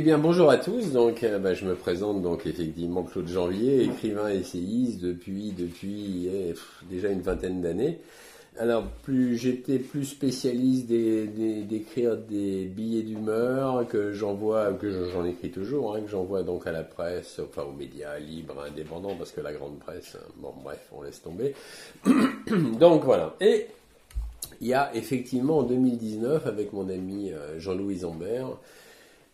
Eh 0.00 0.02
bien, 0.02 0.16
bonjour 0.16 0.48
à 0.48 0.56
tous. 0.56 0.92
Donc, 0.92 1.22
euh, 1.24 1.38
bah, 1.38 1.52
je 1.52 1.66
me 1.66 1.74
présente 1.74 2.22
donc 2.22 2.46
effectivement 2.46 3.02
Claude 3.02 3.28
Janvier, 3.28 3.82
écrivain 3.82 4.30
essayiste 4.30 4.98
depuis 5.02 5.52
depuis 5.52 6.26
eh, 6.26 6.54
déjà 6.88 7.08
une 7.10 7.20
vingtaine 7.20 7.60
d'années. 7.60 7.98
Alors, 8.58 8.84
plus 9.02 9.36
j'étais 9.36 9.78
plus 9.78 10.06
spécialiste 10.06 10.86
d'écrire 10.88 12.16
des 12.16 12.64
billets 12.64 13.02
d'humeur 13.02 13.86
que 13.88 14.14
j'envoie, 14.14 14.72
que 14.72 14.90
je- 14.90 15.10
j'en 15.10 15.26
écris 15.26 15.50
toujours, 15.50 15.94
hein, 15.94 16.00
que 16.00 16.08
j'envoie 16.08 16.44
donc 16.44 16.66
à 16.66 16.72
la 16.72 16.82
presse, 16.82 17.38
enfin 17.44 17.64
aux 17.68 17.76
médias 17.76 18.18
libres, 18.18 18.56
indépendants, 18.66 19.16
parce 19.18 19.32
que 19.32 19.42
la 19.42 19.52
grande 19.52 19.78
presse, 19.80 20.16
hein, 20.18 20.24
bon 20.38 20.54
bref, 20.64 20.80
on 20.96 21.02
laisse 21.02 21.20
tomber. 21.20 21.54
donc 22.80 23.04
voilà. 23.04 23.34
Et 23.42 23.66
il 24.62 24.66
y 24.68 24.72
a 24.72 24.96
effectivement 24.96 25.58
en 25.58 25.62
2019 25.64 26.46
avec 26.46 26.72
mon 26.72 26.88
ami 26.88 27.32
euh, 27.32 27.58
Jean-Louis 27.60 27.98
Zambert. 27.98 28.56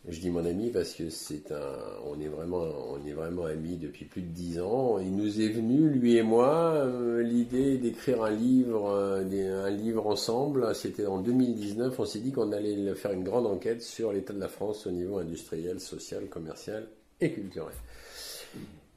Je 0.08 0.20
dis 0.20 0.30
mon 0.30 0.44
ami 0.46 0.70
parce 0.70 0.92
que 0.92 1.10
c'est 1.10 1.50
un, 1.50 1.78
on 2.04 2.20
est 2.20 2.28
vraiment, 2.28 2.64
on 2.90 3.04
est 3.04 3.12
vraiment 3.12 3.46
amis 3.46 3.76
depuis 3.76 4.04
plus 4.04 4.22
de 4.22 4.28
dix 4.28 4.60
ans. 4.60 5.00
Il 5.00 5.16
nous 5.16 5.40
est 5.40 5.48
venu, 5.48 5.88
lui 5.88 6.16
et 6.16 6.22
moi, 6.22 6.74
euh, 6.74 7.22
l'idée 7.22 7.76
d'écrire 7.76 8.22
un 8.22 8.30
livre, 8.30 8.88
euh, 8.88 9.66
un 9.66 9.70
livre 9.70 10.06
ensemble. 10.06 10.72
C'était 10.76 11.06
en 11.06 11.18
2019. 11.18 11.98
On 11.98 12.04
s'est 12.04 12.20
dit 12.20 12.30
qu'on 12.30 12.52
allait 12.52 12.94
faire 12.94 13.10
une 13.10 13.24
grande 13.24 13.46
enquête 13.46 13.82
sur 13.82 14.12
l'état 14.12 14.32
de 14.32 14.38
la 14.38 14.48
France 14.48 14.86
au 14.86 14.92
niveau 14.92 15.18
industriel, 15.18 15.80
social, 15.80 16.26
commercial 16.28 16.86
et 17.20 17.32
culturel. 17.32 17.74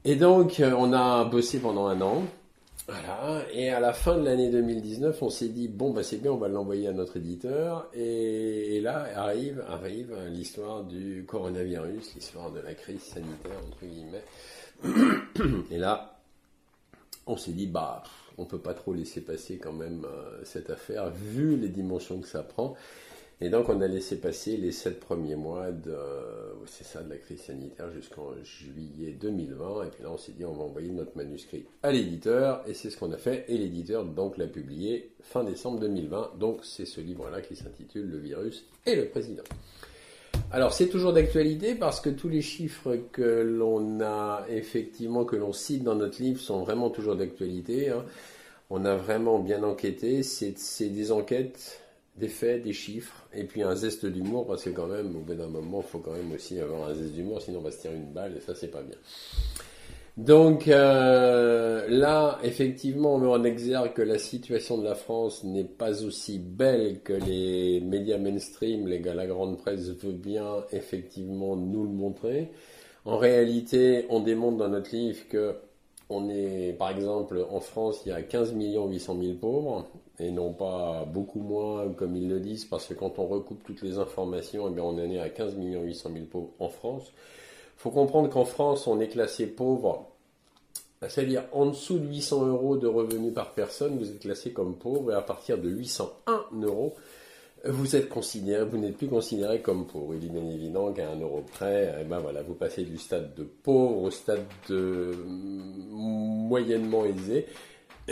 Et 0.04 0.14
donc, 0.14 0.60
euh, 0.60 0.72
on 0.78 0.92
a 0.92 1.24
bossé 1.24 1.58
pendant 1.58 1.88
un 1.88 2.00
an. 2.02 2.22
Voilà, 2.90 3.44
et 3.52 3.70
à 3.70 3.78
la 3.78 3.92
fin 3.92 4.18
de 4.18 4.24
l'année 4.24 4.50
2019, 4.50 5.22
on 5.22 5.30
s'est 5.30 5.50
dit 5.50 5.68
bon 5.68 5.92
bah 5.92 6.02
c'est 6.02 6.16
bien, 6.16 6.32
on 6.32 6.38
va 6.38 6.48
l'envoyer 6.48 6.88
à 6.88 6.92
notre 6.92 7.18
éditeur. 7.18 7.88
Et, 7.94 8.80
là 8.80 9.06
arrive 9.14 9.62
arrive 9.68 10.12
l'histoire 10.28 10.82
du 10.82 11.24
coronavirus, 11.26 12.14
l'histoire 12.16 12.50
de 12.50 12.58
la 12.60 12.74
crise 12.74 13.02
sanitaire 13.02 13.58
entre 13.64 13.84
guillemets. 13.84 14.24
Et 15.70 15.78
là, 15.78 16.18
on 17.26 17.36
s'est 17.36 17.52
dit 17.52 17.68
bah 17.68 18.02
on 18.38 18.44
peut 18.44 18.58
pas 18.58 18.74
trop 18.74 18.92
laisser 18.92 19.20
passer 19.20 19.58
quand 19.58 19.72
même 19.72 20.04
euh, 20.04 20.40
cette 20.44 20.70
affaire 20.70 21.10
vu 21.10 21.56
les 21.56 21.68
dimensions 21.68 22.20
que 22.20 22.26
ça 22.28 22.42
prend. 22.42 22.74
Et 23.42 23.48
donc 23.48 23.70
on 23.70 23.80
a 23.80 23.86
laissé 23.86 24.16
passer 24.16 24.58
les 24.58 24.70
sept 24.70 25.00
premiers 25.00 25.36
mois 25.36 25.70
de, 25.70 25.90
euh, 25.90 26.52
la 27.08 27.16
crise 27.16 27.40
sanitaire 27.40 27.90
jusqu'en 27.90 28.34
juillet 28.44 29.12
2020. 29.18 29.84
Et 29.84 29.88
puis 29.88 30.02
là 30.02 30.10
on 30.12 30.18
s'est 30.18 30.32
dit 30.32 30.44
on 30.44 30.52
va 30.52 30.64
envoyer 30.64 30.90
notre 30.90 31.16
manuscrit 31.16 31.64
à 31.82 31.90
l'éditeur 31.90 32.62
et 32.66 32.74
c'est 32.74 32.90
ce 32.90 32.98
qu'on 32.98 33.12
a 33.12 33.16
fait. 33.16 33.46
Et 33.48 33.56
l'éditeur 33.56 34.04
donc 34.04 34.36
l'a 34.36 34.46
publié 34.46 35.12
fin 35.22 35.42
décembre 35.42 35.80
2020. 35.80 36.32
Donc 36.38 36.60
c'est 36.64 36.84
ce 36.84 37.00
livre-là 37.00 37.40
qui 37.40 37.56
s'intitule 37.56 38.10
Le 38.10 38.18
virus 38.18 38.66
et 38.84 38.94
le 38.94 39.06
président. 39.06 39.44
Alors 40.52 40.74
c'est 40.74 40.88
toujours 40.88 41.14
d'actualité 41.14 41.74
parce 41.74 42.00
que 42.00 42.10
tous 42.10 42.28
les 42.28 42.42
chiffres 42.42 42.98
que 43.12 43.22
l'on 43.22 44.00
a 44.02 44.44
effectivement 44.50 45.24
que 45.24 45.36
l'on 45.36 45.52
cite 45.54 45.82
dans 45.84 45.94
notre 45.94 46.20
livre 46.20 46.40
sont 46.40 46.62
vraiment 46.62 46.90
toujours 46.90 47.16
d'actualité. 47.16 47.88
hein. 47.88 48.04
On 48.68 48.84
a 48.84 48.96
vraiment 48.96 49.40
bien 49.40 49.64
enquêté. 49.64 50.22
C'est 50.22 50.88
des 50.88 51.10
enquêtes, 51.10 51.79
des 52.20 52.28
faits, 52.28 52.62
des 52.62 52.72
chiffres 52.72 53.26
et 53.34 53.44
puis 53.44 53.62
un 53.62 53.74
zeste 53.74 54.06
d'humour 54.06 54.46
parce 54.46 54.62
que 54.64 54.70
quand 54.70 54.86
même 54.86 55.16
au 55.16 55.20
bout 55.20 55.34
d'un 55.34 55.48
moment 55.48 55.82
il 55.84 55.90
faut 55.90 55.98
quand 55.98 56.12
même 56.12 56.30
aussi 56.32 56.60
avoir 56.60 56.88
un 56.90 56.94
zeste 56.94 57.12
d'humour 57.12 57.42
sinon 57.42 57.58
on 57.58 57.62
va 57.62 57.72
se 57.72 57.80
tirer 57.80 57.96
une 57.96 58.12
balle 58.12 58.36
et 58.36 58.40
ça 58.40 58.54
c'est 58.54 58.68
pas 58.68 58.82
bien. 58.82 58.96
Donc 60.16 60.68
euh, 60.68 61.86
là, 61.88 62.38
effectivement, 62.42 63.14
on 63.14 63.18
met 63.18 63.28
en 63.28 63.44
exergue 63.44 63.94
que 63.94 64.02
la 64.02 64.18
situation 64.18 64.76
de 64.76 64.84
la 64.84 64.94
France 64.94 65.44
n'est 65.44 65.64
pas 65.64 66.02
aussi 66.04 66.38
belle 66.38 67.00
que 67.02 67.14
les 67.14 67.80
médias 67.80 68.18
mainstream, 68.18 68.86
les 68.86 68.98
la 68.98 69.26
grande 69.26 69.56
presse 69.56 69.88
veut 69.88 70.12
bien 70.12 70.64
effectivement 70.72 71.56
nous 71.56 71.84
le 71.84 71.90
montrer. 71.90 72.50
En 73.06 73.16
réalité, 73.16 74.04
on 74.10 74.20
démontre 74.20 74.58
dans 74.58 74.68
notre 74.68 74.94
livre 74.94 75.26
que 75.28 75.54
on 76.10 76.28
est, 76.28 76.74
par 76.76 76.90
exemple, 76.90 77.46
en 77.50 77.60
France, 77.60 78.02
il 78.04 78.08
y 78.08 78.12
a 78.12 78.20
15 78.20 78.54
800 78.54 79.16
000 79.22 79.34
pauvres, 79.34 79.86
et 80.20 80.30
non 80.30 80.52
pas 80.52 81.04
beaucoup 81.04 81.40
moins 81.40 81.88
comme 81.88 82.14
ils 82.16 82.28
le 82.28 82.40
disent, 82.40 82.64
parce 82.64 82.86
que 82.86 82.94
quand 82.94 83.18
on 83.18 83.26
recoupe 83.26 83.62
toutes 83.64 83.82
les 83.82 83.98
informations, 83.98 84.68
eh 84.68 84.70
bien, 84.70 84.84
on 84.84 84.94
en 84.94 85.10
est 85.10 85.18
à 85.18 85.30
15 85.30 85.56
800 85.56 86.10
000 86.12 86.24
pauvres 86.26 86.50
en 86.58 86.68
France. 86.68 87.12
Il 87.78 87.82
faut 87.82 87.90
comprendre 87.90 88.28
qu'en 88.28 88.44
France, 88.44 88.86
on 88.86 89.00
est 89.00 89.08
classé 89.08 89.46
pauvre, 89.46 90.06
c'est-à-dire 91.00 91.44
en 91.52 91.66
dessous 91.66 91.98
de 91.98 92.06
800 92.06 92.46
euros 92.46 92.76
de 92.76 92.86
revenus 92.86 93.32
par 93.32 93.54
personne, 93.54 93.96
vous 93.96 94.10
êtes 94.10 94.20
classé 94.20 94.52
comme 94.52 94.76
pauvre, 94.76 95.12
et 95.12 95.14
à 95.14 95.22
partir 95.22 95.56
de 95.56 95.70
801 95.70 96.44
euros, 96.62 96.94
vous 97.64 97.94
êtes 97.94 98.08
considéré, 98.08 98.64
vous 98.64 98.78
n'êtes 98.78 98.96
plus 98.96 99.08
considéré 99.08 99.60
comme 99.60 99.86
pauvre. 99.86 100.14
Il 100.14 100.24
est 100.24 100.30
bien 100.30 100.48
évident 100.48 100.92
qu'à 100.92 101.10
un 101.10 101.20
euro 101.20 101.42
près, 101.52 101.94
eh 102.00 102.04
ben 102.04 102.18
voilà, 102.18 102.42
vous 102.42 102.54
passez 102.54 102.84
du 102.84 102.96
stade 102.96 103.34
de 103.34 103.44
pauvre 103.44 104.02
au 104.04 104.10
stade 104.10 104.46
de 104.68 105.14
moyennement 105.90 107.04
aisé. 107.04 107.46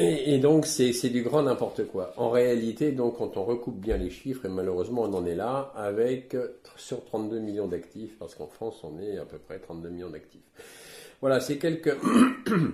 Et, 0.01 0.39
donc, 0.39 0.67
c'est 0.67 0.93
c'est 0.93 1.09
du 1.09 1.23
grand 1.23 1.43
n'importe 1.43 1.85
quoi. 1.89 2.13
En 2.17 2.31
réalité, 2.31 2.93
donc, 2.93 3.19
quand 3.19 3.37
on 3.37 3.45
recoupe 3.45 3.81
bien 3.81 3.97
les 3.97 4.11
chiffres, 4.11 4.47
et 4.47 4.49
malheureusement, 4.49 5.03
on 5.03 5.13
en 5.13 5.27
est 5.27 5.35
là, 5.35 5.73
avec 5.75 6.35
euh, 6.35 6.61
sur 6.77 7.05
32 7.05 7.41
millions 7.41 7.67
d'actifs, 7.67 8.17
parce 8.17 8.37
qu'en 8.37 8.47
France, 8.47 8.85
on 8.85 9.01
est 9.01 9.19
à 9.19 9.25
peu 9.25 9.39
près 9.39 9.59
32 9.59 9.89
millions 9.89 10.11
d'actifs. 10.11 10.41
Voilà, 11.21 11.41
c'est 11.41 11.59
quelques, 11.59 11.97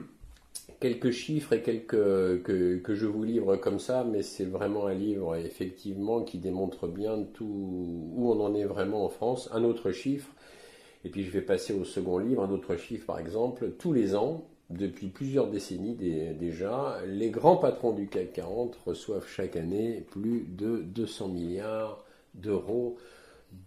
quelques 0.81 1.13
chiffres 1.13 1.55
et 1.55 1.63
quelques 1.63 2.43
que, 2.43 2.77
que 2.77 2.95
je 2.95 3.07
vous 3.07 3.25
livre 3.25 3.57
comme 3.57 3.79
ça, 3.79 4.05
mais 4.05 4.23
c'est 4.23 4.45
vraiment 4.45 4.87
un 4.87 4.95
livre, 4.95 5.35
effectivement, 5.37 6.21
qui 6.23 6.37
démontre 6.37 6.89
bien 6.89 7.23
tout 7.33 8.11
où 8.15 8.31
on 8.31 8.39
en 8.45 8.55
est 8.55 8.67
vraiment 8.67 9.03
en 9.03 9.09
France. 9.09 9.49
Un 9.55 9.65
autre 9.65 9.93
chiffre, 9.93 10.29
et 11.07 11.09
puis 11.09 11.25
je 11.25 11.31
vais 11.31 11.41
passer 11.41 11.73
au 11.73 11.85
second 11.85 12.19
livre, 12.19 12.43
un 12.43 12.51
autre 12.51 12.77
chiffre, 12.77 13.07
par 13.07 13.19
exemple, 13.19 13.71
tous 13.79 13.95
les 13.95 14.15
ans, 14.15 14.45
depuis 14.77 15.09
plusieurs 15.09 15.49
décennies 15.49 15.95
dé- 15.95 16.35
déjà, 16.35 16.99
les 17.07 17.31
grands 17.31 17.57
patrons 17.57 17.93
du 17.93 18.09
CAC 18.09 18.33
40 18.35 18.77
reçoivent 18.87 19.27
chaque 19.29 19.57
année 19.57 20.05
plus 20.11 20.47
de 20.49 20.79
200 20.83 21.29
milliards 21.29 22.05
d'euros 22.35 22.97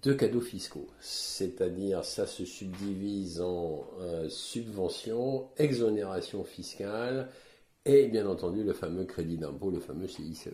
de 0.03 0.13
cadeaux 0.13 0.41
fiscaux. 0.41 0.88
C'est-à-dire, 1.00 2.03
ça 2.03 2.28
se 2.28 2.46
subdivise 2.46 3.41
en 3.41 3.88
euh, 4.01 4.28
subventions, 4.29 5.47
exonération 5.57 6.44
fiscale 6.44 7.29
et 7.85 8.07
bien 8.07 8.28
entendu 8.28 8.63
le 8.63 8.73
fameux 8.73 9.06
crédit 9.06 9.38
d'impôt, 9.38 9.72
le 9.72 9.79
fameux 9.79 10.07
CICE. 10.07 10.50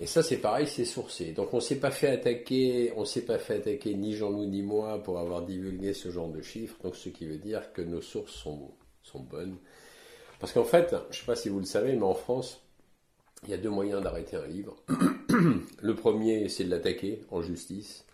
Et 0.00 0.06
ça, 0.06 0.22
c'est 0.22 0.38
pareil, 0.38 0.66
c'est 0.66 0.86
sourcé. 0.86 1.32
Donc, 1.32 1.52
on 1.52 1.60
s'est 1.60 1.78
pas 1.78 1.90
fait 1.90 2.08
attaquer, 2.08 2.92
on 2.96 3.04
s'est 3.04 3.24
pas 3.26 3.38
fait 3.38 3.56
attaquer 3.56 3.94
ni 3.94 4.14
Jean-Loup 4.14 4.46
ni 4.46 4.62
moi 4.62 5.02
pour 5.02 5.18
avoir 5.18 5.44
divulgué 5.44 5.92
ce 5.92 6.10
genre 6.10 6.28
de 6.28 6.40
chiffres. 6.40 6.76
Donc, 6.82 6.96
ce 6.96 7.10
qui 7.10 7.26
veut 7.26 7.36
dire 7.36 7.72
que 7.74 7.82
nos 7.82 8.00
sources 8.00 8.32
sont, 8.32 8.70
sont 9.02 9.20
bonnes. 9.20 9.56
Parce 10.40 10.52
qu'en 10.52 10.64
fait, 10.64 10.94
je 11.10 11.18
sais 11.18 11.24
pas 11.26 11.36
si 11.36 11.48
vous 11.48 11.58
le 11.60 11.64
savez, 11.66 11.94
mais 11.94 12.02
en 12.02 12.14
France, 12.14 12.60
il 13.44 13.50
y 13.50 13.54
a 13.54 13.58
deux 13.58 13.70
moyens 13.70 14.02
d'arrêter 14.02 14.36
un 14.36 14.46
livre. 14.46 14.76
le 15.80 15.94
premier, 15.94 16.48
c'est 16.48 16.64
de 16.64 16.70
l'attaquer 16.70 17.22
en 17.30 17.42
justice. 17.42 18.04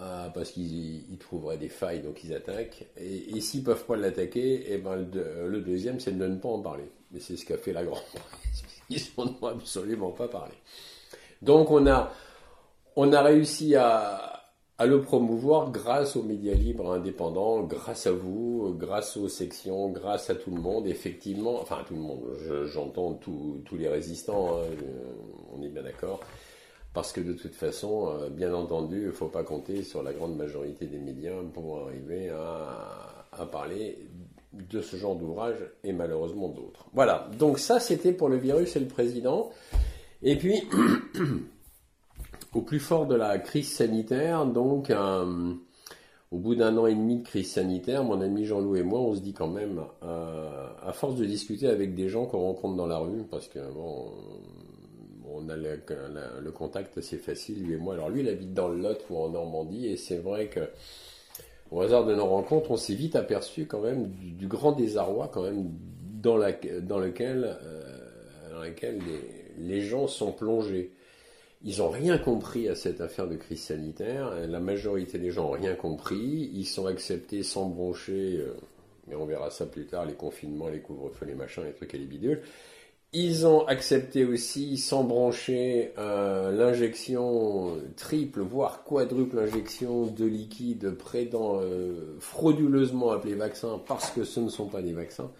euh, 0.00 0.28
parce 0.30 0.50
qu'ils 0.52 1.10
ils 1.12 1.18
trouveraient 1.18 1.58
des 1.58 1.68
failles, 1.68 2.00
donc 2.02 2.24
ils 2.24 2.34
attaquent. 2.34 2.86
Et, 2.96 3.40
s'ils 3.40 3.62
peuvent 3.62 3.84
pas 3.86 3.96
l'attaquer, 3.96 4.72
et 4.72 4.78
ben 4.78 4.96
le, 4.96 5.04
deux- 5.04 5.46
le 5.48 5.60
deuxième, 5.60 6.00
c'est 6.00 6.12
de 6.18 6.26
ne 6.26 6.36
pas 6.36 6.48
en 6.48 6.60
parler. 6.60 6.90
Et 7.14 7.20
c'est 7.20 7.36
ce 7.36 7.44
qu'a 7.46 7.58
fait 7.58 7.72
la 7.72 7.84
grande 7.84 8.02
presse. 8.14 8.64
Ils 8.90 9.00
n'en 9.18 9.26
ont 9.42 9.46
absolument 9.46 10.10
pas 10.12 10.28
parlé. 10.28 10.54
Donc 11.42 11.70
on 11.70 11.86
a, 11.86 12.12
on 12.96 13.12
a 13.12 13.22
réussi 13.22 13.74
à, 13.76 14.43
à 14.76 14.86
le 14.86 15.00
promouvoir 15.02 15.70
grâce 15.70 16.16
aux 16.16 16.22
médias 16.22 16.54
libres 16.54 16.90
indépendants, 16.92 17.62
grâce 17.62 18.06
à 18.08 18.12
vous, 18.12 18.74
grâce 18.76 19.16
aux 19.16 19.28
sections, 19.28 19.88
grâce 19.90 20.30
à 20.30 20.34
tout 20.34 20.50
le 20.50 20.60
monde, 20.60 20.86
effectivement, 20.88 21.60
enfin 21.60 21.76
à 21.80 21.84
tout 21.84 21.94
le 21.94 22.00
monde, 22.00 22.22
je- 22.40 22.66
j'entends 22.66 23.14
tous 23.14 23.62
les 23.78 23.88
résistants, 23.88 24.56
hein, 24.58 24.64
on 25.56 25.62
est 25.62 25.68
bien 25.68 25.82
d'accord, 25.84 26.18
parce 26.92 27.12
que 27.12 27.20
de 27.20 27.34
toute 27.34 27.54
façon, 27.54 28.08
euh, 28.08 28.28
bien 28.30 28.52
entendu, 28.52 29.02
il 29.02 29.06
ne 29.06 29.12
faut 29.12 29.28
pas 29.28 29.44
compter 29.44 29.84
sur 29.84 30.02
la 30.02 30.12
grande 30.12 30.36
majorité 30.36 30.86
des 30.86 30.98
médias 30.98 31.40
pour 31.52 31.82
arriver 31.86 32.30
à, 32.30 33.26
à 33.32 33.46
parler 33.46 33.98
de 34.52 34.80
ce 34.80 34.96
genre 34.96 35.14
d'ouvrage 35.16 35.58
et 35.84 35.92
malheureusement 35.92 36.48
d'autres. 36.48 36.86
Voilà, 36.94 37.28
donc 37.38 37.58
ça 37.60 37.78
c'était 37.78 38.12
pour 38.12 38.28
le 38.28 38.36
virus 38.38 38.74
et 38.74 38.80
le 38.80 38.86
président. 38.86 39.50
Et 40.22 40.36
puis, 40.36 40.62
au 42.54 42.62
plus 42.62 42.80
fort 42.80 43.06
de 43.06 43.14
la 43.14 43.38
crise 43.38 43.70
sanitaire, 43.72 44.46
donc 44.46 44.92
au 46.30 46.38
bout 46.38 46.54
d'un 46.54 46.76
an 46.78 46.86
et 46.86 46.94
demi 46.94 47.18
de 47.18 47.22
crise 47.24 47.52
sanitaire, 47.52 48.02
mon 48.02 48.20
ami 48.20 48.44
Jean-Loup 48.44 48.76
et 48.76 48.82
moi, 48.82 49.00
on 49.00 49.14
se 49.14 49.20
dit 49.20 49.32
quand 49.32 49.48
même, 49.48 49.82
euh, 50.02 50.66
à 50.84 50.92
force 50.92 51.16
de 51.16 51.24
discuter 51.24 51.68
avec 51.68 51.94
des 51.94 52.08
gens 52.08 52.26
qu'on 52.26 52.40
rencontre 52.40 52.76
dans 52.76 52.86
la 52.86 52.98
rue, 52.98 53.22
parce 53.30 53.46
que 53.46 53.60
bon, 53.72 54.12
on 55.32 55.48
a 55.48 55.56
le, 55.56 56.50
contact 56.50 56.98
assez 56.98 57.18
facile, 57.18 57.64
lui 57.64 57.74
et 57.74 57.76
moi. 57.76 57.94
Alors 57.94 58.08
lui, 58.08 58.22
il 58.22 58.28
habite 58.28 58.52
dans 58.52 58.68
le 58.68 58.80
Lot 58.80 59.04
ou 59.10 59.18
en 59.18 59.28
Normandie, 59.28 59.86
et 59.86 59.96
c'est 59.96 60.18
vrai 60.18 60.48
que 60.48 60.68
au 61.70 61.80
hasard 61.80 62.04
de 62.04 62.14
nos 62.14 62.26
rencontres, 62.26 62.70
on 62.72 62.76
s'est 62.76 62.94
vite 62.94 63.16
aperçu 63.16 63.66
quand 63.66 63.80
même 63.80 64.08
du, 64.08 64.46
grand 64.46 64.72
désarroi 64.72 65.28
quand 65.32 65.42
même 65.42 65.70
dans, 66.20 66.36
lequel, 66.36 67.56
euh, 67.62 68.70
les 69.58 69.80
gens 69.82 70.06
sont 70.06 70.32
plongés. 70.32 70.92
Ils 71.66 71.78
n'ont 71.78 71.88
rien 71.88 72.18
compris 72.18 72.68
à 72.68 72.74
cette 72.74 73.00
affaire 73.00 73.26
de 73.26 73.36
crise 73.36 73.62
sanitaire. 73.62 74.34
La 74.46 74.60
majorité 74.60 75.18
des 75.18 75.30
gens 75.30 75.44
n'ont 75.44 75.62
rien 75.62 75.74
compris. 75.74 76.50
Ils 76.52 76.66
sont 76.66 76.86
acceptés 76.86 77.42
sans 77.42 77.70
broncher, 77.70 78.36
euh, 78.38 78.52
mais 79.08 79.14
on 79.14 79.24
verra 79.24 79.48
ça 79.48 79.64
plus 79.64 79.86
tard, 79.86 80.04
les 80.04 80.12
confinements, 80.12 80.68
les 80.68 80.80
couvre-feux, 80.80 81.24
les 81.24 81.34
machins, 81.34 81.64
les 81.64 81.72
trucs 81.72 81.94
et 81.94 81.98
les 81.98 82.04
bidules. 82.04 82.42
Ils 83.14 83.46
ont 83.46 83.64
accepté 83.66 84.26
aussi, 84.26 84.76
sans 84.76 85.04
brancher, 85.04 85.92
euh, 85.96 86.50
l'injection 86.52 87.78
triple, 87.96 88.40
voire 88.40 88.84
quadruple 88.84 89.38
injection 89.38 90.06
de 90.06 90.26
liquide 90.26 90.90
prédant 90.90 91.60
euh, 91.62 92.16
frauduleusement 92.18 93.12
appelé 93.12 93.34
vaccin 93.34 93.80
parce 93.86 94.10
que 94.10 94.24
ce 94.24 94.40
ne 94.40 94.50
sont 94.50 94.66
pas 94.66 94.82
des 94.82 94.92
vaccins. 94.92 95.30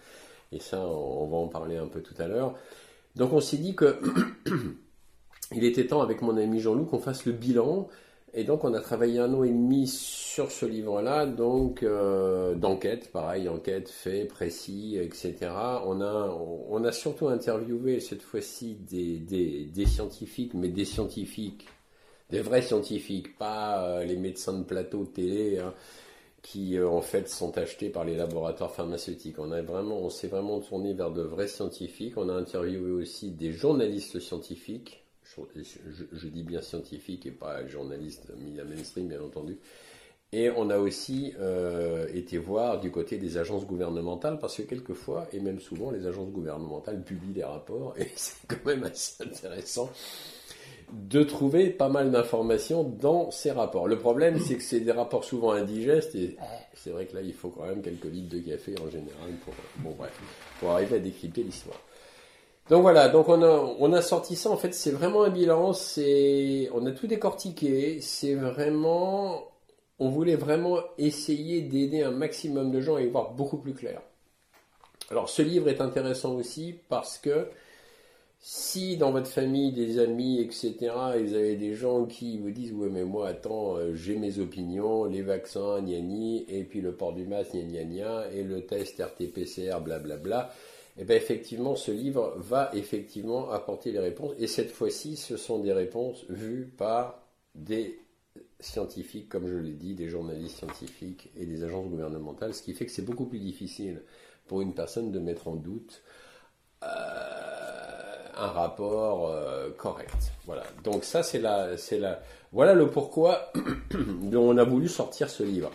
Et 0.51 0.59
ça, 0.59 0.87
on 0.87 1.27
va 1.27 1.37
en 1.37 1.47
parler 1.47 1.77
un 1.77 1.87
peu 1.87 2.01
tout 2.01 2.15
à 2.17 2.27
l'heure. 2.27 2.55
Donc 3.15 3.33
on 3.33 3.41
s'est 3.41 3.57
dit 3.57 3.75
que 3.75 3.99
il 5.53 5.63
était 5.63 5.87
temps 5.87 6.01
avec 6.01 6.21
mon 6.21 6.37
ami 6.37 6.59
Jean-Loup 6.59 6.85
qu'on 6.85 6.99
fasse 6.99 7.25
le 7.25 7.31
bilan 7.31 7.87
et 8.37 8.43
donc 8.43 8.65
on 8.65 8.73
a 8.73 8.81
travaillé 8.81 9.19
un 9.19 9.33
an 9.33 9.45
et 9.45 9.49
demi 9.49 9.87
sur 9.87 10.51
ce 10.51 10.65
livre-là, 10.65 11.25
donc 11.25 11.83
euh, 11.83 12.53
d'enquête, 12.53 13.09
pareil, 13.13 13.47
enquête, 13.47 13.89
fait, 13.89 14.25
précis, 14.25 14.97
etc. 14.99 15.37
On 15.85 16.01
a, 16.01 16.91
surtout 16.91 17.29
interviewé 17.29 18.01
cette 18.01 18.21
fois-ci 18.21 18.75
des, 18.75 19.85
scientifiques, 19.85 20.53
mais 20.53 20.67
des 20.67 20.83
scientifiques, 20.83 21.65
des 22.29 22.41
vrais 22.41 22.61
scientifiques, 22.61 23.37
pas 23.37 23.85
euh, 23.85 24.03
les 24.03 24.17
médecins 24.17 24.59
de 24.59 24.65
plateau 24.65 25.05
télé. 25.05 25.59
Hein, 25.59 25.73
qui 26.41 26.77
euh, 26.77 26.87
en 26.87 27.01
fait 27.01 27.27
sont 27.27 27.57
achetés 27.57 27.89
par 27.89 28.05
les 28.05 28.15
laboratoires 28.15 28.71
pharmaceutiques. 28.71 29.39
On 29.39 29.51
a 29.51 29.63
vraiment, 29.63 29.97
on 29.97 30.11
s'est 30.11 30.27
vraiment 30.27 30.59
tourné 30.59 30.93
vers 30.93 31.09
de 31.09 31.23
vrais 31.23 31.47
scientifiques. 31.47 32.17
On 32.17 32.29
a 32.29 32.33
interviewé 32.33 32.91
aussi 32.91 33.31
des 33.31 33.51
journalistes 33.51 34.19
scientifiques 34.19 35.04
je, 36.13 36.27
dis 36.27 36.43
bien 36.43 36.61
scientifique 36.61 37.25
et 37.25 37.31
pas 37.31 37.65
journaliste 37.67 38.31
mis 38.37 38.59
à 38.59 38.63
mainstream, 38.63 39.07
bien 39.07 39.21
entendu. 39.21 39.57
Et 40.31 40.49
on 40.49 40.69
a 40.69 40.77
aussi 40.77 41.33
euh, 41.39 42.07
été 42.13 42.37
voir 42.37 42.79
du 42.79 42.91
côté 42.91 43.17
des 43.17 43.37
agences 43.37 43.65
gouvernementales, 43.65 44.37
parce 44.39 44.57
que 44.57 44.63
quelquefois, 44.63 45.27
et 45.31 45.39
même 45.39 45.59
souvent, 45.59 45.91
les 45.91 46.07
agences 46.07 46.31
gouvernementales 46.31 47.03
publient 47.03 47.33
des 47.33 47.43
rapports, 47.43 47.95
et 47.99 48.11
c'est 48.15 48.45
quand 48.47 48.65
même 48.65 48.83
assez 48.83 49.23
intéressant 49.23 49.89
de 50.91 51.23
trouver 51.23 51.71
pas 51.71 51.89
mal 51.89 52.11
d'informations 52.11 52.83
dans 52.83 53.31
ces 53.31 53.51
rapports. 53.51 53.87
Le 53.87 53.97
problème, 53.97 54.39
c'est 54.39 54.55
que 54.55 54.61
c'est 54.61 54.81
des 54.81 54.91
rapports 54.91 55.23
souvent 55.23 55.51
indigestes, 55.51 56.15
et 56.15 56.37
c'est 56.73 56.91
vrai 56.91 57.05
que 57.05 57.15
là, 57.15 57.21
il 57.21 57.33
faut 57.33 57.49
quand 57.49 57.65
même 57.65 57.81
quelques 57.81 58.05
litres 58.05 58.35
de 58.35 58.39
café 58.39 58.75
en 58.79 58.89
général 58.89 59.31
pour, 59.43 59.95
pour 60.59 60.71
arriver 60.71 60.97
à 60.97 60.99
décrypter 60.99 61.43
l'histoire. 61.43 61.79
Donc 62.69 62.81
voilà, 62.81 63.09
donc 63.09 63.29
on 63.29 63.93
a, 63.93 64.01
sorti 64.01 64.35
ça, 64.35 64.49
en 64.49 64.57
fait 64.57 64.73
c'est 64.73 64.89
vraiment 64.89 65.23
un 65.23 65.29
bilan, 65.29 65.73
c'est, 65.73 66.67
on 66.73 66.83
a 66.87 66.91
tout 66.91 67.05
décortiqué, 67.05 68.01
c'est 68.01 68.33
vraiment, 68.33 69.51
on 69.99 70.09
voulait 70.09 70.35
vraiment 70.35 70.79
essayer 70.97 71.61
d'aider 71.61 72.01
un 72.01 72.09
maximum 72.09 72.71
de 72.71 72.81
gens 72.81 72.95
à 72.95 73.01
y 73.01 73.07
voir 73.07 73.33
beaucoup 73.33 73.57
plus 73.57 73.75
clair. 73.75 74.01
Alors 75.11 75.29
ce 75.29 75.43
livre 75.43 75.69
est 75.69 75.79
intéressant 75.79 76.33
aussi 76.33 76.75
parce 76.89 77.19
que 77.19 77.49
si 78.39 78.97
dans 78.97 79.11
votre 79.11 79.29
famille, 79.29 79.71
des 79.71 79.99
amis, 79.99 80.39
etc., 80.41 80.73
vous 81.19 81.35
avez 81.35 81.55
des 81.57 81.75
gens 81.75 82.05
qui 82.05 82.39
vous 82.39 82.49
disent 82.49 82.73
ouais 82.73 82.89
mais 82.89 83.03
moi 83.03 83.27
attends, 83.27 83.77
euh, 83.77 83.93
j'ai 83.93 84.15
mes 84.15 84.39
opinions, 84.39 85.05
les 85.05 85.21
vaccins, 85.21 85.81
gna, 85.81 86.41
et 86.47 86.63
puis 86.63 86.81
le 86.81 86.93
port 86.93 87.13
du 87.13 87.27
masque, 87.27 87.53
gna 87.53 88.27
et 88.33 88.43
le 88.43 88.65
test 88.65 88.99
RT-PCR, 88.99 89.81
blablabla, 89.83 90.17
bla, 90.17 90.49
et 90.49 90.74
eh 90.97 91.03
bien 91.03 91.15
effectivement, 91.15 91.75
ce 91.75 91.91
livre 91.91 92.33
va 92.37 92.69
effectivement 92.73 93.51
apporter 93.51 93.91
les 93.91 93.99
réponses. 93.99 94.33
Et 94.39 94.47
cette 94.47 94.71
fois-ci, 94.71 95.17
ce 95.17 95.35
sont 95.35 95.59
des 95.59 95.73
réponses 95.73 96.25
vues 96.29 96.71
par 96.77 97.21
des 97.53 97.99
scientifiques, 98.59 99.29
comme 99.29 99.47
je 99.47 99.57
l'ai 99.57 99.73
dit, 99.73 99.93
des 99.93 100.09
journalistes 100.09 100.57
scientifiques 100.57 101.31
et 101.37 101.45
des 101.45 101.63
agences 101.63 101.87
gouvernementales, 101.89 102.53
ce 102.53 102.61
qui 102.61 102.73
fait 102.73 102.85
que 102.85 102.91
c'est 102.91 103.05
beaucoup 103.05 103.25
plus 103.25 103.39
difficile 103.39 104.03
pour 104.47 104.61
une 104.61 104.73
personne 104.73 105.11
de 105.11 105.19
mettre 105.19 105.47
en 105.47 105.55
doute 105.55 106.01
euh, 106.83 106.87
un 108.37 108.47
rapport 108.47 109.29
euh, 109.29 109.71
correct. 109.77 110.31
Voilà. 110.45 110.63
Donc 110.83 111.03
ça, 111.03 111.23
c'est 111.23 111.39
la, 111.39 111.77
c'est 111.77 111.99
la, 111.99 112.21
voilà 112.53 112.73
le 112.73 112.89
pourquoi 112.89 113.51
dont 114.21 114.49
on 114.49 114.57
a 114.57 114.63
voulu 114.63 114.87
sortir 114.87 115.29
ce 115.29 115.43
livre. 115.43 115.71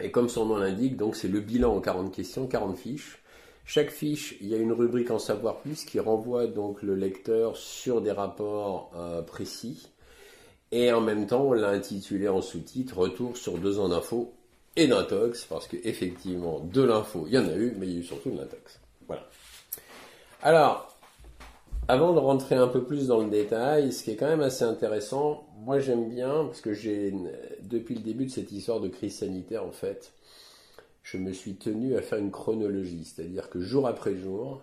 Et 0.00 0.10
comme 0.10 0.28
son 0.28 0.46
nom 0.46 0.56
l'indique, 0.56 0.96
donc 0.96 1.16
c'est 1.16 1.28
le 1.28 1.40
bilan 1.40 1.76
en 1.76 1.80
40 1.80 2.14
questions, 2.14 2.46
40 2.46 2.78
fiches 2.78 3.22
chaque 3.68 3.90
fiche, 3.90 4.34
il 4.40 4.48
y 4.48 4.54
a 4.54 4.56
une 4.56 4.72
rubrique 4.72 5.10
en 5.10 5.18
savoir 5.18 5.58
plus 5.58 5.84
qui 5.84 6.00
renvoie 6.00 6.46
donc 6.46 6.82
le 6.82 6.94
lecteur 6.94 7.54
sur 7.58 8.00
des 8.00 8.12
rapports 8.12 8.90
euh, 8.96 9.20
précis. 9.20 9.90
Et 10.72 10.90
en 10.90 11.02
même 11.02 11.26
temps, 11.26 11.42
on 11.42 11.52
l'a 11.52 11.68
intitulé 11.68 12.28
en 12.28 12.40
sous-titre 12.40 12.96
Retour 12.96 13.36
sur 13.36 13.58
deux 13.58 13.78
ans 13.78 13.90
d'infos 13.90 14.32
et 14.74 14.86
d'intox, 14.86 15.44
parce 15.44 15.68
qu'effectivement, 15.68 16.60
de 16.60 16.80
l'info, 16.80 17.24
il 17.26 17.34
y 17.34 17.38
en 17.38 17.46
a 17.46 17.52
eu, 17.52 17.74
mais 17.76 17.86
il 17.86 17.92
y 17.92 17.96
a 17.96 18.00
eu 18.00 18.04
surtout 18.04 18.30
de 18.30 18.38
l'intox. 18.38 18.80
Voilà. 19.06 19.28
Alors, 20.42 20.96
avant 21.88 22.14
de 22.14 22.20
rentrer 22.20 22.54
un 22.54 22.68
peu 22.68 22.82
plus 22.82 23.08
dans 23.08 23.20
le 23.20 23.28
détail, 23.28 23.92
ce 23.92 24.02
qui 24.02 24.12
est 24.12 24.16
quand 24.16 24.28
même 24.28 24.40
assez 24.40 24.64
intéressant, 24.64 25.46
moi 25.58 25.78
j'aime 25.78 26.08
bien, 26.08 26.46
parce 26.46 26.62
que 26.62 26.72
j'ai, 26.72 27.12
depuis 27.60 27.96
le 27.96 28.00
début 28.00 28.24
de 28.24 28.30
cette 28.30 28.50
histoire 28.50 28.80
de 28.80 28.88
crise 28.88 29.18
sanitaire, 29.18 29.66
en 29.66 29.72
fait, 29.72 30.14
je 31.10 31.16
me 31.16 31.32
suis 31.32 31.54
tenu 31.54 31.96
à 31.96 32.02
faire 32.02 32.18
une 32.18 32.30
chronologie, 32.30 33.04
c'est-à-dire 33.04 33.48
que 33.48 33.60
jour 33.60 33.86
après 33.86 34.14
jour, 34.14 34.60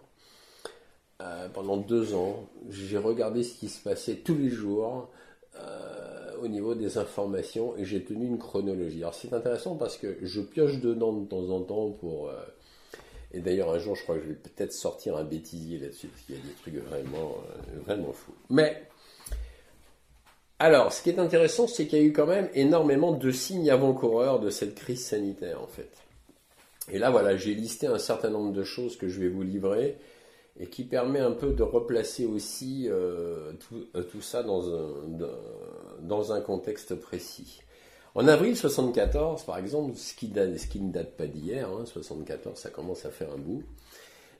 euh, 1.22 1.50
pendant 1.50 1.78
deux 1.78 2.14
ans, 2.14 2.48
j'ai 2.70 2.98
regardé 2.98 3.42
ce 3.42 3.56
qui 3.56 3.68
se 3.68 3.82
passait 3.82 4.18
tous 4.18 4.36
les 4.36 4.50
jours 4.50 5.10
euh, 5.56 6.36
au 6.42 6.48
niveau 6.48 6.76
des 6.76 6.98
informations 6.98 7.76
et 7.78 7.86
j'ai 7.86 8.04
tenu 8.04 8.28
une 8.28 8.38
chronologie. 8.38 9.00
Alors 9.00 9.16
c'est 9.16 9.34
intéressant 9.34 9.76
parce 9.76 9.98
que 9.98 10.18
je 10.22 10.42
pioche 10.42 10.80
dedans 10.80 11.14
de 11.14 11.26
temps 11.26 11.50
en 11.50 11.62
temps 11.62 11.90
pour... 11.90 12.30
Euh, 12.30 12.36
et 13.32 13.40
d'ailleurs 13.40 13.72
un 13.72 13.80
jour 13.80 13.96
je 13.96 14.04
crois 14.04 14.16
que 14.16 14.24
je 14.24 14.28
vais 14.28 14.36
peut-être 14.36 14.72
sortir 14.72 15.18
un 15.18 15.24
bêtisier 15.24 15.80
là-dessus 15.80 16.08
parce 16.08 16.22
qu'il 16.24 16.36
y 16.36 16.38
a 16.38 16.42
des 16.42 16.54
trucs 16.62 16.76
vraiment, 16.88 17.38
vraiment 17.86 18.14
fous. 18.14 18.36
Mais... 18.50 18.84
Alors, 20.58 20.94
ce 20.94 21.02
qui 21.02 21.10
est 21.10 21.20
intéressant, 21.20 21.68
c'est 21.68 21.86
qu'il 21.86 22.00
y 22.00 22.02
a 22.02 22.06
eu 22.06 22.14
quand 22.14 22.28
même 22.28 22.50
énormément 22.54 23.12
de 23.12 23.30
signes 23.30 23.70
avant-coureurs 23.70 24.40
de 24.40 24.50
cette 24.50 24.74
crise 24.74 25.06
sanitaire, 25.06 25.62
en 25.62 25.68
fait. 25.68 26.05
Et 26.92 27.00
là, 27.00 27.10
voilà, 27.10 27.36
j'ai 27.36 27.56
listé 27.56 27.88
un 27.88 27.98
certain 27.98 28.30
nombre 28.30 28.54
de 28.54 28.64
choses 28.64 28.98
que 28.98 29.08
je 29.08 29.20
vais 29.20 29.30
vous 29.30 29.42
livrer 29.44 29.98
et 30.60 30.68
qui 30.68 30.84
permet 30.84 31.20
un 31.20 31.32
peu 31.32 31.52
de 31.52 31.64
replacer 31.64 32.26
aussi 32.26 32.88
euh, 32.88 33.52
euh, 33.96 34.04
tout, 34.04 34.22
ça 34.22 34.44
dans 34.44 34.74
un, 34.74 34.94
dans 36.02 36.32
un 36.32 36.42
contexte 36.42 36.96
précis. 36.96 37.60
En 38.14 38.28
avril 38.30 38.56
74, 38.56 39.44
par 39.44 39.58
exemple, 39.58 39.96
ce 39.98 40.14
qui, 40.14 40.30
ne 40.30 40.92
date 40.92 41.18
pas 41.18 41.28
d'hier, 41.28 41.70
74, 41.86 42.48
hein, 42.48 42.52
ça 42.56 42.70
commence 42.70 43.06
à 43.06 43.10
faire 43.10 43.34
un 43.34 43.38
bout, 43.38 43.64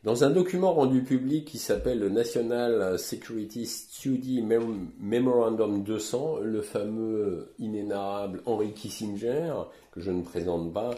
dans 0.06 0.24
un 0.24 0.30
document 0.30 0.74
rendu 0.74 1.04
public 1.04 1.46
qui 1.46 1.58
s'appelle 1.58 2.00
le 2.00 2.10
National 2.10 2.98
Security 2.98 3.66
Study 3.66 4.42
Memorandum 4.44 5.84
200, 5.84 6.40
le 6.44 6.62
fameux 6.62 7.54
inénarrable 7.60 8.42
Henry 8.46 8.72
Kissinger, 8.72 9.54
que 9.92 10.00
je 10.00 10.12
ne 10.12 10.22
présente 10.22 10.72
pas, 10.72 10.92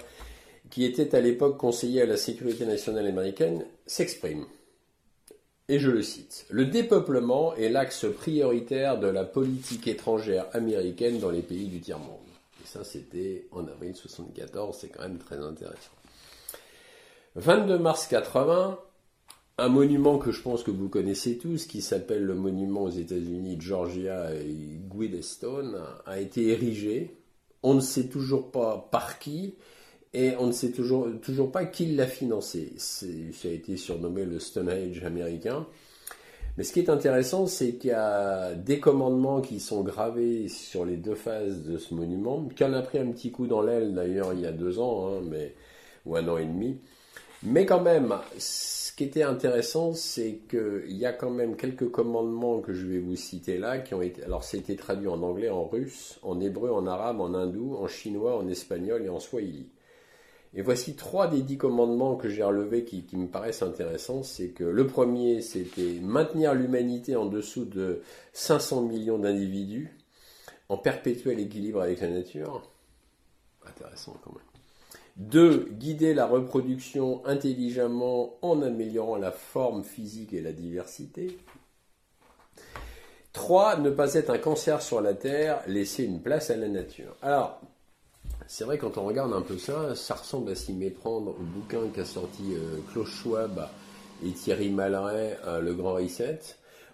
qui 0.69 0.85
était 0.85 1.15
à 1.15 1.21
l'époque 1.21 1.57
conseiller 1.57 2.01
à 2.01 2.05
la 2.05 2.17
sécurité 2.17 2.65
nationale 2.65 3.07
américaine, 3.07 3.65
s'exprime. 3.85 4.45
Et 5.69 5.79
je 5.79 5.91
le 5.91 6.01
cite. 6.01 6.45
Le 6.49 6.65
dépeuplement 6.65 7.53
est 7.55 7.69
l'axe 7.69 8.05
prioritaire 8.17 8.99
de 8.99 9.07
la 9.07 9.25
politique 9.25 9.87
étrangère 9.87 10.45
américaine 10.53 11.19
dans 11.19 11.29
les 11.29 11.41
pays 11.41 11.67
du 11.67 11.81
tiers-monde. 11.81 12.19
Et 12.63 12.67
ça, 12.67 12.83
c'était 12.83 13.47
en 13.51 13.61
avril 13.67 13.91
1974, 13.91 14.77
c'est 14.79 14.87
quand 14.87 15.03
même 15.03 15.17
très 15.17 15.37
intéressant. 15.37 15.91
22 17.35 17.77
mars 17.77 18.07
80, 18.07 18.79
un 19.57 19.69
monument 19.69 20.17
que 20.17 20.31
je 20.31 20.41
pense 20.41 20.63
que 20.63 20.71
vous 20.71 20.87
connaissez 20.87 21.37
tous, 21.37 21.65
qui 21.65 21.81
s'appelle 21.81 22.23
le 22.23 22.35
monument 22.35 22.83
aux 22.83 22.89
États-Unis 22.89 23.57
Georgia 23.59 24.33
et 24.33 24.79
Guidestone, 24.89 25.81
a 26.05 26.19
été 26.19 26.47
érigé. 26.47 27.15
On 27.61 27.73
ne 27.73 27.81
sait 27.81 28.07
toujours 28.07 28.51
pas 28.51 28.87
par 28.91 29.19
qui, 29.19 29.55
et 30.13 30.35
on 30.39 30.47
ne 30.47 30.51
sait 30.51 30.71
toujours, 30.71 31.07
toujours 31.21 31.51
pas 31.51 31.65
qui 31.65 31.87
l'a 31.87 32.07
financé. 32.07 32.73
Ça 32.77 33.05
a 33.47 33.51
été 33.51 33.77
surnommé 33.77 34.25
le 34.25 34.39
Stonehenge 34.39 35.03
américain. 35.03 35.67
Mais 36.57 36.63
ce 36.63 36.73
qui 36.73 36.79
est 36.79 36.89
intéressant, 36.89 37.45
c'est 37.45 37.73
qu'il 37.73 37.91
y 37.91 37.93
a 37.93 38.55
des 38.55 38.79
commandements 38.79 39.41
qui 39.41 39.59
sont 39.59 39.83
gravés 39.83 40.47
sur 40.47 40.85
les 40.85 40.97
deux 40.97 41.13
faces 41.13 41.61
de 41.61 41.77
ce 41.77 41.93
monument, 41.93 42.49
qui 42.55 42.63
a 42.63 42.81
pris 42.81 42.97
un 42.97 43.11
petit 43.11 43.31
coup 43.31 43.45
dans 43.45 43.61
l'aile 43.61 43.93
d'ailleurs 43.93 44.33
il 44.33 44.39
y 44.39 44.47
a 44.47 44.51
deux 44.51 44.79
ans, 44.79 45.07
hein, 45.07 45.21
mais, 45.23 45.53
ou 46.07 46.15
un 46.15 46.27
an 46.27 46.37
et 46.37 46.45
demi. 46.45 46.79
Mais 47.43 47.67
quand 47.67 47.81
même, 47.81 48.15
ce 48.39 48.91
qui 48.93 49.03
était 49.03 49.21
intéressant, 49.21 49.93
c'est 49.93 50.39
qu'il 50.49 50.97
y 50.97 51.05
a 51.05 51.13
quand 51.13 51.29
même 51.29 51.55
quelques 51.55 51.91
commandements 51.91 52.61
que 52.61 52.73
je 52.73 52.87
vais 52.87 52.97
vous 52.97 53.15
citer 53.15 53.59
là, 53.59 53.77
qui 53.77 53.93
ont 53.93 54.01
été, 54.01 54.23
alors 54.23 54.43
été 54.51 54.75
traduit 54.75 55.07
en 55.07 55.21
anglais, 55.21 55.49
en 55.49 55.67
russe, 55.67 56.17
en 56.23 56.39
hébreu, 56.41 56.71
en 56.71 56.87
arabe, 56.87 57.21
en 57.21 57.35
hindou, 57.35 57.75
en 57.75 57.87
chinois, 57.87 58.35
en 58.35 58.47
espagnol 58.47 59.05
et 59.05 59.09
en 59.09 59.19
swahili. 59.19 59.67
Et 60.53 60.61
voici 60.61 60.95
trois 60.95 61.27
des 61.27 61.41
dix 61.41 61.57
commandements 61.57 62.15
que 62.15 62.29
j'ai 62.29 62.43
relevés 62.43 62.83
qui, 62.83 63.05
me 63.13 63.27
paraissent 63.27 63.61
intéressants. 63.61 64.23
C'est 64.23 64.49
que 64.49 64.63
le 64.63 64.87
premier, 64.87 65.41
c'était 65.41 65.99
maintenir 66.01 66.53
l'humanité 66.53 67.15
en 67.15 67.25
dessous 67.25 67.65
de 67.65 68.01
500 68.33 68.83
millions 68.83 69.19
d'individus, 69.19 69.95
en 70.69 70.77
perpétuel 70.77 71.39
équilibre 71.39 71.81
avec 71.81 72.01
la 72.01 72.09
nature. 72.09 72.69
Intéressant 73.67 74.15
quand 74.23 74.31
même. 74.31 74.41
Deux, 75.17 75.67
guider 75.71 76.13
la 76.13 76.27
reproduction 76.27 77.25
intelligemment 77.25 78.37
en 78.43 78.61
améliorant 78.61 79.15
la 79.15 79.31
forme 79.31 79.83
physique 79.83 80.31
et 80.31 80.41
la 80.41 80.51
diversité. 80.51 81.39
Trois, 83.33 83.77
ne 83.77 83.89
pas 83.89 84.13
être 84.13 84.29
un 84.29 84.37
cancer 84.37 84.81
sur 84.81 85.01
la 85.01 85.13
Terre, 85.13 85.61
laisser 85.67 86.03
une 86.03 86.21
place 86.21 86.49
à 86.49 86.55
la 86.55 86.67
nature. 86.67 87.15
Alors, 87.21 87.61
c'est 88.45 88.63
vrai, 88.63 88.77
quand 88.77 88.97
on 88.97 89.05
regarde 89.05 89.33
un 89.33 89.41
peu 89.41 89.57
ça, 89.57 89.95
ça 89.95 90.15
ressemble 90.15 90.51
à 90.51 90.55
s'y 90.55 90.73
méprendre 90.73 91.31
au 91.31 91.43
bouquin 91.43 91.87
qu'a 91.93 92.05
sorti 92.05 92.53
euh, 92.53 93.05
Schwab 93.05 93.67
et 94.23 94.31
Thierry 94.31 94.69
Malray, 94.69 95.37
euh, 95.45 95.61
Le 95.61 95.73
Grand 95.73 95.93
Reset. 95.93 96.39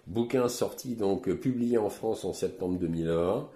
Bouquin 0.06 0.48
sorti, 0.48 0.96
donc 0.96 1.30
publié 1.34 1.78
en 1.78 1.88
France 1.88 2.24
en 2.24 2.32
septembre 2.32 2.78
2020. 2.78 3.48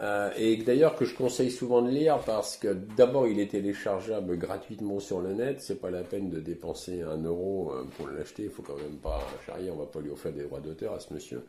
Euh, 0.00 0.30
et 0.36 0.56
d'ailleurs 0.58 0.94
que 0.94 1.04
je 1.04 1.14
conseille 1.14 1.50
souvent 1.50 1.82
de 1.82 1.90
lire 1.90 2.20
parce 2.24 2.56
que 2.56 2.72
d'abord 2.96 3.26
il 3.26 3.40
est 3.40 3.50
téléchargeable 3.50 4.36
gratuitement 4.36 5.00
sur 5.00 5.20
le 5.20 5.34
net, 5.34 5.60
c'est 5.60 5.80
pas 5.80 5.90
la 5.90 6.02
peine 6.02 6.30
de 6.30 6.38
dépenser 6.38 7.02
un 7.02 7.20
euro 7.24 7.72
euh, 7.72 7.84
pour 7.96 8.06
l'acheter, 8.06 8.44
il 8.44 8.50
faut 8.50 8.62
quand 8.62 8.76
même 8.76 8.98
pas 9.02 9.20
charrier, 9.44 9.72
on 9.72 9.76
va 9.76 9.86
pas 9.86 9.98
lui 10.00 10.10
offrir 10.10 10.32
des 10.32 10.44
droits 10.44 10.60
d'auteur 10.60 10.94
à 10.94 11.00
ce 11.00 11.12
monsieur. 11.12 11.42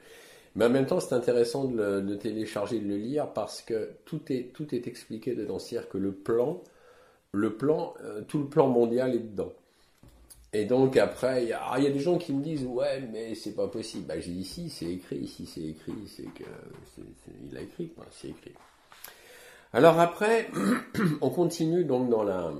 Mais 0.55 0.65
en 0.65 0.69
même 0.69 0.85
temps 0.85 0.99
c'est 0.99 1.13
intéressant 1.13 1.65
de 1.65 1.99
le, 1.99 2.17
télécharger, 2.17 2.79
de 2.79 2.87
le 2.87 2.97
lire 2.97 3.31
parce 3.33 3.61
que 3.61 3.91
tout 4.05 4.21
est, 4.29 4.51
tout 4.53 4.73
est 4.73 4.87
expliqué 4.87 5.35
dedans, 5.35 5.59
c'est-à-dire 5.59 5.89
que 5.89 5.97
le 5.97 6.11
plan, 6.11 6.61
le 7.31 7.55
plan, 7.55 7.93
euh, 8.03 8.21
tout 8.27 8.39
le 8.39 8.47
plan 8.47 8.67
mondial 8.67 9.15
est 9.15 9.19
dedans. 9.19 9.53
Et 10.51 10.65
donc 10.65 10.97
après, 10.97 11.43
il 11.43 11.49
y, 11.49 11.53
a 11.53 11.79
des 11.91 11.99
gens 11.99 12.17
qui 12.17 12.33
me 12.33 12.41
disent 12.41 12.65
ouais 12.65 13.07
mais 13.11 13.35
c'est 13.35 13.53
pas 13.53 13.67
possible. 13.67 14.05
Bah 14.07 14.19
j'ai 14.19 14.31
dit 14.31 14.45
si 14.45 14.69
c'est 14.69 14.91
écrit, 14.91 15.27
si 15.27 15.45
c'est 15.45 15.61
écrit, 15.61 15.93
c'est 16.07 16.23
que 16.23 16.49
il 17.49 17.55
a 17.55 17.61
écrit 17.61 17.89
quoi, 17.89 18.05
c'est 18.11 18.29
écrit. 18.29 18.53
Alors 19.71 19.99
après, 19.99 20.49
on 21.21 21.29
continue 21.29 21.85
donc 21.85 22.09
dans 22.09 22.23
la 22.23 22.51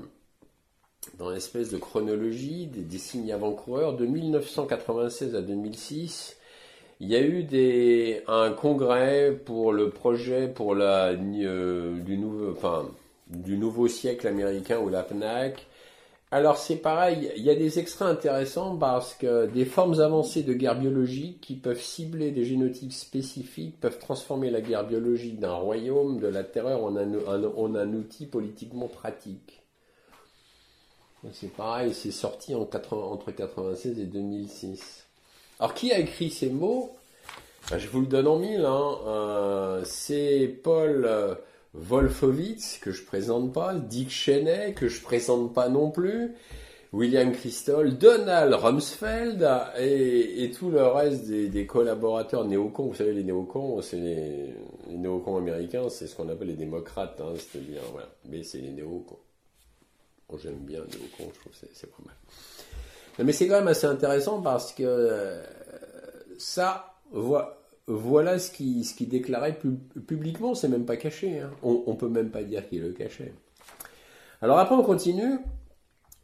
dans 1.17 1.29
l'espèce 1.29 1.71
de 1.71 1.77
chronologie 1.77 2.67
des 2.67 2.97
signes 2.97 3.31
avant-coureurs 3.31 3.95
de 3.95 4.05
1996 4.05 5.35
à 5.35 5.41
2006. 5.41 6.37
Il 6.99 7.07
y 7.07 7.15
a 7.15 7.21
eu 7.21 7.43
des, 7.43 8.23
un 8.27 8.51
congrès 8.51 9.31
pour 9.45 9.71
le 9.71 9.89
projet 9.89 10.47
pour 10.49 10.75
la 10.75 11.11
euh, 11.11 11.99
du 12.01 12.17
nouveau 12.17 12.51
enfin 12.51 12.89
du 13.27 13.57
nouveau 13.57 13.87
siècle 13.87 14.27
américain 14.27 14.79
ou 14.79 14.89
la 14.89 15.03
PNAC 15.03 15.65
alors 16.31 16.57
c'est 16.57 16.75
pareil, 16.75 17.31
il 17.37 17.43
y 17.43 17.49
a 17.49 17.55
des 17.55 17.79
extraits 17.79 18.07
intéressants 18.07 18.77
parce 18.77 19.15
que 19.15 19.47
des 19.47 19.65
formes 19.65 19.99
avancées 19.99 20.43
de 20.43 20.53
guerre 20.53 20.77
biologique 20.79 21.41
qui 21.41 21.55
peuvent 21.55 21.81
cibler 21.81 22.29
des 22.29 22.45
génotypes 22.45 22.93
spécifiques 22.93 23.79
peuvent 23.79 23.97
transformer 23.97 24.51
la 24.51 24.61
guerre 24.61 24.85
biologique 24.85 25.39
d'un 25.39 25.55
royaume 25.55 26.19
de 26.19 26.27
la 26.27 26.43
terreur 26.43 26.83
en 26.83 26.95
un, 26.95 27.93
outil 27.93 28.27
politiquement 28.27 28.87
pratique. 28.87 29.63
C'est 31.31 31.51
pareil, 31.51 31.95
c'est 31.95 32.11
sorti 32.11 32.53
entre 32.53 33.31
96 33.31 33.99
et 33.99 34.05
2006. 34.05 35.08
Alors 35.59 35.73
qui 35.73 35.91
a 35.91 35.99
écrit 35.99 36.29
ces 36.29 36.49
mots? 36.49 36.95
Ben, 37.69 37.77
Je 37.77 37.87
vous 37.89 38.01
le 38.01 38.07
donne 38.07 38.27
en 38.27 38.39
mille. 38.39 38.65
Hein. 38.65 38.97
Euh, 39.07 39.81
c'est 39.85 40.47
Paul... 40.63 41.05
Euh, 41.05 41.35
Wolfowitz, 41.73 42.79
que 42.79 42.91
je 42.91 43.03
présente 43.03 43.53
pas, 43.53 43.75
Dick 43.75 44.09
Cheney, 44.09 44.73
que 44.73 44.87
je 44.87 45.01
présente 45.01 45.53
pas 45.53 45.69
non 45.69 45.91
plus, 45.91 46.33
William 46.91 47.31
Crystal, 47.31 47.95
Donald 47.97 48.53
Rumsfeld 48.53 49.47
et, 49.77 50.51
tout 50.57 50.71
le 50.71 50.87
reste 50.87 51.27
des, 51.27 51.65
collaborateurs 51.67 52.45
néocons. 52.45 52.87
Vous 52.87 52.95
savez, 52.95 53.13
les 53.13 53.23
néocons, 53.23 53.81
c'est 53.83 53.97
les, 53.97 54.55
néocons 54.87 55.37
américains, 55.37 55.89
c'est 55.89 56.07
ce 56.07 56.15
qu'on 56.15 56.29
appelle 56.29 56.47
les 56.47 56.55
démocrates, 56.55 57.21
hein, 57.21 57.33
c'est-à-dire, 57.37 57.81
voilà. 57.91 58.09
Mais 58.25 58.41
c'est 58.41 58.59
les 58.59 58.71
néocons. 58.71 59.19
J'aime 60.41 60.59
bien 60.59 60.79
les 60.79 60.97
néocons, 60.97 61.31
je 61.33 61.39
trouve 61.39 61.51
que 61.51 61.67
c'est 61.73 61.91
pas 61.91 62.03
mal. 62.05 62.15
Mais 63.23 63.31
c'est 63.33 63.47
quand 63.47 63.57
même 63.57 63.67
assez 63.67 63.87
intéressant 63.87 64.41
parce 64.41 64.73
que 64.73 64.83
euh, 64.83 65.43
ça, 66.37 66.93
voilà 67.87 68.39
ce 68.39 68.51
qu'il 68.51 68.85
qui 68.85 69.07
déclarait 69.07 69.57
publiquement, 70.07 70.55
c'est 70.55 70.69
même 70.69 70.85
pas 70.85 70.97
caché. 70.97 71.39
Hein. 71.39 71.51
On, 71.63 71.83
on 71.87 71.95
peut 71.95 72.09
même 72.09 72.29
pas 72.29 72.43
dire 72.43 72.67
qu'il 72.67 72.81
le 72.81 72.91
cachait. 72.91 73.33
Alors 74.41 74.59
après, 74.59 74.75
on 74.75 74.83
continue. 74.83 75.39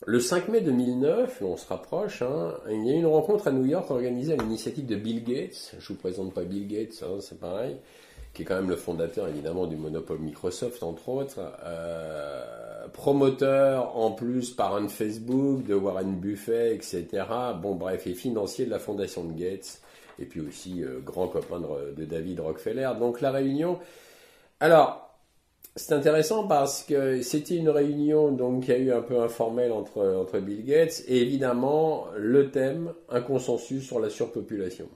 Le 0.05 0.19
5 0.19 0.49
mai 0.49 0.61
2009, 0.61 1.41
on 1.41 1.57
se 1.57 1.67
rapproche, 1.67 2.21
hein, 2.21 2.53
il 2.69 2.85
y 2.85 2.91
a 2.91 2.93
eu 2.93 2.97
une 2.97 3.07
rencontre 3.07 3.47
à 3.47 3.51
New 3.51 3.65
York 3.65 3.89
organisée 3.89 4.33
à 4.33 4.35
l'initiative 4.35 4.85
de 4.85 4.95
Bill 4.95 5.23
Gates. 5.23 5.73
Je 5.79 5.87
vous 5.87 5.97
présente 5.97 6.33
pas 6.33 6.43
Bill 6.43 6.67
Gates, 6.67 7.01
hein, 7.01 7.17
c'est 7.21 7.39
pareil, 7.39 7.77
qui 8.35 8.41
est 8.41 8.45
quand 8.45 8.55
même 8.55 8.69
le 8.69 8.75
fondateur 8.75 9.27
évidemment 9.27 9.65
du 9.65 9.77
monopole 9.77 10.19
Microsoft 10.19 10.83
entre 10.83 11.09
autres, 11.09 11.39
euh, 11.63 12.87
promoteur 12.91 13.97
en 13.97 14.11
plus 14.11 14.51
par 14.51 14.75
un 14.75 14.87
Facebook 14.89 15.65
de 15.65 15.73
Warren 15.73 16.19
Buffett, 16.19 16.73
etc. 16.73 17.23
Bon 17.61 17.75
bref, 17.75 18.05
et 18.05 18.13
financier 18.13 18.65
de 18.65 18.71
la 18.71 18.79
fondation 18.79 19.23
de 19.23 19.33
Gates 19.33 19.81
et 20.19 20.25
puis 20.25 20.41
aussi 20.41 20.83
euh, 20.83 20.99
grand 20.99 21.29
copain 21.29 21.61
de, 21.95 22.05
David 22.05 22.41
Rockefeller. 22.41 22.91
Donc 22.99 23.21
la 23.21 23.31
réunion. 23.31 23.79
Alors, 24.59 25.17
c'est 25.77 25.93
intéressant 25.93 26.47
parce 26.47 26.83
que 26.83 27.21
c'était 27.21 27.55
une 27.55 27.69
réunion 27.69 28.31
donc 28.31 28.65
qui 28.65 28.71
a 28.71 28.77
eu 28.77 28.91
un 28.91 29.01
peu 29.01 29.19
informelle 29.19 29.71
entre, 29.71 30.01
entre 30.01 30.39
Bill 30.39 30.63
Gates 30.65 31.03
et 31.07 31.21
évidemment 31.21 32.07
le 32.17 32.51
thème, 32.51 32.93
un 33.09 33.21
consensus 33.21 33.85
sur 33.85 33.99
la 33.99 34.09
surpopulation. 34.09 34.87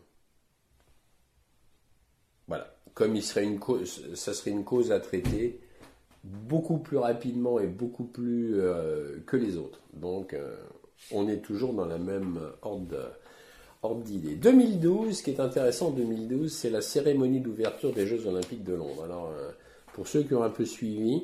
Comme 3.00 3.16
il 3.16 3.24
serait 3.24 3.46
une 3.46 3.60
cause, 3.60 4.14
ça 4.14 4.34
serait 4.34 4.52
une 4.52 4.66
cause 4.66 4.92
à 4.92 5.00
traiter 5.00 5.58
beaucoup 6.26 6.80
plus 6.80 6.98
rapidement 6.98 7.58
et 7.58 7.66
beaucoup 7.66 8.04
plus 8.04 8.60
euh, 8.60 9.20
que 9.26 9.38
les 9.38 9.56
autres. 9.56 9.80
Donc, 9.94 10.34
euh, 10.34 10.58
on 11.10 11.30
est 11.30 11.38
toujours 11.38 11.74
dans 11.74 11.86
la 11.86 11.98
même 11.98 12.38
ordre 12.62 14.04
d'idée. 14.04 14.36
2012, 14.36 15.18
ce 15.18 15.24
qui 15.24 15.30
est 15.30 15.40
intéressant 15.40 15.88
en 15.88 15.92
2012, 15.92 16.52
c'est 16.52 16.70
la 16.70 16.82
cérémonie 16.82 17.40
d'ouverture 17.40 17.94
des 17.94 18.06
Jeux 18.06 18.28
Olympiques 18.28 18.66
de 18.66 18.74
Londres. 18.74 19.06
Alors, 19.06 19.32
euh, 19.32 19.52
pour 19.94 20.06
ceux 20.06 20.24
qui 20.24 20.34
ont 20.34 20.44
un 20.44 20.50
peu 20.50 20.66
suivi, 20.66 21.24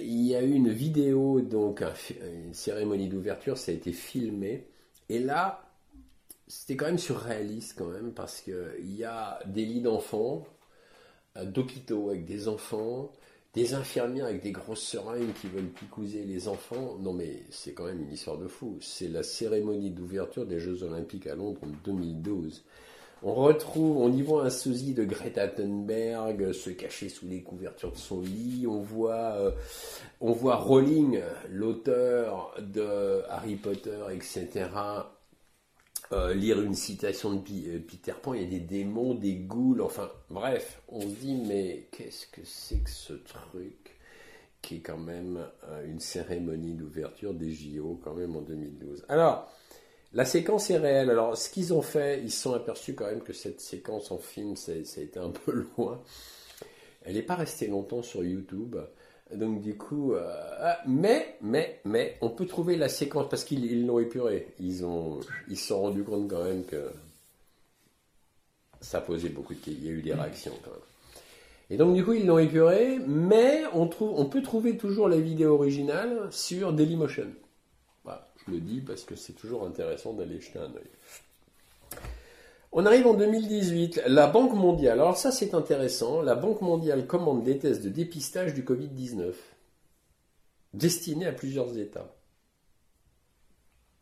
il 0.00 0.22
y 0.22 0.36
a 0.36 0.42
eu 0.44 0.52
une 0.52 0.70
vidéo, 0.70 1.40
donc 1.40 1.82
une 1.82 2.54
cérémonie 2.54 3.08
d'ouverture, 3.08 3.58
ça 3.58 3.72
a 3.72 3.74
été 3.74 3.90
filmé. 3.90 4.68
Et 5.08 5.18
là, 5.18 5.71
c'était 6.52 6.76
quand 6.76 6.84
même 6.86 6.98
surréaliste 6.98 7.76
quand 7.78 7.86
même, 7.86 8.12
parce 8.12 8.42
qu'il 8.42 8.94
y 8.94 9.04
a 9.04 9.38
des 9.46 9.64
lits 9.64 9.80
d'enfants, 9.80 10.44
d'hôpitaux 11.42 12.10
avec 12.10 12.26
des 12.26 12.46
enfants, 12.46 13.10
des 13.54 13.72
infirmières 13.72 14.26
avec 14.26 14.42
des 14.42 14.52
grosses 14.52 14.82
seringues 14.82 15.32
qui 15.40 15.46
veulent 15.48 15.70
picouser 15.70 16.24
les 16.24 16.48
enfants. 16.48 16.96
Non 17.00 17.14
mais 17.14 17.42
c'est 17.50 17.72
quand 17.72 17.86
même 17.86 18.02
une 18.02 18.12
histoire 18.12 18.36
de 18.36 18.48
fou. 18.48 18.76
C'est 18.82 19.08
la 19.08 19.22
cérémonie 19.22 19.90
d'ouverture 19.90 20.44
des 20.44 20.60
Jeux 20.60 20.82
Olympiques 20.82 21.26
à 21.26 21.34
Londres 21.34 21.60
en 21.62 21.70
2012. 21.84 22.62
On 23.22 23.34
retrouve, 23.34 23.96
on 23.98 24.12
y 24.12 24.20
voit 24.20 24.44
un 24.44 24.50
sosie 24.50 24.92
de 24.92 25.04
Greta 25.04 25.48
Thunberg 25.48 26.52
se 26.52 26.70
cacher 26.70 27.08
sous 27.08 27.26
les 27.28 27.42
couvertures 27.42 27.92
de 27.92 27.96
son 27.96 28.20
lit. 28.20 28.66
On 28.68 28.80
voit, 28.80 29.36
euh, 29.36 29.52
on 30.20 30.32
voit 30.32 30.56
Rowling, 30.56 31.20
l'auteur 31.48 32.54
de 32.60 33.22
Harry 33.30 33.54
Potter, 33.54 34.00
etc., 34.12 34.66
euh, 36.12 36.34
lire 36.34 36.60
une 36.60 36.74
citation 36.74 37.32
de 37.32 37.38
euh, 37.38 37.78
Peter 37.78 38.12
Pan, 38.20 38.34
il 38.34 38.42
y 38.42 38.44
a 38.44 38.48
des 38.48 38.60
démons, 38.60 39.14
des 39.14 39.34
ghouls, 39.34 39.80
enfin 39.80 40.10
bref, 40.28 40.82
on 40.88 41.00
se 41.00 41.06
dit 41.06 41.34
mais 41.34 41.88
qu'est-ce 41.90 42.26
que 42.26 42.42
c'est 42.44 42.80
que 42.80 42.90
ce 42.90 43.14
truc 43.14 43.96
qui 44.60 44.76
est 44.76 44.80
quand 44.80 44.98
même 44.98 45.46
euh, 45.68 45.86
une 45.86 46.00
cérémonie 46.00 46.74
d'ouverture 46.74 47.32
des 47.32 47.50
JO 47.50 47.98
quand 48.04 48.14
même 48.14 48.36
en 48.36 48.42
2012. 48.42 49.06
Alors, 49.08 49.50
la 50.12 50.26
séquence 50.26 50.70
est 50.70 50.76
réelle. 50.76 51.08
Alors, 51.08 51.36
ce 51.36 51.48
qu'ils 51.48 51.72
ont 51.72 51.82
fait, 51.82 52.20
ils 52.22 52.30
se 52.30 52.42
sont 52.42 52.52
aperçus 52.52 52.94
quand 52.94 53.06
même 53.06 53.22
que 53.22 53.32
cette 53.32 53.62
séquence 53.62 54.12
en 54.12 54.18
film, 54.18 54.54
ça, 54.54 54.72
ça 54.84 55.00
a 55.00 55.04
été 55.04 55.18
un 55.18 55.30
peu 55.46 55.66
loin. 55.76 56.02
Elle 57.04 57.14
n'est 57.14 57.22
pas 57.22 57.36
restée 57.36 57.68
longtemps 57.68 58.02
sur 58.02 58.22
YouTube. 58.22 58.76
Donc 59.34 59.62
du 59.62 59.76
coup, 59.76 60.12
euh, 60.12 60.30
ah, 60.60 60.78
mais, 60.86 61.36
mais, 61.40 61.80
mais, 61.84 62.16
on 62.20 62.30
peut 62.30 62.46
trouver 62.46 62.76
la 62.76 62.88
séquence 62.88 63.28
parce 63.28 63.44
qu'ils 63.44 63.86
l'ont 63.86 63.98
épuré. 63.98 64.48
Ils 64.60 64.84
ont, 64.84 65.20
ils 65.48 65.56
se 65.56 65.68
sont 65.68 65.80
rendus 65.80 66.04
compte 66.04 66.28
quand 66.28 66.44
même 66.44 66.64
que 66.64 66.90
ça 68.80 69.00
posait 69.00 69.30
beaucoup 69.30 69.54
de 69.54 69.60
Il 69.66 69.84
y 69.84 69.88
a 69.88 69.92
eu 69.92 70.02
des 70.02 70.14
réactions 70.14 70.52
quand 70.64 70.70
même. 70.70 70.80
Et 71.70 71.76
donc 71.76 71.94
du 71.94 72.04
coup, 72.04 72.12
ils 72.12 72.26
l'ont 72.26 72.38
épuré, 72.38 72.98
mais 73.06 73.62
on 73.72 73.86
trouve, 73.86 74.18
on 74.18 74.26
peut 74.26 74.42
trouver 74.42 74.76
toujours 74.76 75.08
la 75.08 75.18
vidéo 75.18 75.54
originale 75.54 76.28
sur 76.30 76.72
Dailymotion. 76.72 77.28
Je 78.46 78.52
le 78.52 78.60
dis 78.60 78.80
parce 78.80 79.04
que 79.04 79.14
c'est 79.14 79.34
toujours 79.34 79.66
intéressant 79.66 80.14
d'aller 80.14 80.40
jeter 80.40 80.58
un 80.58 80.74
œil. 80.74 80.90
On 82.74 82.86
arrive 82.86 83.06
en 83.06 83.14
2018. 83.14 84.04
La 84.06 84.26
Banque 84.26 84.54
mondiale, 84.54 84.98
alors 84.98 85.18
ça 85.18 85.30
c'est 85.30 85.52
intéressant, 85.52 86.22
la 86.22 86.34
Banque 86.34 86.62
mondiale 86.62 87.06
commande 87.06 87.42
des 87.42 87.58
tests 87.58 87.82
de 87.82 87.90
dépistage 87.90 88.54
du 88.54 88.62
Covid-19. 88.62 89.34
destiné 90.72 91.26
à 91.26 91.32
plusieurs 91.32 91.76
États. 91.76 92.14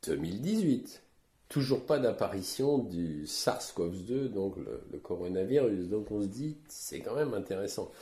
2018, 0.06 1.02
toujours 1.48 1.84
pas 1.84 1.98
d'apparition 1.98 2.78
du 2.78 3.24
SARS-CoV-2, 3.26 4.28
donc 4.28 4.54
le, 4.56 4.98
coronavirus. 4.98 5.88
Donc 5.88 6.12
on 6.12 6.22
se 6.22 6.28
dit, 6.28 6.56
c'est 6.68 7.00
quand 7.00 7.16
même 7.16 7.34
intéressant. 7.34 7.90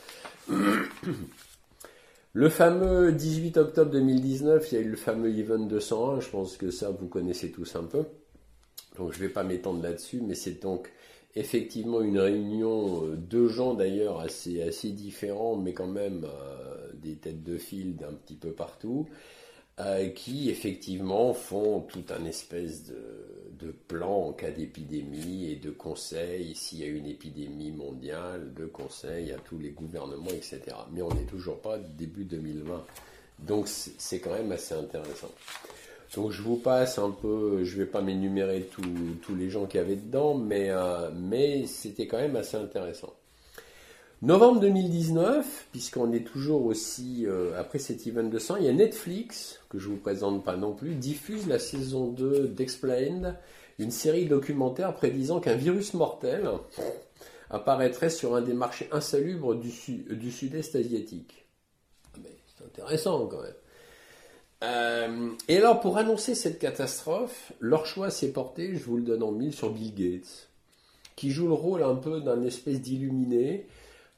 Le 2.33 2.47
fameux 2.47 3.11
18 3.11 3.57
octobre 3.57 3.89
2019, 3.89 4.71
il 4.71 4.75
y 4.75 4.77
a 4.77 4.81
eu 4.81 4.89
le 4.89 4.95
fameux 4.95 5.35
Event 5.35 5.65
201, 5.65 6.19
je 6.19 6.29
pense 6.29 6.57
que 6.57 6.69
ça 6.69 6.91
vous 6.91 7.07
connaissez 7.07 7.51
tous 7.51 7.75
un 7.75 7.85
peu. 7.85 8.05
Donc 8.99 9.13
je 9.13 9.17
ne 9.17 9.27
vais 9.27 9.33
pas 9.33 9.43
m'étendre 9.43 9.81
là-dessus, 9.81 10.21
mais 10.21 10.35
c'est 10.35 10.61
donc 10.61 10.91
effectivement 11.35 12.01
une 12.01 12.19
réunion 12.19 13.05
euh, 13.05 13.15
de 13.15 13.47
gens 13.47 13.73
d'ailleurs 13.73 14.19
assez, 14.19 14.91
différents, 14.91 15.55
mais 15.55 15.73
quand 15.73 15.87
même 15.87 16.25
euh, 16.25 16.91
des 16.95 17.15
têtes 17.15 17.43
de 17.43 17.57
file 17.57 17.95
d'un 17.95 18.11
petit 18.11 18.35
peu 18.35 18.51
partout, 18.51 19.07
euh, 19.79 20.09
qui 20.09 20.49
effectivement 20.49 21.33
font 21.33 21.79
tout 21.79 22.03
un 22.09 22.25
espèce 22.25 22.83
de, 22.83 22.97
de 23.57 23.71
plan 23.71 24.27
en 24.27 24.33
cas 24.33 24.51
d'épidémie 24.51 25.49
et 25.49 25.55
de 25.55 25.71
conseils 25.71 26.53
s'il 26.53 26.79
y 26.79 26.83
a 26.83 26.87
une 26.87 27.05
épidémie 27.05 27.71
mondiale, 27.71 28.53
de 28.53 28.65
conseils 28.65 29.31
à 29.31 29.37
tous 29.37 29.59
les 29.59 29.71
gouvernements, 29.71 30.31
etc. 30.31 30.61
Mais 30.91 31.01
on 31.01 31.13
n'est 31.13 31.25
toujours 31.25 31.61
pas 31.61 31.77
début 31.77 32.25
2020. 32.25 32.85
Donc 33.39 33.69
c'est 33.69 34.19
quand 34.19 34.33
même 34.33 34.51
assez 34.51 34.73
intéressant. 34.73 35.31
Donc 36.15 36.31
je 36.31 36.41
vous 36.41 36.55
passe 36.55 36.97
un 36.97 37.11
peu, 37.11 37.63
je 37.63 37.77
vais 37.77 37.85
pas 37.85 38.01
m'énumérer 38.01 38.67
tous 39.21 39.35
les 39.35 39.49
gens 39.49 39.65
qui 39.65 39.77
avaient 39.77 39.95
dedans, 39.95 40.35
mais, 40.35 40.69
euh, 40.69 41.11
mais 41.15 41.67
c'était 41.67 42.07
quand 42.07 42.17
même 42.17 42.35
assez 42.35 42.57
intéressant. 42.57 43.13
Novembre 44.21 44.59
2019, 44.59 45.67
puisqu'on 45.71 46.11
est 46.11 46.25
toujours 46.25 46.65
aussi 46.65 47.25
euh, 47.25 47.57
après 47.57 47.79
cet 47.79 48.05
event 48.05 48.23
de 48.23 48.37
sang, 48.37 48.57
il 48.57 48.65
y 48.65 48.67
a 48.67 48.73
Netflix, 48.73 49.61
que 49.69 49.79
je 49.79 49.87
vous 49.87 49.95
présente 49.95 50.43
pas 50.43 50.57
non 50.57 50.73
plus, 50.73 50.95
diffuse 50.95 51.47
la 51.47 51.57
saison 51.57 52.07
2 52.07 52.49
d'Explained, 52.49 53.37
une 53.77 53.91
série 53.91 54.25
documentaire 54.25 54.93
prédisant 54.93 55.39
qu'un 55.39 55.55
virus 55.55 55.93
mortel 55.93 56.49
apparaîtrait 57.49 58.09
sur 58.09 58.35
un 58.35 58.41
des 58.41 58.53
marchés 58.53 58.89
insalubres 58.91 59.55
du, 59.55 59.71
du 60.09 60.31
sud-est 60.31 60.75
asiatique. 60.75 61.45
Ah, 62.15 62.19
c'est 62.57 62.65
intéressant 62.65 63.25
quand 63.27 63.41
même. 63.41 63.53
Euh, 64.63 65.31
et 65.47 65.57
alors, 65.57 65.79
pour 65.79 65.97
annoncer 65.97 66.35
cette 66.35 66.59
catastrophe, 66.59 67.53
leur 67.59 67.85
choix 67.85 68.09
s'est 68.09 68.31
porté, 68.31 68.75
je 68.75 68.83
vous 68.83 68.97
le 68.97 69.03
donne 69.03 69.23
en 69.23 69.31
mille, 69.31 69.53
sur 69.53 69.71
Bill 69.71 69.93
Gates, 69.93 70.49
qui 71.15 71.31
joue 71.31 71.47
le 71.47 71.53
rôle 71.53 71.83
un 71.83 71.95
peu 71.95 72.21
d'un 72.21 72.41
espèce 72.43 72.81
d'illuminé. 72.81 73.67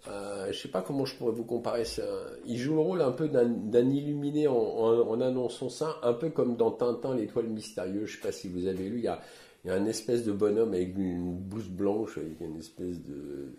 Euh, 0.08 0.46
je 0.46 0.50
ne 0.50 0.54
sais 0.54 0.70
pas 0.70 0.82
comment 0.82 1.06
je 1.06 1.16
pourrais 1.16 1.34
vous 1.34 1.44
comparer 1.44 1.86
ça. 1.86 2.04
Il 2.46 2.58
joue 2.58 2.74
le 2.74 2.80
rôle 2.80 3.02
un 3.02 3.12
peu 3.12 3.28
d'un 3.28 3.90
illuminé 3.90 4.48
en, 4.48 5.22
annonçant 5.22 5.70
ça, 5.70 5.98
un 6.02 6.14
peu 6.14 6.30
comme 6.30 6.56
dans 6.56 6.72
Tintin, 6.72 7.16
l'étoile 7.16 7.48
mystérieuse. 7.48 8.08
Je 8.08 8.18
ne 8.18 8.22
sais 8.22 8.28
pas 8.28 8.32
si 8.32 8.48
vous 8.48 8.66
avez 8.66 8.90
lu, 8.90 8.98
il 8.98 9.04
y 9.04 9.08
a 9.08 9.22
il 9.64 9.68
y 9.68 9.72
a 9.72 9.76
un 9.76 9.86
espèce 9.86 10.24
de 10.24 10.32
bonhomme 10.32 10.74
avec 10.74 10.98
une 10.98 11.36
blouse 11.36 11.68
blanche, 11.68 12.18
avec 12.18 12.40
une 12.40 12.58
espèce 12.58 13.00
de, 13.04 13.54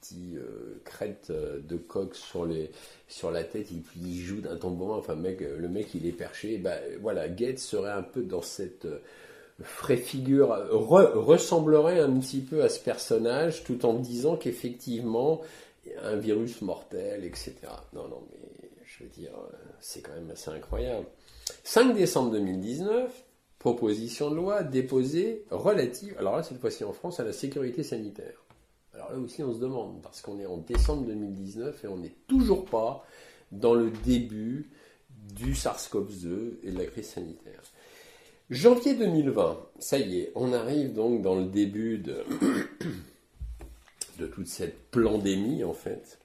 petit 0.00 0.36
euh, 0.36 0.80
crête 0.84 1.28
euh, 1.30 1.58
de 1.60 1.76
coq 1.76 2.14
sur, 2.14 2.46
les, 2.46 2.70
sur 3.08 3.32
la 3.32 3.42
tête, 3.42 3.72
et 3.72 3.80
puis 3.80 4.00
il 4.00 4.20
joue 4.20 4.40
d'un 4.40 4.56
tambour. 4.56 4.92
Enfin, 4.92 5.16
mec, 5.16 5.42
euh, 5.42 5.58
le 5.58 5.68
mec, 5.68 5.88
il 5.94 6.06
est 6.06 6.12
perché. 6.12 6.58
Bah, 6.58 6.76
voilà, 7.00 7.28
Gates 7.28 7.58
serait 7.58 7.90
un 7.90 8.02
peu 8.02 8.22
dans 8.22 8.42
cette 8.42 8.86
vraie 9.58 9.96
figure, 9.96 10.50
ressemblerait 10.70 11.98
un 11.98 12.20
petit 12.20 12.40
peu 12.40 12.62
à 12.62 12.68
ce 12.68 12.78
personnage, 12.78 13.64
tout 13.64 13.84
en 13.84 13.94
disant 13.94 14.36
qu'effectivement, 14.36 15.40
un 16.04 16.14
virus 16.14 16.62
mortel, 16.62 17.24
etc. 17.24 17.54
Non, 17.92 18.06
non, 18.06 18.22
mais 18.30 18.70
je 18.84 19.02
veux 19.02 19.10
dire, 19.10 19.32
c'est 19.80 20.02
quand 20.02 20.14
même 20.14 20.30
assez 20.30 20.50
incroyable. 20.50 21.06
5 21.64 21.96
décembre 21.96 22.30
2019, 22.32 23.10
proposition 23.58 24.30
de 24.30 24.36
loi 24.36 24.62
déposée 24.62 25.44
relative, 25.50 26.14
alors 26.18 26.36
là 26.36 26.42
cette 26.42 26.60
fois-ci 26.60 26.84
en 26.84 26.92
France, 26.92 27.20
à 27.20 27.24
la 27.24 27.32
sécurité 27.32 27.82
sanitaire. 27.82 28.44
Alors 28.94 29.10
là 29.12 29.18
aussi 29.18 29.42
on 29.42 29.52
se 29.52 29.58
demande, 29.58 30.00
parce 30.02 30.20
qu'on 30.20 30.38
est 30.38 30.46
en 30.46 30.58
décembre 30.58 31.06
2019 31.06 31.84
et 31.84 31.88
on 31.88 31.98
n'est 31.98 32.14
toujours 32.26 32.64
pas 32.64 33.04
dans 33.52 33.74
le 33.74 33.90
début 34.04 34.70
du 35.34 35.54
SARS-CoV-2 35.54 36.58
et 36.64 36.70
de 36.70 36.78
la 36.78 36.86
crise 36.86 37.08
sanitaire. 37.08 37.62
Janvier 38.50 38.94
2020, 38.94 39.58
ça 39.78 39.98
y 39.98 40.20
est, 40.20 40.32
on 40.34 40.52
arrive 40.52 40.94
donc 40.94 41.20
dans 41.22 41.34
le 41.34 41.44
début 41.46 41.98
de, 41.98 42.24
de 44.18 44.26
toute 44.26 44.48
cette 44.48 44.90
pandémie 44.90 45.64
en 45.64 45.74
fait. 45.74 46.18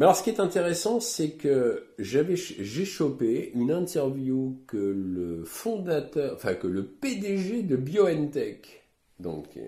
Mais 0.00 0.06
alors, 0.06 0.16
ce 0.16 0.22
qui 0.22 0.30
est 0.30 0.40
intéressant, 0.40 0.98
c'est 0.98 1.32
que 1.32 1.84
j'avais, 1.98 2.34
j'ai 2.34 2.86
chopé 2.86 3.52
une 3.54 3.70
interview 3.70 4.56
que 4.66 4.78
le 4.78 5.44
fondateur, 5.44 6.32
enfin 6.36 6.54
que 6.54 6.66
le 6.66 6.86
PDG 6.86 7.64
de 7.64 7.76
BioNTech, 7.76 8.88
donc 9.18 9.58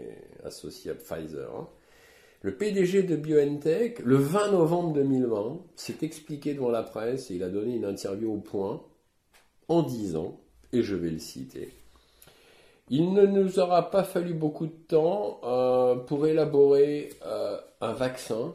associé 0.42 0.92
à 0.92 0.95
Pfizer, 0.95 1.55
hein, 1.55 1.68
le 2.40 2.57
PDG 2.57 3.03
de 3.03 3.14
BioNTech, 3.14 3.99
le 3.99 4.16
20 4.16 4.53
novembre 4.53 4.95
2020, 4.95 5.61
s'est 5.77 5.99
expliqué 6.01 6.55
devant 6.55 6.71
la 6.71 6.83
presse 6.83 7.31
et 7.31 7.35
il 7.35 7.42
a 7.42 7.51
donné 7.51 7.77
une 7.77 7.85
interview 7.85 8.33
au 8.33 8.38
point 8.38 8.83
en 9.68 9.83
disant, 9.83 10.40
et 10.73 10.83
je 10.83 10.97
vais 10.97 11.11
le 11.11 11.18
citer, 11.18 11.68
il 12.88 13.12
ne 13.12 13.27
nous 13.27 13.59
aura 13.59 13.90
pas 13.90 14.03
fallu 14.03 14.33
beaucoup 14.33 14.64
de 14.64 14.81
temps 14.88 15.42
euh, 15.45 15.97
pour 15.97 16.27
élaborer 16.27 17.11
euh, 17.27 17.59
un 17.83 17.92
vaccin 17.92 18.55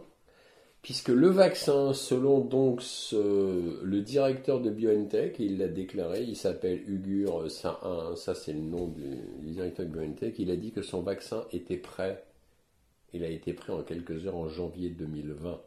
puisque 0.88 1.10
le 1.10 1.28
vaccin, 1.28 1.91
selon 1.91 2.39
donc 2.39 2.82
le 3.12 4.00
directeur 4.00 4.62
de 4.62 4.69
BioNTech, 4.69 5.36
il 5.38 5.58
l'a 5.58 5.67
déclaré, 5.67 6.23
il 6.23 6.38
s'appelle 6.38 6.82
Ugur 6.89 7.52
ça, 7.52 7.82
ça 8.15 8.34
c'est 8.34 8.54
le 8.54 8.62
nom 8.62 8.88
du, 8.88 9.04
directeur 9.52 9.86
de 9.86 9.91
BioNTech, 9.91 10.39
il 10.39 10.50
a 10.50 10.56
dit 10.56 10.71
que 10.71 10.82
son 10.82 11.02
vaccin 11.02 11.45
était 11.52 11.76
prêt. 11.76 12.23
Il 13.12 13.26
a 13.26 13.28
été 13.28 13.52
prêt 13.52 13.73
en 13.73 13.84
quelques 13.84 14.28
heures 14.28 14.38
en 14.38 14.47
janvier 14.47 14.89
2020. 14.89 15.62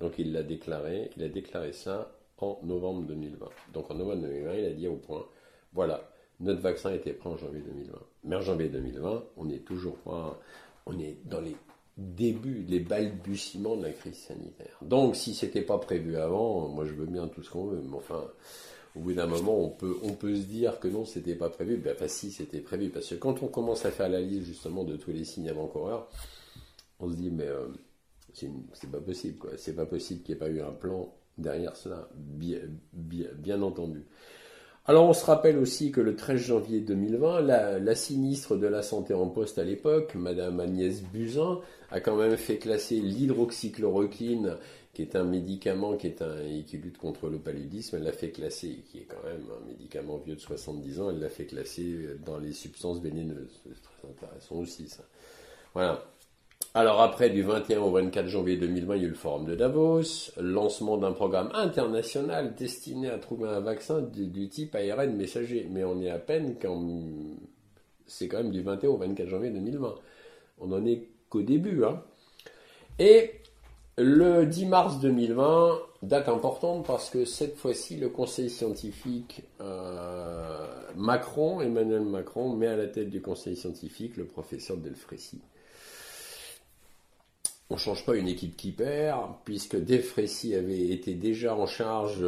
Donc 0.00 0.14
il 0.18 0.32
l'a 0.32 0.42
déclaré, 0.42 1.10
il 1.16 1.22
a 1.22 1.28
déclaré 1.28 1.72
ça 1.72 2.10
en 2.38 2.58
novembre 2.64 3.02
2020. 3.02 3.48
Donc 3.72 3.88
en 3.88 3.94
novembre 3.94 4.22
2020, 4.22 4.54
il 4.54 4.64
a 4.64 4.70
dit 4.70 4.88
au 4.88 4.96
point, 4.96 5.24
voilà, 5.72 6.10
notre 6.40 6.60
vaccin 6.60 6.92
était 6.92 7.12
prêt 7.12 7.30
en 7.30 7.36
janvier 7.36 7.60
2020. 7.60 7.98
Mais 8.24 8.34
en 8.34 8.40
janvier 8.40 8.68
2020, 8.68 9.24
on 9.36 9.48
est 9.48 9.64
toujours 9.64 9.98
pas, 9.98 10.40
on 10.86 10.98
est 10.98 11.18
dans 11.24 11.40
les 11.40 11.54
début, 11.96 12.64
les 12.68 12.80
balbutiements 12.80 13.76
de 13.76 13.84
la 13.84 13.92
crise 13.92 14.16
sanitaire. 14.16 14.78
Donc, 14.82 15.16
si 15.16 15.34
c'était 15.34 15.62
pas 15.62 15.78
prévu 15.78 16.16
avant, 16.16 16.68
moi 16.68 16.84
je 16.84 16.92
veux 16.92 17.06
bien 17.06 17.28
tout 17.28 17.42
ce 17.42 17.50
qu'on 17.50 17.66
veut, 17.66 17.82
mais 17.82 17.96
enfin, 17.96 18.24
au 18.96 19.00
bout 19.00 19.12
d'un 19.12 19.26
moment, 19.26 19.58
on 19.60 19.70
peut, 19.70 20.34
se 20.34 20.42
dire 20.42 20.78
que 20.80 20.88
non, 20.88 21.04
c'était 21.04 21.34
pas 21.34 21.50
prévu. 21.50 21.76
Ben, 21.76 21.96
si, 22.06 22.30
c'était 22.30 22.60
prévu, 22.60 22.90
parce 22.90 23.08
que 23.08 23.14
quand 23.16 23.42
on 23.42 23.48
commence 23.48 23.84
à 23.84 23.90
faire 23.90 24.08
la 24.08 24.20
liste 24.20 24.46
justement 24.46 24.84
de 24.84 24.96
tous 24.96 25.10
les 25.10 25.24
signes 25.24 25.48
avant-coureurs, 25.48 26.08
on 27.00 27.10
se 27.10 27.16
dit, 27.16 27.30
mais 27.30 27.46
euh, 27.46 27.66
c'est 28.32 28.90
pas 28.90 29.00
possible, 29.00 29.38
quoi. 29.38 29.50
C'est 29.56 29.74
pas 29.74 29.86
possible 29.86 30.22
qu'il 30.22 30.34
n'y 30.34 30.42
ait 30.42 30.44
pas 30.44 30.50
eu 30.50 30.60
un 30.60 30.72
plan 30.72 31.12
derrière 31.38 31.76
cela, 31.76 32.08
bien, 32.14 32.60
bien 32.92 33.62
entendu. 33.62 34.04
Alors 34.86 35.08
on 35.08 35.14
se 35.14 35.24
rappelle 35.24 35.56
aussi 35.56 35.92
que 35.92 36.02
le 36.02 36.14
13 36.14 36.38
janvier 36.38 36.80
2020, 36.80 37.40
la, 37.40 37.94
sinistre 37.94 38.54
de 38.56 38.66
la 38.66 38.82
santé 38.82 39.14
en 39.14 39.28
poste 39.28 39.58
à 39.58 39.64
l'époque, 39.64 40.14
Madame 40.14 40.60
Agnès 40.60 41.02
Buzyn, 41.02 41.60
a 41.90 42.00
quand 42.00 42.16
même 42.16 42.36
fait 42.36 42.58
classer 42.58 42.96
l'hydroxychloroquine, 42.96 44.58
qui 44.92 45.00
est 45.00 45.16
un 45.16 45.24
médicament 45.24 45.96
qui, 45.96 46.08
est 46.08 46.20
un, 46.20 46.36
qui 46.66 46.76
lutte 46.76 46.98
contre 46.98 47.30
le 47.30 47.38
paludisme, 47.38 47.96
elle 47.96 48.02
l'a 48.02 48.12
fait 48.12 48.30
classer, 48.30 48.84
qui 48.90 48.98
est 48.98 49.06
quand 49.08 49.26
même 49.26 49.46
un 49.58 49.66
médicament 49.66 50.18
vieux 50.18 50.34
de 50.34 50.40
70 50.40 51.00
ans, 51.00 51.10
elle 51.10 51.18
l'a 51.18 51.30
fait 51.30 51.46
classer 51.46 52.18
dans 52.26 52.38
les 52.38 52.52
substances 52.52 53.00
vénéneuses. 53.00 53.62
C'est 53.64 53.82
très 53.82 54.08
intéressant 54.08 54.56
aussi 54.56 54.88
ça. 54.90 55.04
Voilà. 55.72 56.04
Alors 56.76 57.00
après, 57.02 57.30
du 57.30 57.42
21 57.42 57.82
au 57.82 57.92
24 57.92 58.26
janvier 58.26 58.56
2020, 58.56 58.96
il 58.96 59.02
y 59.02 59.04
a 59.04 59.06
eu 59.06 59.10
le 59.10 59.14
forum 59.14 59.44
de 59.44 59.54
Davos, 59.54 60.32
lancement 60.36 60.96
d'un 60.96 61.12
programme 61.12 61.50
international 61.54 62.56
destiné 62.56 63.08
à 63.10 63.18
trouver 63.18 63.48
un 63.48 63.60
vaccin 63.60 64.02
du, 64.02 64.48
type 64.48 64.74
ARN 64.74 65.14
messager. 65.14 65.68
Mais 65.70 65.84
on 65.84 66.02
est 66.02 66.10
à 66.10 66.18
peine 66.18 66.56
quand... 66.60 66.84
C'est 68.06 68.26
quand 68.26 68.38
même 68.38 68.50
du 68.50 68.62
21 68.62 68.90
au 68.90 68.96
24 68.96 69.28
janvier 69.28 69.50
2020. 69.50 69.94
On 70.58 70.66
n'en 70.66 70.84
est 70.84 71.06
qu'au 71.28 71.42
début. 71.42 71.84
Hein. 71.84 72.02
Et 72.98 73.30
le 73.96 74.44
10 74.44 74.66
mars 74.66 74.98
2020, 74.98 75.78
date 76.02 76.28
importante 76.28 76.84
parce 76.84 77.08
que 77.08 77.24
cette 77.24 77.56
fois-ci, 77.56 77.98
le 77.98 78.08
conseil 78.08 78.50
scientifique 78.50 79.44
euh, 79.60 80.66
Macron, 80.96 81.60
Emmanuel 81.60 82.02
Macron, 82.02 82.52
met 82.56 82.66
à 82.66 82.76
la 82.76 82.88
tête 82.88 83.10
du 83.10 83.22
conseil 83.22 83.54
scientifique 83.54 84.16
le 84.16 84.24
professeur 84.24 84.76
Delfrécy. 84.76 85.40
On 87.70 87.74
ne 87.74 87.78
change 87.78 88.04
pas 88.04 88.14
une 88.16 88.28
équipe 88.28 88.56
qui 88.56 88.72
perd, 88.72 89.36
puisque 89.44 89.76
Defrécy 89.76 90.54
avait 90.54 90.88
été 90.88 91.14
déjà 91.14 91.56
en 91.56 91.66
charge 91.66 92.24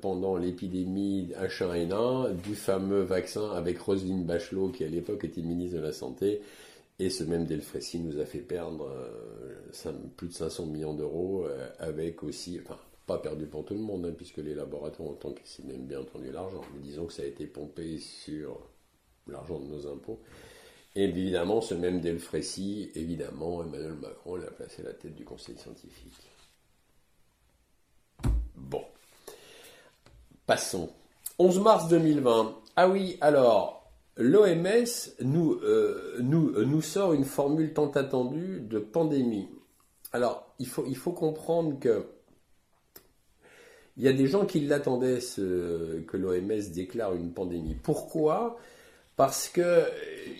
pendant 0.00 0.36
l'épidémie 0.36 1.32
H1N1 1.36 2.36
du 2.36 2.54
fameux 2.54 3.02
vaccin 3.02 3.50
avec 3.50 3.78
Roselyne 3.80 4.24
Bachelot, 4.24 4.68
qui 4.68 4.84
à 4.84 4.88
l'époque 4.88 5.24
était 5.24 5.42
ministre 5.42 5.78
de 5.78 5.82
la 5.82 5.92
Santé, 5.92 6.40
et 7.00 7.10
ce 7.10 7.22
même 7.22 7.44
Delfrécy 7.44 8.00
nous 8.00 8.18
a 8.18 8.24
fait 8.24 8.40
perdre 8.40 8.88
euh, 8.90 9.92
plus 10.16 10.28
de 10.28 10.32
500 10.32 10.66
millions 10.66 10.94
d'euros, 10.94 11.44
euh, 11.46 11.68
avec 11.78 12.24
aussi, 12.24 12.58
enfin, 12.60 12.78
pas 13.06 13.18
perdu 13.18 13.46
pour 13.46 13.64
tout 13.64 13.74
le 13.74 13.80
monde, 13.80 14.04
hein, 14.06 14.14
puisque 14.16 14.38
les 14.38 14.54
laboratoires 14.54 15.08
ont 15.08 15.14
tant 15.14 15.32
qu'ils 15.32 15.66
même 15.66 15.86
bien 15.86 16.00
entendu 16.00 16.32
l'argent. 16.32 16.60
Mais 16.74 16.80
disons 16.80 17.06
que 17.06 17.12
ça 17.12 17.22
a 17.22 17.26
été 17.26 17.46
pompé 17.46 17.98
sur 17.98 18.60
l'argent 19.28 19.60
de 19.60 19.66
nos 19.66 19.86
impôts. 19.86 20.20
Et 20.98 21.04
évidemment, 21.04 21.60
ce 21.60 21.74
même 21.74 22.00
Delfrécy, 22.00 22.90
évidemment, 22.96 23.62
Emmanuel 23.62 23.94
Macron 24.02 24.34
l'a 24.34 24.50
placé 24.50 24.82
à 24.82 24.86
la 24.86 24.94
tête 24.94 25.14
du 25.14 25.24
conseil 25.24 25.56
scientifique. 25.56 26.12
Bon. 28.56 28.82
Passons. 30.44 30.90
11 31.38 31.60
mars 31.60 31.88
2020. 31.88 32.52
Ah 32.74 32.88
oui, 32.88 33.16
alors, 33.20 33.88
l'OMS 34.16 35.14
nous, 35.20 35.52
euh, 35.62 36.18
euh, 36.18 36.64
nous 36.64 36.82
sort 36.82 37.12
une 37.12 37.24
formule 37.24 37.72
tant 37.74 37.92
attendue 37.92 38.58
de 38.58 38.80
pandémie. 38.80 39.48
Alors, 40.12 40.52
il 40.58 40.66
faut, 40.66 40.84
il 40.88 40.96
faut 40.96 41.12
comprendre 41.12 41.78
que 41.78 42.06
il 43.96 44.02
y 44.02 44.08
a 44.08 44.12
des 44.12 44.26
gens 44.26 44.46
qui 44.46 44.58
l'attendaient 44.60 45.20
que 45.36 46.16
l'OMS 46.16 46.72
déclare 46.74 47.14
une 47.14 47.32
pandémie. 47.32 47.76
Pourquoi? 47.76 48.58
Parce 49.18 49.48
que 49.48 49.84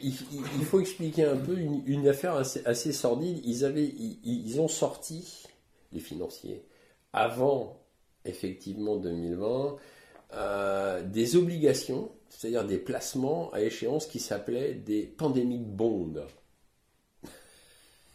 il, 0.05 0.13
faut 0.13 0.79
expliquer 0.79 1.25
un 1.25 1.37
peu 1.37 1.59
une, 1.59 2.07
affaire 2.07 2.37
assez, 2.37 2.93
sordide. 2.93 3.41
Ils, 3.45 3.65
avaient, 3.65 3.83
ils, 3.83 4.61
ont 4.61 4.69
sorti, 4.69 5.49
les 5.91 5.99
financiers, 5.99 6.65
avant 7.13 7.83
effectivement 8.25 8.95
2020, 8.95 9.77
euh, 10.35 11.03
des 11.03 11.35
obligations, 11.35 12.13
c'est-à-dire 12.29 12.65
des 12.65 12.79
placements 12.79 13.51
à 13.53 13.63
échéance 13.63 14.07
qui 14.07 14.21
s'appelaient 14.21 14.75
des 14.75 15.03
pandemic 15.03 15.67
bonds. 15.67 16.15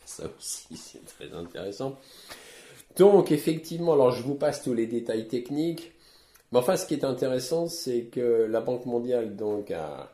Ça 0.05 0.23
aussi, 0.37 0.77
c'est 0.77 1.03
très 1.03 1.33
intéressant. 1.33 1.99
Donc, 2.95 3.33
effectivement, 3.33 3.91
alors 3.91 4.11
je 4.11 4.23
vous 4.23 4.35
passe 4.35 4.63
tous 4.63 4.73
les 4.73 4.87
détails 4.87 5.27
techniques. 5.27 5.91
Mais 6.53 6.59
enfin, 6.59 6.77
ce 6.77 6.85
qui 6.85 6.93
est 6.93 7.03
intéressant, 7.03 7.67
c'est 7.67 8.03
que 8.03 8.47
la 8.49 8.61
Banque 8.61 8.85
mondiale 8.85 9.35
donc, 9.35 9.69
a, 9.71 10.12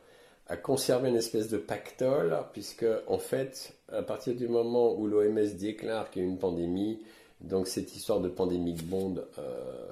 conservé 0.56 1.08
une 1.08 1.16
espèce 1.16 1.48
de 1.48 1.58
pactole, 1.58 2.36
puisque, 2.52 2.86
en 3.06 3.18
fait, 3.18 3.74
à 3.92 4.02
partir 4.02 4.34
du 4.34 4.48
moment 4.48 4.94
où 4.94 5.06
l'OMS 5.06 5.56
déclare 5.58 6.10
qu'il 6.10 6.22
y 6.22 6.24
a 6.24 6.28
une 6.28 6.38
pandémie, 6.38 7.02
donc 7.40 7.68
cette 7.68 7.94
histoire 7.96 8.20
de 8.20 8.28
pandémique 8.28 8.86
bond 8.86 9.14
euh, 9.38 9.88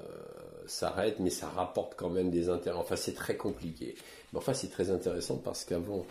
s'arrête, 0.67 1.19
mais 1.21 1.31
ça 1.31 1.49
rapporte 1.49 1.95
quand 1.97 2.11
même 2.11 2.31
des 2.31 2.49
intérêts. 2.49 2.79
Enfin, 2.79 2.97
c'est 2.97 3.15
très 3.15 3.37
compliqué. 3.37 3.95
Mais 4.33 4.39
enfin, 4.39 4.55
c'est 4.55 4.71
très 4.71 4.91
intéressant 4.91 5.37
parce 5.37 5.65
qu'avant 5.65 6.05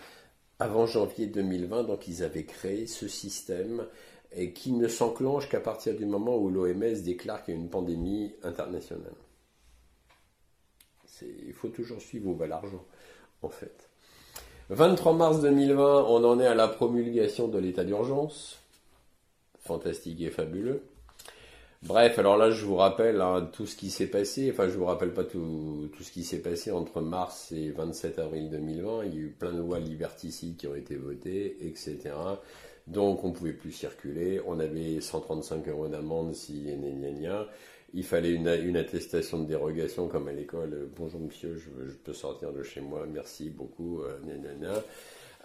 avant 0.59 0.87
janvier 0.87 1.27
2020, 1.27 1.83
donc 1.83 2.07
ils 2.07 2.23
avaient 2.23 2.45
créé 2.45 2.87
ce 2.87 3.07
système 3.07 3.85
et 4.31 4.53
qui 4.53 4.71
ne 4.71 4.87
s'enclenche 4.87 5.49
qu'à 5.49 5.59
partir 5.59 5.95
du 5.95 6.05
moment 6.05 6.37
où 6.37 6.49
l'OMS 6.49 7.01
déclare 7.03 7.43
qu'il 7.43 7.53
y 7.53 7.57
a 7.57 7.59
une 7.59 7.69
pandémie 7.69 8.33
internationale. 8.43 9.13
Il 11.21 11.53
faut 11.53 11.69
toujours 11.69 12.01
suivre 12.01 12.27
où 12.27 12.35
va 12.35 12.47
l'argent, 12.47 12.83
en 13.41 13.49
fait. 13.49 13.86
23 14.69 15.13
mars 15.13 15.39
2020, 15.41 16.03
on 16.09 16.25
en 16.25 16.41
est 16.41 16.45
à 16.45 16.53
la 16.53 16.67
promulgation 16.67 17.47
de 17.47 17.57
l'état 17.57 17.85
d'urgence. 17.85 18.59
Fantastique 19.61 20.19
et 20.19 20.29
fabuleux. 20.29 20.83
Bref, 21.83 22.19
alors 22.19 22.35
là, 22.35 22.51
je 22.51 22.65
vous 22.65 22.75
rappelle 22.75 23.21
hein, 23.21 23.49
tout 23.53 23.65
ce 23.65 23.77
qui 23.77 23.89
s'est 23.89 24.07
passé. 24.07 24.51
Enfin, 24.51 24.67
je 24.67 24.77
vous 24.77 24.83
rappelle 24.83 25.13
pas 25.13 25.23
tout, 25.23 25.89
ce 26.01 26.11
qui 26.11 26.25
s'est 26.25 26.41
passé 26.41 26.71
entre 26.71 26.99
mars 26.99 27.53
et 27.53 27.71
27 27.71 28.19
avril 28.19 28.49
2020. 28.49 29.05
Il 29.05 29.13
y 29.13 29.17
a 29.17 29.21
eu 29.21 29.29
plein 29.29 29.53
de 29.53 29.59
lois 29.59 29.79
liberticides 29.79 30.57
qui 30.57 30.67
ont 30.67 30.75
été 30.75 30.97
votées, 30.97 31.55
etc. 31.61 31.97
Donc, 32.87 33.23
on 33.23 33.31
pouvait 33.31 33.53
plus 33.53 33.71
circuler. 33.71 34.41
On 34.45 34.59
avait 34.59 34.99
135 34.99 35.65
euros 35.69 35.87
d'amende 35.87 36.33
si 36.33 36.63
gna, 36.63 37.11
gna, 37.11 37.47
Il 37.93 38.03
fallait 38.03 38.31
une, 38.31 38.47
une, 38.47 38.77
attestation 38.77 39.39
de 39.39 39.47
dérogation 39.47 40.07
comme 40.07 40.27
à 40.27 40.33
l'école. 40.33 40.89
Bonjour 40.95 41.21
monsieur, 41.21 41.55
je, 41.55 41.93
peux 42.03 42.13
sortir 42.13 42.51
de 42.51 42.61
chez 42.61 42.81
moi. 42.81 43.05
Merci 43.07 43.49
beaucoup. 43.49 44.01
Euh, 44.01 44.19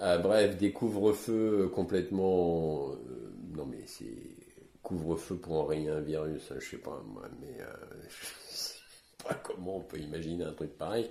euh, 0.00 0.18
bref, 0.18 0.56
des 0.56 0.72
couvre-feux 0.72 1.68
complètement. 1.68 2.90
Euh, 2.90 3.32
non 3.54 3.66
mais 3.66 3.82
c'est 3.86 4.06
couvre-feu 4.82 5.36
pour 5.36 5.54
enrayer 5.54 5.88
un 5.88 6.00
virus, 6.00 6.52
je 6.58 6.70
sais 6.70 6.76
pas 6.76 7.02
moi, 7.06 7.28
mais 7.40 7.60
euh, 7.60 7.66
sais 8.50 8.74
pas 9.22 9.34
comment 9.34 9.76
on 9.76 9.80
peut 9.80 9.98
imaginer 9.98 10.44
un 10.44 10.52
truc 10.52 10.76
pareil. 10.76 11.10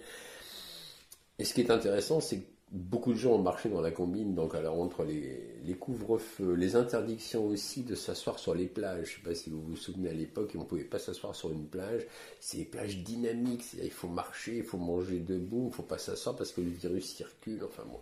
Et 1.40 1.46
ce 1.46 1.54
qui 1.54 1.62
est 1.62 1.72
intéressant, 1.72 2.20
c'est 2.20 2.40
que 2.40 2.48
beaucoup 2.72 3.12
de 3.12 3.18
gens 3.18 3.34
ont 3.34 3.42
marché 3.42 3.70
dans 3.70 3.82
la 3.82 3.92
combine, 3.92 4.34
donc 4.34 4.56
alors 4.56 4.80
entre 4.80 5.04
les, 5.04 5.74
couvre-feux, 5.80 6.54
les 6.54 6.76
interdictions 6.76 7.46
aussi 7.48 7.84
de 7.84 7.96
s'asseoir 7.96 8.40
sur 8.40 8.56
les 8.56 8.68
plages, 8.68 9.08
je 9.08 9.16
sais 9.16 9.22
pas 9.22 9.36
si 9.36 9.50
vous 9.50 9.62
vous 9.62 9.76
souvenez 9.76 10.10
à 10.10 10.14
l'époque, 10.14 10.52
on 10.56 10.60
ne 10.60 10.66
pouvait 10.66 10.84
pas 10.84 11.00
s'asseoir 11.00 11.36
sur 11.36 11.52
une 11.52 11.68
plage, 11.68 12.04
c'est 12.40 12.58
des 12.58 12.66
plages 12.66 12.98
dynamiques, 13.00 13.66
il 13.82 13.92
faut 13.92 14.08
marcher, 14.08 14.58
il 14.58 14.64
faut 14.64 14.78
manger 14.78 15.20
debout, 15.20 15.64
il 15.64 15.68
ne 15.68 15.74
faut 15.74 15.84
pas 15.84 15.98
s'asseoir 15.98 16.36
parce 16.36 16.52
que 16.54 16.62
le 16.62 16.70
virus 16.70 17.14
circule, 17.14 17.62
enfin 17.66 17.84
bon. 17.86 18.00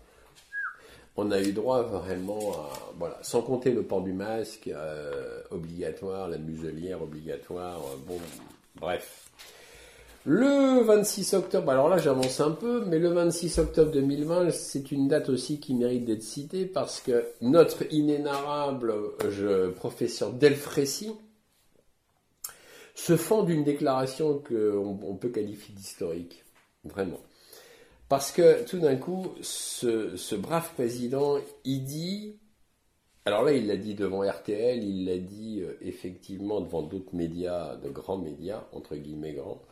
On 1.16 1.32
a 1.32 1.42
eu 1.42 1.52
droit 1.52 1.82
vraiment 1.82 2.54
à, 2.54 2.94
voilà, 2.98 3.18
sans 3.24 3.42
compter 3.42 3.72
le 3.72 3.84
port 3.84 4.02
du 4.02 4.14
masque 4.14 4.68
euh, 4.68 5.42
obligatoire, 5.50 6.30
la 6.30 6.38
muselière 6.38 7.02
obligatoire, 7.02 7.82
euh, 7.82 7.98
bon, 8.08 8.20
bref. 8.76 9.29
Le 10.32 10.84
26 10.84 11.34
octobre, 11.34 11.72
alors 11.72 11.90
là 11.90 11.98
j'avance 11.98 12.40
un 12.40 12.52
peu, 12.52 12.86
mais 12.86 13.00
le 13.00 13.10
26 13.10 13.58
octobre 13.58 13.90
2020, 13.90 14.52
c'est 14.52 14.92
une 14.92 15.08
date 15.08 15.28
aussi 15.30 15.60
qui 15.60 15.74
mérite 15.74 16.06
d'être 16.06 16.22
citée 16.22 16.68
parce 16.68 17.02
que 17.02 17.26
notre 17.42 17.92
inénarrable 17.92 18.94
je, 19.28 19.72
professeur 19.72 20.32
Delfrécy 20.32 21.14
se 22.94 23.18
fend 23.18 23.42
d'une 23.42 23.64
déclaration 23.64 24.38
qu'on 24.38 25.00
on 25.02 25.16
peut 25.16 25.30
qualifier 25.30 25.74
d'historique, 25.74 26.46
vraiment. 26.84 27.22
Parce 28.08 28.32
que 28.32 28.64
tout 28.66 28.78
d'un 28.78 28.98
coup, 28.98 29.30
ce, 29.42 30.36
brave 30.36 30.72
président, 30.76 31.38
il 31.66 31.86
dit, 31.86 32.38
alors 33.26 33.42
là, 33.42 33.54
il 33.54 33.66
l'a 33.66 33.78
dit 33.78 33.96
devant 33.96 34.22
RTL, 34.22 34.84
il 34.84 35.06
l'a 35.08 35.18
dit 35.18 35.62
euh, 35.64 35.76
effectivement 35.82 36.62
devant 36.62 36.84
d'autres 36.84 37.16
médias, 37.16 37.78
de 37.78 37.90
grands 37.90 38.20
médias, 38.20 38.68
entre 38.74 38.96
guillemets 38.96 39.34
grands, 39.34 39.64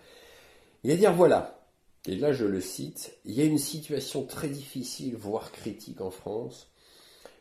il 0.88 0.91
va 0.91 0.95
dire 0.95 1.13
voilà, 1.13 1.67
et 2.06 2.15
là 2.15 2.32
je 2.32 2.45
le 2.45 2.62
cite, 2.62 3.17
il 3.26 3.34
y 3.34 3.41
a 3.41 3.43
une 3.43 3.58
situation 3.58 4.23
très 4.23 4.47
difficile, 4.47 5.17
voire 5.17 5.52
critique 5.52 6.00
en 6.00 6.12
France. 6.12 6.71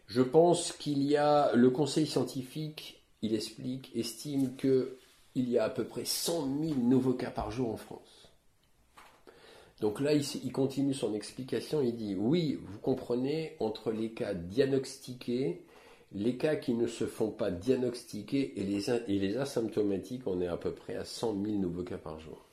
Je 0.08 0.20
pense 0.20 0.72
qu'il 0.72 1.04
y 1.04 1.16
a 1.16 1.52
le 1.54 1.70
conseil 1.70 2.08
scientifique, 2.08 3.04
il 3.22 3.36
explique, 3.36 3.94
estime 3.94 4.56
que 4.56 4.98
il 5.36 5.48
y 5.48 5.58
a 5.58 5.64
à 5.64 5.70
peu 5.70 5.84
près 5.84 6.04
100 6.04 6.58
000 6.60 6.74
nouveaux 6.80 7.12
cas 7.12 7.30
par 7.30 7.52
jour 7.52 7.70
en 7.70 7.76
France. 7.76 8.32
Donc 9.80 10.00
là, 10.00 10.12
il, 10.12 10.50
continue 10.50 10.94
son 10.94 11.14
explication, 11.14 11.80
il 11.82 11.94
dit, 11.94 12.16
oui, 12.16 12.58
vous 12.60 12.80
comprenez, 12.80 13.54
entre 13.60 13.92
les 13.92 14.10
cas 14.10 14.34
diagnostiqués, 14.34 15.62
les 16.10 16.36
cas 16.36 16.56
qui 16.56 16.74
ne 16.74 16.88
se 16.88 17.06
font 17.06 17.30
pas 17.30 17.52
diagnostiquer 17.52 18.58
et 18.58 18.64
les, 18.64 18.90
et 18.90 19.20
les 19.20 19.36
asymptomatiques, 19.36 20.26
on 20.26 20.40
est 20.40 20.48
à 20.48 20.56
peu 20.56 20.72
près 20.72 20.96
à 20.96 21.04
100 21.04 21.40
000 21.44 21.58
nouveaux 21.58 21.84
cas 21.84 21.98
par 21.98 22.18
jour. 22.18 22.45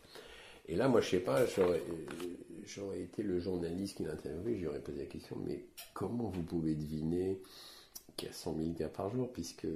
Et 0.66 0.76
là, 0.76 0.88
moi, 0.88 1.02
je 1.02 1.10
sais 1.10 1.20
pas, 1.20 1.46
j'aurais 1.46 3.02
été 3.02 3.24
le 3.24 3.40
journaliste 3.40 3.98
qui 3.98 4.04
l'interviewait, 4.04 4.60
j'aurais 4.60 4.80
posé 4.80 5.00
la 5.00 5.06
question, 5.06 5.38
mais 5.46 5.66
comment 5.94 6.30
vous 6.30 6.44
pouvez 6.44 6.76
deviner 6.76 7.42
qu'il 8.16 8.30
y 8.30 8.32
a 8.32 8.34
100 8.34 8.58
000 8.58 8.74
cas 8.74 8.88
par 8.88 9.10
jour, 9.10 9.32
puisque 9.32 9.68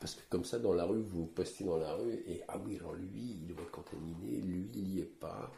parce 0.00 0.14
que 0.14 0.22
comme 0.30 0.44
ça, 0.46 0.58
dans 0.58 0.72
la 0.72 0.84
rue, 0.84 1.02
vous 1.02 1.26
postez 1.26 1.64
dans 1.64 1.76
la 1.76 1.92
rue 1.92 2.14
et 2.26 2.42
ah 2.48 2.58
oui, 2.64 2.78
alors 2.78 2.94
lui, 2.94 3.36
il 3.42 3.46
doit 3.46 3.62
être 3.62 3.70
contaminé, 3.70 4.40
lui, 4.40 4.70
il 4.74 4.84
n'y 4.84 5.00
est 5.00 5.04
pas 5.04 5.52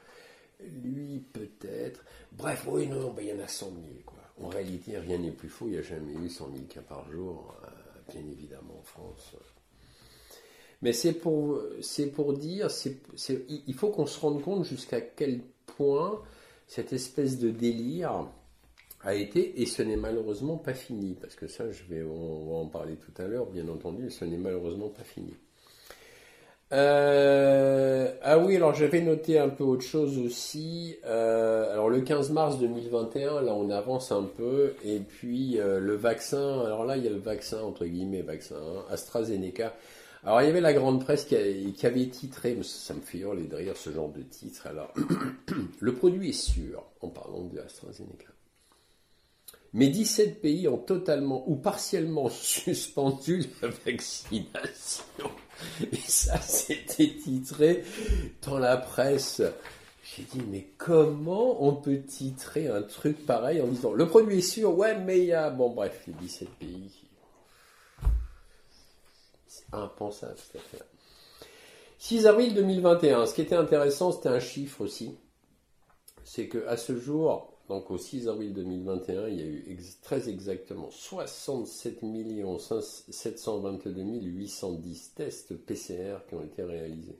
lui 0.60 1.20
peut-être. 1.32 2.04
Bref, 2.32 2.66
oui, 2.68 2.86
non, 2.86 3.12
ben, 3.12 3.22
il 3.22 3.28
y 3.28 3.32
en 3.32 3.42
a 3.42 3.48
100 3.48 3.66
000. 3.66 3.76
Quoi. 4.04 4.18
En 4.40 4.48
réalité, 4.48 4.98
rien 4.98 5.18
n'est 5.18 5.30
plus 5.30 5.48
faux, 5.48 5.66
il 5.66 5.72
n'y 5.72 5.78
a 5.78 5.82
jamais 5.82 6.14
eu 6.14 6.28
100 6.28 6.50
000 6.52 6.64
cas 6.68 6.82
par 6.82 7.10
jour, 7.10 7.54
euh, 7.64 8.12
bien 8.12 8.22
évidemment 8.30 8.78
en 8.78 8.82
France. 8.82 9.36
Mais 10.82 10.92
c'est 10.92 11.12
pour, 11.12 11.60
c'est 11.80 12.08
pour 12.08 12.32
dire, 12.32 12.68
il 13.48 13.74
faut 13.74 13.90
qu'on 13.90 14.06
se 14.06 14.18
rende 14.18 14.42
compte 14.42 14.64
jusqu'à 14.64 15.00
quel 15.00 15.40
point 15.66 16.20
cette 16.66 16.92
espèce 16.92 17.38
de 17.38 17.50
délire 17.50 18.26
a 19.04 19.14
été, 19.14 19.60
et 19.60 19.66
ce 19.66 19.82
n'est 19.82 19.96
malheureusement 19.96 20.56
pas 20.56 20.74
fini, 20.74 21.16
parce 21.20 21.34
que 21.34 21.46
ça, 21.46 21.70
je 21.70 21.82
vais, 21.88 22.02
on 22.02 22.46
va 22.46 22.56
en 22.56 22.66
parler 22.66 22.96
tout 22.96 23.22
à 23.22 23.26
l'heure, 23.26 23.46
bien 23.46 23.68
entendu, 23.68 24.10
ce 24.10 24.24
n'est 24.24 24.36
malheureusement 24.36 24.88
pas 24.88 25.02
fini. 25.02 25.34
Euh, 26.72 28.10
ah 28.22 28.38
oui, 28.38 28.56
alors 28.56 28.74
j'avais 28.74 29.02
noté 29.02 29.38
un 29.38 29.50
peu 29.50 29.62
autre 29.62 29.84
chose 29.84 30.18
aussi. 30.18 30.96
Euh, 31.04 31.70
alors 31.70 31.90
le 31.90 32.00
15 32.00 32.30
mars 32.30 32.58
2021, 32.58 33.42
là 33.42 33.52
on 33.52 33.68
avance 33.68 34.10
un 34.10 34.22
peu. 34.22 34.74
Et 34.84 35.00
puis 35.00 35.58
euh, 35.58 35.80
le 35.80 35.94
vaccin, 35.96 36.60
alors 36.60 36.84
là 36.86 36.96
il 36.96 37.04
y 37.04 37.08
a 37.08 37.10
le 37.10 37.18
vaccin, 37.18 37.60
entre 37.60 37.84
guillemets, 37.84 38.22
vaccin, 38.22 38.56
hein, 38.56 38.84
AstraZeneca. 38.90 39.74
Alors 40.24 40.40
il 40.40 40.46
y 40.46 40.50
avait 40.50 40.60
la 40.60 40.72
grande 40.72 41.02
presse 41.02 41.24
qui, 41.24 41.34
avait 41.34 42.06
titré, 42.06 42.56
ça 42.62 42.94
me 42.94 43.00
fait 43.00 43.18
hurler 43.18 43.44
de 43.44 43.56
rire 43.56 43.76
ce 43.76 43.90
genre 43.90 44.08
de 44.08 44.22
titre. 44.22 44.68
Alors, 44.68 44.92
le 45.80 45.94
produit 45.94 46.30
est 46.30 46.32
sûr, 46.32 46.84
en 47.00 47.08
parlant 47.08 47.42
de 47.42 47.58
AstraZeneca. 47.58 48.28
Mais 49.74 49.88
17 49.88 50.40
pays 50.40 50.68
ont 50.68 50.78
totalement 50.78 51.48
ou 51.48 51.56
partiellement 51.56 52.28
suspendu 52.30 53.44
la 53.62 53.68
vaccination. 53.68 55.04
Et 55.90 55.96
ça, 55.96 56.38
c'était 56.40 57.14
titré 57.16 57.82
dans 58.46 58.58
la 58.58 58.76
presse. 58.76 59.42
J'ai 60.04 60.24
dit, 60.24 60.44
mais 60.50 60.68
comment 60.76 61.64
on 61.66 61.74
peut 61.74 62.02
titrer 62.02 62.68
un 62.68 62.82
truc 62.82 63.24
pareil 63.24 63.60
en 63.60 63.66
disant 63.66 63.92
le 63.92 64.06
produit 64.06 64.38
est 64.38 64.42
sûr, 64.42 64.76
ouais, 64.76 64.98
mais 64.98 65.20
il 65.20 65.26
y 65.26 65.32
a. 65.32 65.50
Bon, 65.50 65.70
bref, 65.70 66.04
les 66.06 66.12
17 66.14 66.48
pays. 66.60 67.01
Impensable 69.72 70.36
cette 70.36 70.56
affaire. 70.56 70.84
6 71.98 72.26
avril 72.26 72.54
2021. 72.54 73.26
Ce 73.26 73.34
qui 73.34 73.42
était 73.42 73.54
intéressant, 73.54 74.12
c'était 74.12 74.28
un 74.28 74.40
chiffre 74.40 74.80
aussi. 74.80 75.16
C'est 76.24 76.48
qu'à 76.48 76.76
ce 76.76 76.96
jour, 76.96 77.52
donc 77.68 77.90
au 77.90 77.98
6 77.98 78.28
avril 78.28 78.52
2021, 78.52 79.28
il 79.28 79.36
y 79.36 79.42
a 79.42 79.46
eu 79.46 79.78
très 80.02 80.28
exactement 80.28 80.90
67 80.90 82.00
722 83.08 84.02
810 84.02 85.14
tests 85.14 85.54
PCR 85.56 86.18
qui 86.28 86.34
ont 86.34 86.42
été 86.42 86.62
réalisés. 86.62 87.18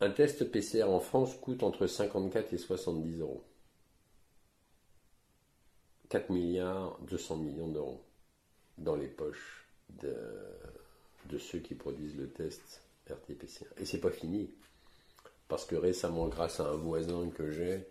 Un 0.00 0.10
test 0.10 0.50
PCR 0.50 0.84
en 0.84 0.98
France 0.98 1.36
coûte 1.40 1.62
entre 1.62 1.86
54 1.86 2.52
et 2.52 2.58
70 2.58 3.20
euros. 3.20 3.44
4 6.08 6.30
milliards 6.30 6.98
200 7.08 7.36
millions 7.36 7.68
d'euros 7.68 8.02
dans 8.76 8.96
les 8.96 9.06
poches 9.06 9.61
de, 10.00 11.38
ceux 11.38 11.58
qui 11.58 11.74
produisent 11.74 12.16
le 12.16 12.28
test 12.28 12.82
RT-PCR. 13.08 13.66
Et 13.78 13.84
c'est 13.84 14.00
pas 14.00 14.10
fini. 14.10 14.50
Parce 15.48 15.64
que 15.64 15.76
récemment, 15.76 16.28
grâce 16.28 16.60
à 16.60 16.68
un 16.68 16.76
voisin 16.76 17.30
que 17.30 17.50
j'ai, 17.50 17.86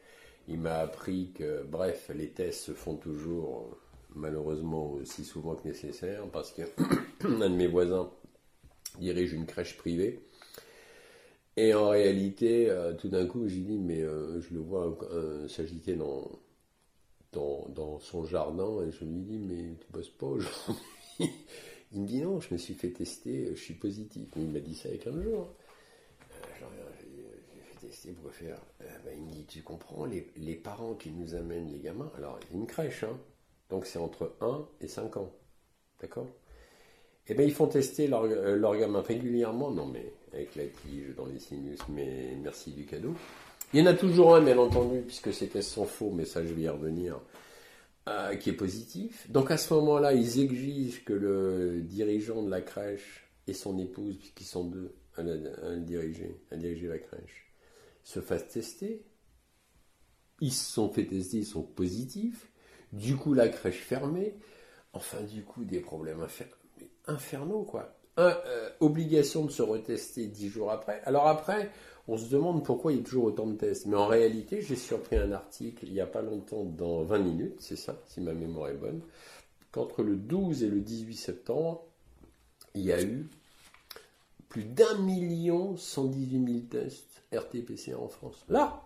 il 0.48 0.60
m'a 0.60 0.78
appris 0.78 1.32
que, 1.34 1.64
bref, 1.64 2.12
les 2.14 2.30
tests 2.30 2.66
se 2.66 2.74
font 2.74 2.96
toujours, 2.96 3.78
malheureusement, 4.16 4.92
aussi 4.92 5.24
souvent 5.24 5.56
que 5.56 5.68
nécessaire, 5.68 6.26
parce 6.32 6.52
qu'un 6.52 6.66
de 7.24 7.48
mes 7.48 7.68
voisins 7.68 8.12
dirige 9.00 9.34
une 9.34 9.46
crèche 9.46 9.78
privée. 9.78 10.22
Et 11.58 11.74
en 11.74 11.90
réalité, 11.90 12.70
euh, 12.70 12.94
tout 12.94 13.10
d'un 13.10 13.26
coup, 13.26 13.48
j'ai 13.48 13.60
dit, 13.60 13.78
mais 13.78 14.02
euh, 14.02 14.40
je 14.42 14.54
le 14.54 14.62
vois 14.62 14.98
euh, 15.12 15.48
s'agiter 15.48 15.96
dans, 15.96 16.32
dans, 17.34 18.00
son 18.00 18.26
jardin, 18.26 18.82
et 18.82 18.92
je 18.92 19.04
lui 19.06 19.22
dis, 19.22 19.38
mais 19.38 19.76
tu 19.80 19.92
bosses 19.92 20.10
pas 20.10 20.28
aujourd'hui? 20.28 21.32
Il 21.94 22.02
me 22.02 22.08
dit, 22.08 22.22
non, 22.22 22.40
je 22.40 22.54
me 22.54 22.58
suis 22.58 22.74
fait 22.74 22.92
tester, 22.92 23.48
je 23.54 23.62
suis 23.62 23.74
positif. 23.74 24.30
il 24.38 24.48
m'a 24.48 24.60
dit 24.60 24.76
ça 24.76 24.90
il 24.90 24.96
y 24.96 25.00
a 25.00 25.04
15 25.04 25.24
jours. 25.24 25.54
C'est 27.92 28.14
pour 28.14 28.32
faire 28.32 28.58
euh, 28.82 28.86
ben, 29.04 29.14
Il 29.18 29.26
me 29.26 29.32
dit, 29.32 29.46
tu 29.46 29.62
comprends, 29.62 30.06
les, 30.06 30.56
parents 30.56 30.94
qui 30.94 31.12
nous 31.12 31.36
amènent 31.36 31.72
les 31.72 31.80
gamins, 31.80 32.12
alors 32.18 32.40
il 32.42 32.54
y 32.54 32.58
a 32.58 32.62
une 32.62 32.68
crèche, 32.68 33.04
hein, 33.04 33.18
donc 33.70 33.86
c'est 33.86 34.00
entre 34.00 34.34
1 34.40 34.66
et 34.80 34.88
5 34.88 35.18
ans, 35.18 35.32
d'accord? 36.00 36.28
Eh 37.28 37.34
bien, 37.34 37.46
ils 37.46 37.54
font 37.54 37.68
tester 37.68 38.08
leurs 38.08 38.26
leur 38.26 38.76
gamins 38.78 39.02
régulièrement, 39.02 39.72
non 39.72 39.86
mais 39.86 40.14
avec 40.34 40.56
la 40.56 40.66
tige 40.66 41.16
dans 41.16 41.26
les 41.26 41.40
sinus, 41.40 41.80
mais 41.90 42.36
merci 42.42 42.72
du 42.72 42.86
cadeau. 42.86 43.14
Il 43.74 43.80
y 43.80 43.84
en 43.84 43.86
a 43.86 43.94
toujours 43.94 44.36
un, 44.36 44.42
bien 44.42 44.58
entendu, 44.58 45.02
puisque 45.02 45.34
ces 45.34 45.48
tests 45.48 45.70
sont 45.70 45.86
faux, 45.86 46.12
mais 46.12 46.26
ça 46.26 46.46
je 46.46 46.54
vais 46.54 46.64
y 46.64 46.70
revenir, 46.70 47.20
euh, 48.10 48.36
qui 48.36 48.50
est 48.50 48.54
positif. 48.54 49.30
Donc 49.30 49.52
à 49.52 49.58
ce 49.58 49.74
moment-là, 49.76 50.14
ils 50.14 50.40
exigent 50.40 51.04
que 51.06 51.14
le 51.14 51.82
dirigeant 51.82 52.42
de 52.42 52.50
la 52.50 52.62
crèche 52.62 53.30
et 53.48 53.54
son 53.54 53.78
épouse, 53.78 54.18
puisqu'ils 54.18 54.46
sont 54.46 54.66
deux 54.66 54.96
à, 55.18 55.24
diriger, 55.78 56.42
à 56.52 56.56
diriger 56.56 56.88
la 56.88 56.98
crèche, 56.98 57.54
se 58.04 58.20
fassent 58.20 58.48
tester. 58.48 59.06
Ils 60.40 60.54
se 60.54 60.74
sont 60.74 60.90
fait 60.90 61.06
tester, 61.06 61.38
ils 61.38 61.46
sont 61.46 61.62
positifs. 61.62 62.52
Du 62.92 63.16
coup, 63.16 63.34
la 63.34 63.50
crèche 63.50 63.82
fermée. 63.82 64.36
Enfin, 64.94 65.22
du 65.22 65.44
coup, 65.44 65.64
des 65.64 65.80
problèmes 65.80 66.26
infernaux, 67.08 67.64
quoi. 67.64 67.98
Euh, 68.20 68.70
obligation 68.82 69.46
de 69.46 69.52
se 69.52 69.62
retester 69.62 70.28
dix 70.28 70.50
jours 70.50 70.72
après. 70.72 71.02
Alors 71.06 71.28
après, 71.28 71.72
on 72.12 72.18
se 72.18 72.30
demande 72.30 72.66
pourquoi 72.66 72.92
il 72.92 72.98
y 72.98 73.00
a 73.00 73.04
toujours 73.04 73.24
autant 73.24 73.48
de 73.48 73.56
tests. 73.56 73.86
Mais 73.86 73.96
en 73.96 74.06
réalité, 74.06 74.62
j'ai 74.62 74.76
surpris 74.76 75.16
un 75.16 75.32
article 75.32 75.86
il 75.88 75.94
n'y 75.94 76.02
a 76.02 76.06
pas 76.06 76.22
longtemps, 76.22 76.66
dans 76.66 77.04
20 77.04 77.20
minutes, 77.20 77.56
c'est 77.60 77.78
ça, 77.78 78.02
si 78.08 78.20
ma 78.20 78.34
mémoire 78.34 78.68
est 78.68 78.76
bonne, 78.76 79.00
qu'entre 79.72 80.04
le 80.04 80.18
12 80.18 80.64
et 80.64 80.68
le 80.68 80.82
18 80.82 81.16
septembre, 81.16 81.86
il 82.76 82.82
y 82.82 82.92
a 82.92 83.02
eu 83.02 83.30
plus 84.50 84.66
d'un 84.66 84.98
million 84.98 85.78
118 85.78 86.46
000 86.46 86.60
tests 86.70 87.24
RT-PCR 87.32 87.96
en 87.96 88.10
France. 88.10 88.44
Là, 88.50 88.84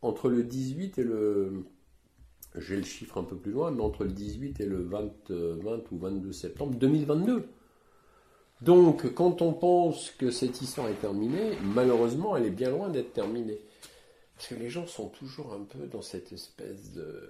entre 0.00 0.28
le 0.28 0.44
18 0.44 0.98
et 0.98 1.04
le... 1.04 1.64
J'ai 2.56 2.76
le 2.76 2.84
chiffre 2.84 3.18
un 3.18 3.24
peu 3.24 3.34
plus 3.34 3.50
loin, 3.50 3.72
mais 3.72 3.80
entre 3.80 4.04
le 4.04 4.12
18 4.12 4.60
et 4.60 4.66
le 4.66 4.82
20, 4.82 5.00
20 5.30 5.32
euh, 5.32 5.80
ou 5.90 5.98
22 5.98 6.30
septembre 6.30 6.76
2022. 6.76 7.48
Donc, 8.62 9.12
quand 9.14 9.42
on 9.42 9.52
pense 9.52 10.12
que 10.12 10.30
cette 10.30 10.62
histoire 10.62 10.88
est 10.88 11.00
terminée, 11.00 11.58
malheureusement, 11.62 12.36
elle 12.36 12.46
est 12.46 12.50
bien 12.50 12.70
loin 12.70 12.88
d'être 12.90 13.12
terminée. 13.12 13.58
Parce 14.36 14.48
que 14.48 14.54
les 14.54 14.70
gens 14.70 14.86
sont 14.86 15.08
toujours 15.08 15.52
un 15.52 15.64
peu 15.64 15.88
dans 15.88 16.02
cette 16.02 16.32
espèce 16.32 16.92
de, 16.92 17.28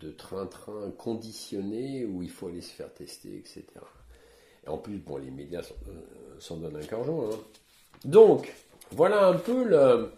de, 0.00 0.12
train-train 0.12 0.92
conditionné 0.96 2.04
où 2.04 2.22
il 2.22 2.30
faut 2.30 2.48
aller 2.48 2.60
se 2.60 2.70
faire 2.70 2.92
tester, 2.94 3.36
etc. 3.36 3.64
Et 4.64 4.68
en 4.68 4.78
plus, 4.78 4.98
bon, 4.98 5.16
les 5.16 5.32
médias 5.32 5.62
s'en 6.38 6.56
donnent 6.58 6.76
un 6.76 6.86
cœur 6.86 7.02
joint. 7.02 7.30
Hein. 7.32 7.38
Donc, 8.04 8.52
voilà 8.92 9.26
un 9.26 9.36
peu 9.36 9.64
le, 9.64 10.12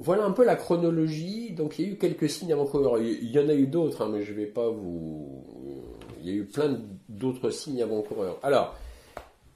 voilà 0.00 0.24
un 0.24 0.30
peu 0.30 0.44
la 0.44 0.56
chronologie. 0.56 1.50
Donc 1.50 1.78
il 1.78 1.84
y 1.84 1.88
a 1.88 1.92
eu 1.92 1.96
quelques 1.96 2.30
signes 2.30 2.52
avant-coureurs. 2.52 3.00
Il 3.00 3.30
y 3.30 3.38
en 3.38 3.48
a 3.48 3.54
eu 3.54 3.66
d'autres, 3.66 4.02
hein, 4.02 4.10
mais 4.12 4.22
je 4.22 4.32
ne 4.32 4.36
vais 4.36 4.46
pas 4.46 4.68
vous. 4.68 5.57
Il 6.28 6.34
y 6.34 6.38
a 6.38 6.42
eu 6.42 6.44
plein 6.44 6.78
d'autres 7.08 7.50
signes 7.50 7.82
avant-coureurs. 7.82 8.38
Alors, 8.42 8.76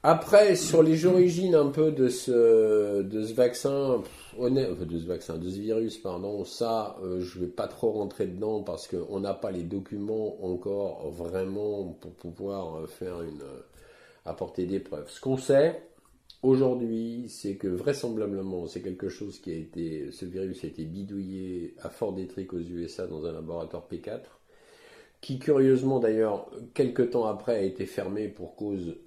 après, 0.01 0.55
sur 0.55 0.81
les 0.81 1.05
origines 1.05 1.53
un 1.53 1.67
peu 1.67 1.91
de 1.91 2.09
ce, 2.09 3.03
de 3.03 3.23
ce 3.23 3.33
vaccin, 3.33 4.01
de 4.37 4.99
ce 4.99 5.07
vaccin, 5.07 5.37
de 5.37 5.49
ce 5.49 5.59
virus, 5.59 5.97
pardon, 5.97 6.43
ça, 6.43 6.97
euh, 7.03 7.21
je 7.21 7.39
ne 7.39 7.45
vais 7.45 7.51
pas 7.51 7.67
trop 7.67 7.91
rentrer 7.91 8.25
dedans 8.25 8.63
parce 8.63 8.87
qu'on 8.87 9.19
n'a 9.19 9.33
pas 9.33 9.51
les 9.51 9.63
documents 9.63 10.43
encore 10.43 11.09
vraiment 11.11 11.95
pour 12.01 12.11
pouvoir 12.13 12.89
faire 12.89 13.21
une, 13.21 13.43
apporter 14.25 14.65
des 14.65 14.79
preuves. 14.79 15.09
Ce 15.09 15.21
qu'on 15.21 15.37
sait, 15.37 15.83
aujourd'hui, 16.41 17.27
c'est 17.29 17.55
que 17.55 17.67
vraisemblablement, 17.67 18.67
c'est 18.67 18.81
quelque 18.81 19.09
chose 19.09 19.39
qui 19.39 19.51
a 19.51 19.55
été, 19.55 20.11
ce 20.11 20.25
virus 20.25 20.63
a 20.63 20.67
été 20.67 20.85
bidouillé 20.85 21.75
à 21.81 21.89
Fort 21.89 22.13
Detrick 22.13 22.51
aux 22.53 22.59
USA 22.59 23.07
dans 23.07 23.25
un 23.25 23.31
laboratoire 23.31 23.87
P4, 23.91 24.21
qui 25.23 25.39
curieusement 25.39 25.99
d'ailleurs, 25.99 26.51
quelques 26.73 27.11
temps 27.11 27.25
après, 27.25 27.55
a 27.55 27.61
été 27.61 27.85
fermé 27.85 28.27
pour 28.27 28.57
cause 28.57 28.97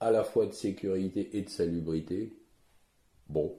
à 0.00 0.10
la 0.10 0.24
fois 0.24 0.46
de 0.46 0.52
sécurité 0.52 1.36
et 1.36 1.42
de 1.42 1.50
salubrité. 1.50 2.32
Bon. 3.28 3.54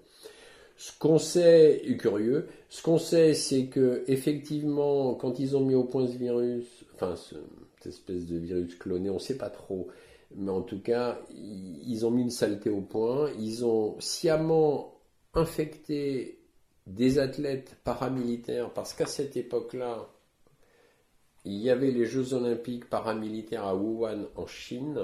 Ce 0.78 0.98
qu'on 0.98 1.20
sait, 1.20 1.84
curieux, 2.00 2.48
ce 2.70 2.82
qu'on 2.82 2.98
sait, 2.98 3.36
c'est 3.36 3.68
que 3.68 4.04
effectivement, 4.08 5.14
quand 5.14 5.40
ils 5.40 5.56
ont 5.56 5.64
mis 5.64 5.76
au 5.76 5.84
point 5.84 6.08
ce 6.08 6.18
virus, 6.18 6.66
enfin 6.96 7.16
cette 7.16 7.86
espèce 7.86 8.26
de 8.26 8.38
virus 8.38 8.76
cloné, 8.76 9.12
on 9.12 9.16
ne 9.16 9.20
sait 9.20 9.38
pas 9.38 9.52
trop, 9.52 9.88
mais 10.36 10.52
en 10.52 10.62
tout 10.62 10.82
cas, 10.82 11.20
ils 11.36 12.04
ont 12.04 12.12
mis 12.12 12.24
une 12.24 12.32
saleté 12.32 12.72
au 12.72 12.82
point. 12.82 13.30
Ils 13.40 13.64
ont 13.64 14.00
sciemment 14.00 15.00
infecté 15.36 16.40
des 16.88 17.20
athlètes 17.20 17.78
paramilitaires 17.84 18.74
parce 18.74 18.94
qu'à 18.94 19.06
cette 19.06 19.38
époque-là, 19.38 20.10
il 21.48 21.62
y 21.62 21.70
avait 21.70 21.92
les 21.92 22.06
Jeux 22.06 22.34
olympiques 22.34 22.90
paramilitaires 22.90 23.64
à 23.64 23.76
Wuhan 23.76 24.26
en 24.36 24.48
Chine 24.48 25.00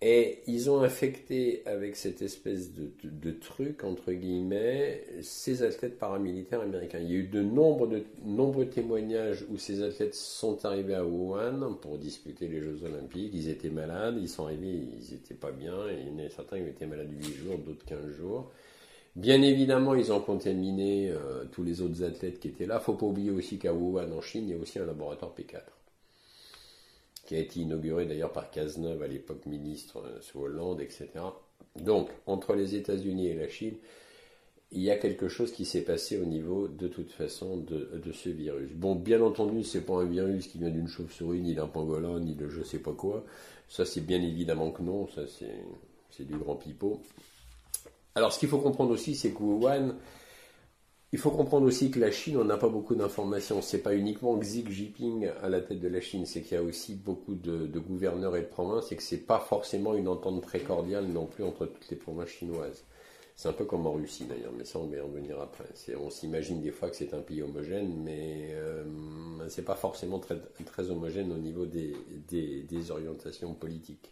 et 0.00 0.42
ils 0.46 0.70
ont 0.70 0.80
infecté 0.82 1.62
avec 1.66 1.96
cette 1.96 2.22
espèce 2.22 2.70
de, 2.72 3.30
truc, 3.32 3.82
entre 3.82 4.12
guillemets, 4.12 5.04
ces 5.22 5.64
athlètes 5.64 5.98
paramilitaires 5.98 6.60
américains. 6.60 7.00
Il 7.00 7.10
y 7.10 7.14
a 7.16 7.18
eu 7.18 7.26
de 7.26 7.42
nombreux, 7.42 8.66
témoignages 8.66 9.44
où 9.50 9.56
ces 9.56 9.82
athlètes 9.82 10.14
sont 10.14 10.64
arrivés 10.64 10.94
à 10.94 11.04
Wuhan 11.04 11.74
pour 11.80 11.98
disputer 11.98 12.46
les 12.46 12.60
Jeux 12.60 12.84
Olympiques. 12.84 13.32
Ils 13.34 13.48
étaient 13.48 13.70
malades, 13.70 14.18
ils 14.20 14.28
sont 14.28 14.44
arrivés, 14.44 14.82
ils 15.00 15.14
n'étaient 15.14 15.34
pas 15.34 15.50
bien. 15.50 15.74
Il 15.90 16.12
y 16.12 16.22
en 16.22 16.24
a 16.24 16.28
certains 16.28 16.60
qui 16.60 16.68
étaient 16.68 16.86
malades 16.86 17.10
8 17.10 17.34
jours, 17.34 17.58
d'autres 17.58 17.86
15 17.86 18.06
jours. 18.10 18.52
Bien 19.18 19.42
évidemment, 19.42 19.96
ils 19.96 20.12
ont 20.12 20.20
contaminé 20.20 21.10
euh, 21.10 21.44
tous 21.50 21.64
les 21.64 21.80
autres 21.80 22.04
athlètes 22.04 22.38
qui 22.38 22.46
étaient 22.46 22.66
là. 22.66 22.76
Ne 22.76 22.80
faut 22.80 22.94
pas 22.94 23.06
oublier 23.06 23.32
aussi 23.32 23.58
qu'à 23.58 23.74
Wuhan, 23.74 24.12
en 24.12 24.20
Chine, 24.20 24.44
il 24.46 24.54
y 24.54 24.56
a 24.56 24.62
aussi 24.62 24.78
un 24.78 24.86
laboratoire 24.86 25.34
P4 25.36 25.60
qui 27.26 27.34
a 27.34 27.40
été 27.40 27.58
inauguré 27.58 28.06
d'ailleurs 28.06 28.30
par 28.30 28.48
Cazeneuve 28.52 29.02
à 29.02 29.08
l'époque 29.08 29.44
ministre 29.46 30.04
euh, 30.06 30.20
sous 30.20 30.38
Hollande, 30.38 30.80
etc. 30.80 31.08
Donc, 31.74 32.10
entre 32.26 32.54
les 32.54 32.76
États-Unis 32.76 33.26
et 33.26 33.34
la 33.34 33.48
Chine, 33.48 33.74
il 34.70 34.82
y 34.82 34.90
a 34.92 34.96
quelque 34.96 35.26
chose 35.26 35.50
qui 35.50 35.64
s'est 35.64 35.82
passé 35.82 36.16
au 36.20 36.24
niveau, 36.24 36.68
de 36.68 36.86
toute 36.86 37.10
façon, 37.10 37.56
de, 37.56 38.12
ce 38.12 38.28
virus. 38.28 38.70
Bon, 38.70 38.94
bien 38.94 39.20
entendu, 39.20 39.64
c'est 39.64 39.84
pas 39.84 39.94
un 39.94 40.04
virus 40.04 40.46
qui 40.46 40.58
vient 40.58 40.70
d'une 40.70 40.86
chauve-souris, 40.86 41.40
ni 41.40 41.56
d'un 41.56 41.66
pangolin, 41.66 42.20
ni 42.20 42.36
de 42.36 42.48
je 42.48 42.62
sais 42.62 42.78
pas 42.78 42.92
quoi. 42.92 43.24
Ça, 43.68 43.84
c'est 43.84 44.02
bien 44.02 44.22
évidemment 44.22 44.70
que 44.70 44.82
non. 44.82 45.08
Ça, 45.08 45.22
c'est 45.26 46.24
du 46.24 46.36
grand 46.36 46.54
pipeau. 46.54 47.02
Alors, 48.18 48.32
ce 48.32 48.40
qu'il 48.40 48.48
faut 48.48 48.58
comprendre 48.58 48.90
aussi, 48.90 49.14
c'est 49.14 49.30
que 49.30 49.40
Wuhan, 49.40 49.94
il 51.12 51.20
faut 51.20 51.30
comprendre 51.30 51.68
aussi 51.68 51.92
que 51.92 52.00
la 52.00 52.10
Chine, 52.10 52.36
on 52.36 52.44
n'a 52.44 52.56
pas 52.56 52.68
beaucoup 52.68 52.96
d'informations. 52.96 53.62
C'est 53.62 53.78
pas 53.78 53.94
uniquement 53.94 54.36
Xi 54.38 54.64
Jinping 54.68 55.30
à 55.40 55.48
la 55.48 55.60
tête 55.60 55.78
de 55.78 55.86
la 55.86 56.00
Chine, 56.00 56.26
c'est 56.26 56.42
qu'il 56.42 56.56
y 56.56 56.60
a 56.60 56.62
aussi 56.64 56.96
beaucoup 56.96 57.36
de, 57.36 57.78
gouverneurs 57.78 58.36
et 58.36 58.40
de 58.40 58.46
provinces 58.46 58.90
et 58.90 58.96
que 58.96 59.04
c'est 59.04 59.24
pas 59.24 59.38
forcément 59.38 59.94
une 59.94 60.08
entente 60.08 60.42
très 60.42 60.58
cordiale 60.58 61.06
non 61.06 61.26
plus 61.26 61.44
entre 61.44 61.66
toutes 61.66 61.88
les 61.90 61.96
provinces 61.96 62.30
chinoises. 62.30 62.82
C'est 63.36 63.48
un 63.48 63.52
peu 63.52 63.66
comme 63.66 63.86
en 63.86 63.92
Russie 63.92 64.24
d'ailleurs, 64.24 64.52
mais 64.58 64.64
ça 64.64 64.80
on 64.80 64.88
va 64.88 64.96
y 64.96 65.00
revenir 65.00 65.38
après. 65.40 65.66
On 66.02 66.10
s'imagine 66.10 66.60
des 66.60 66.72
fois 66.72 66.90
que 66.90 66.96
c'est 66.96 67.14
un 67.14 67.20
pays 67.20 67.40
homogène, 67.40 68.02
mais 68.02 68.48
euh, 68.54 68.82
c'est 69.48 69.64
pas 69.64 69.76
forcément 69.76 70.18
très, 70.18 70.90
homogène 70.90 71.30
au 71.30 71.38
niveau 71.38 71.66
des, 71.66 71.94
orientations 72.90 73.54
politiques 73.54 74.10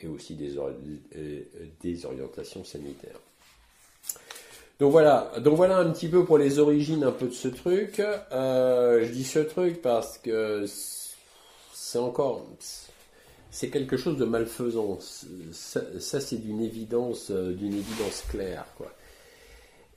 et 0.00 0.06
aussi 0.06 0.34
des, 0.34 0.56
des 1.82 2.06
orientations 2.06 2.64
sanitaires. 2.64 3.20
Donc 4.80 4.92
voilà, 4.92 5.30
donc 5.40 5.56
voilà 5.56 5.76
un 5.76 5.90
petit 5.90 6.08
peu 6.08 6.24
pour 6.24 6.38
les 6.38 6.58
origines 6.58 7.04
un 7.04 7.12
peu 7.12 7.26
de 7.26 7.34
ce 7.34 7.48
truc. 7.48 8.00
Euh, 8.00 9.04
je 9.04 9.12
dis 9.12 9.24
ce 9.24 9.40
truc 9.40 9.82
parce 9.82 10.16
que 10.16 10.64
c'est 11.74 11.98
encore, 11.98 12.46
c'est 13.50 13.68
quelque 13.68 13.98
chose 13.98 14.16
de 14.16 14.24
malfaisant. 14.24 14.98
Ça, 15.52 16.20
c'est 16.20 16.38
d'une 16.38 16.62
évidence, 16.62 17.30
euh, 17.30 17.52
d'une 17.52 17.74
évidence 17.74 18.24
claire, 18.30 18.64
quoi. 18.78 18.90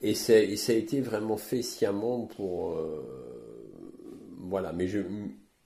Et, 0.02 0.14
ça 0.14 0.34
a 0.34 0.74
été 0.74 1.00
vraiment 1.00 1.38
fait 1.38 1.62
sciemment 1.62 2.28
pour, 2.36 2.72
euh, 2.72 3.02
voilà. 4.40 4.74
Mais 4.74 4.86
je, 4.86 4.98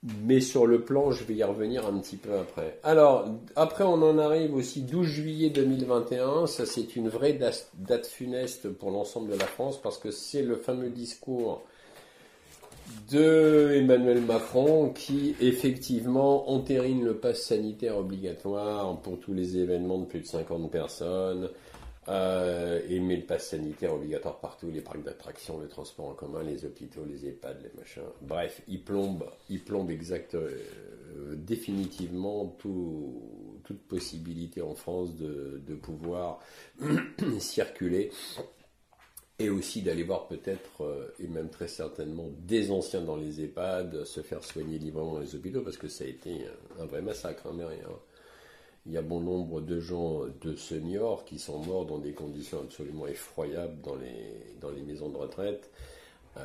mais 0.03 0.41
sur 0.41 0.67
le 0.67 0.81
plan, 0.83 1.11
je 1.11 1.25
vais 1.25 1.35
y 1.35 1.43
revenir 1.43 1.87
un 1.87 1.99
petit 1.99 2.17
peu 2.17 2.35
après. 2.35 2.79
Alors, 2.85 3.27
après, 3.57 3.85
on 3.85 3.95
en 3.95 4.19
arrive 4.19 4.55
aussi 4.55 4.83
12 4.83 5.07
juillet 5.07 5.51
2021. 5.51 6.47
Ça, 6.47 6.67
c'est 6.67 6.95
une 6.95 7.09
vraie 7.09 7.33
date 7.33 8.07
funeste 8.07 8.69
pour 8.69 8.91
l'ensemble 8.91 9.31
de 9.31 9.39
la 9.39 9.47
France 9.47 9.81
parce 9.83 9.99
que 9.99 10.11
c'est 10.11 10.43
le 10.43 10.57
fameux 10.57 10.91
discours 10.91 11.63
de 13.11 13.73
Emmanuel 13.75 14.23
Macron 14.23 14.91
qui, 14.91 15.35
effectivement, 15.41 16.51
entérine 16.51 17.05
le 17.05 17.15
pass 17.15 17.43
sanitaire 17.43 17.99
obligatoire 17.99 19.01
pour 19.01 19.19
tous 19.19 19.35
les 19.35 19.59
événements 19.59 19.99
de 19.99 20.05
plus 20.05 20.21
de 20.21 20.27
50 20.27 20.71
personnes 20.71 21.51
euh, 22.09 22.81
et 22.89 23.01
met 23.01 23.17
le 23.17 23.25
pass 23.25 23.49
sanitaire 23.49 23.93
obligatoire 23.93 24.41
partout, 24.41 24.71
les 24.71 24.81
parcs 24.81 25.03
d'attractions, 25.03 25.59
le 25.59 25.69
transport 25.69 26.07
en 26.07 26.15
commun, 26.15 26.43
les 26.43 26.65
hôpitaux, 26.65 27.05
les 27.05 27.27
EHPAD, 27.27 27.63
les 27.63 27.79
machins. 27.79 28.03
Bref, 28.23 28.63
il 28.67 28.83
plombe, 28.83 29.27
il 29.51 29.63
plombe 29.63 29.91
exact, 29.91 30.35
euh, 30.35 30.57
définitivement 31.35 32.57
toute 32.57 33.83
possibilité 33.89 34.63
en 34.63 34.75
France 34.75 35.17
de, 35.17 35.75
pouvoir 35.83 36.41
circuler 37.39 38.11
et 39.39 39.51
aussi 39.51 39.83
d'aller 39.83 40.03
voir 40.03 40.27
peut-être, 40.27 40.83
euh, 40.85 41.15
et 41.21 41.29
même 41.29 41.51
très 41.51 41.69
certainement, 41.69 42.31
des 42.41 42.71
anciens 42.71 43.03
dans 43.03 43.17
les 43.17 43.43
EHPAD 43.43 44.05
se 44.05 44.21
faire 44.21 44.43
soigner 44.43 44.79
librement 44.79 45.15
dans 45.15 45.21
les 45.21 45.35
hôpitaux, 45.35 45.61
parce 45.61 45.77
que 45.77 45.89
ça 45.89 46.05
a 46.05 46.07
été 46.09 46.47
un, 46.81 46.87
vrai 46.87 47.03
massacre, 47.03 47.47
hein, 47.47 47.53
mais 47.55 47.65
rien 47.65 47.87
il 48.89 48.95
y 48.95 48.97
a 48.97 49.03
bon 49.03 49.21
nombre 49.21 49.61
de 49.61 49.79
gens, 49.81 50.23
de 50.41 50.57
seniors, 50.57 51.25
qui 51.27 51.39
sont 51.39 51.59
morts 51.59 51.85
dans 51.85 51.99
des 51.99 52.13
conditions 52.13 52.61
absolument 52.61 53.07
effroyables 53.07 53.81
dans 53.83 53.97
les, 53.97 54.57
dans 54.63 54.71
les 54.71 54.81
maisons 54.81 55.11
de 55.11 55.17
retraite, 55.19 55.71
euh, 56.39 56.41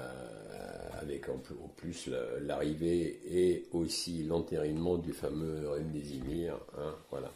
avec 1.01 1.29
en 1.29 1.39
plus 1.77 2.09
l'arrivée 2.41 3.21
et 3.31 3.65
aussi 3.71 4.23
l'entérinement 4.23 4.97
du 4.97 5.13
fameux 5.13 5.69
Remdesimir. 5.69 6.55
Hein, 6.77 6.93
voilà. 7.09 7.31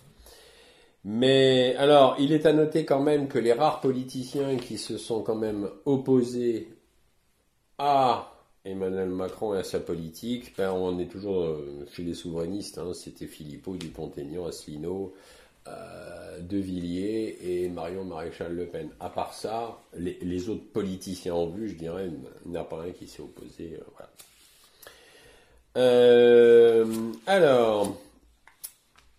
Mais 1.06 1.74
alors, 1.78 2.18
il 2.20 2.34
est 2.34 2.46
à 2.46 2.52
noter 2.52 2.84
quand 2.84 3.02
même 3.02 3.30
que 3.30 3.40
les 3.40 3.54
rares 3.54 3.80
politiciens 3.80 4.58
qui 4.58 4.78
se 4.78 4.98
sont 4.98 5.22
quand 5.22 5.36
même 5.36 5.70
opposés 5.86 6.68
à 7.78 8.37
Emmanuel 8.68 9.10
Macron 9.10 9.56
et 9.56 9.60
à 9.60 9.64
sa 9.64 9.80
politique, 9.80 10.54
ben, 10.58 10.72
on 10.72 11.00
est 11.00 11.08
toujours 11.08 11.44
euh, 11.44 11.86
chez 11.94 12.04
les 12.04 12.14
souverainistes. 12.14 12.78
Hein. 12.78 12.94
C'était 12.94 13.26
Philippot, 13.26 13.76
Dupont-Aignan, 13.76 14.46
Asselineau, 14.46 15.14
euh, 15.68 16.40
De 16.42 16.58
Villiers 16.58 17.38
et 17.42 17.70
Marion 17.70 18.04
Maréchal 18.04 18.54
Le 18.54 18.66
Pen. 18.66 18.90
À 19.00 19.10
part 19.10 19.34
ça, 19.34 19.80
les, 19.96 20.50
autres 20.50 20.66
politiciens 20.74 21.34
en 21.34 21.48
vue, 21.48 21.70
je 21.70 21.76
dirais, 21.76 22.10
il 22.46 22.52
n'y 22.52 22.58
a 22.58 22.64
pas 22.64 22.82
un 22.82 22.92
qui 22.92 23.08
s'est 23.08 23.22
opposé. 23.22 23.80
Euh, 25.78 26.86
alors, 27.26 27.96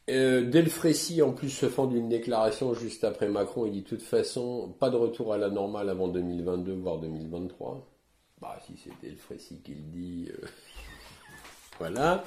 Delfrécy 0.07 1.23
en 1.23 1.33
plus 1.33 1.51
se 1.51 1.69
fend 1.69 1.87
d'une 1.87 2.09
déclaration 2.09 2.75
juste 2.75 3.05
après 3.05 3.29
Macron. 3.29 3.67
Il 3.67 3.73
dit 3.73 3.83
de 3.83 3.89
toute 3.89 4.03
façon, 4.03 4.75
pas 4.79 4.91
de 4.91 4.97
retour 4.97 5.33
à 5.33 5.39
la 5.39 5.51
normale 5.51 5.89
avant 5.89 6.09
2022, 6.09 6.75
voire 6.75 6.99
2023. 6.99 7.87
Bah, 8.41 8.57
si 8.67 8.77
c'était 8.77 9.11
le 9.11 9.17
Frécy 9.17 9.61
qui 9.65 9.75
le 9.75 9.81
dit. 9.81 10.29
Euh, 10.31 10.47
voilà. 11.79 12.25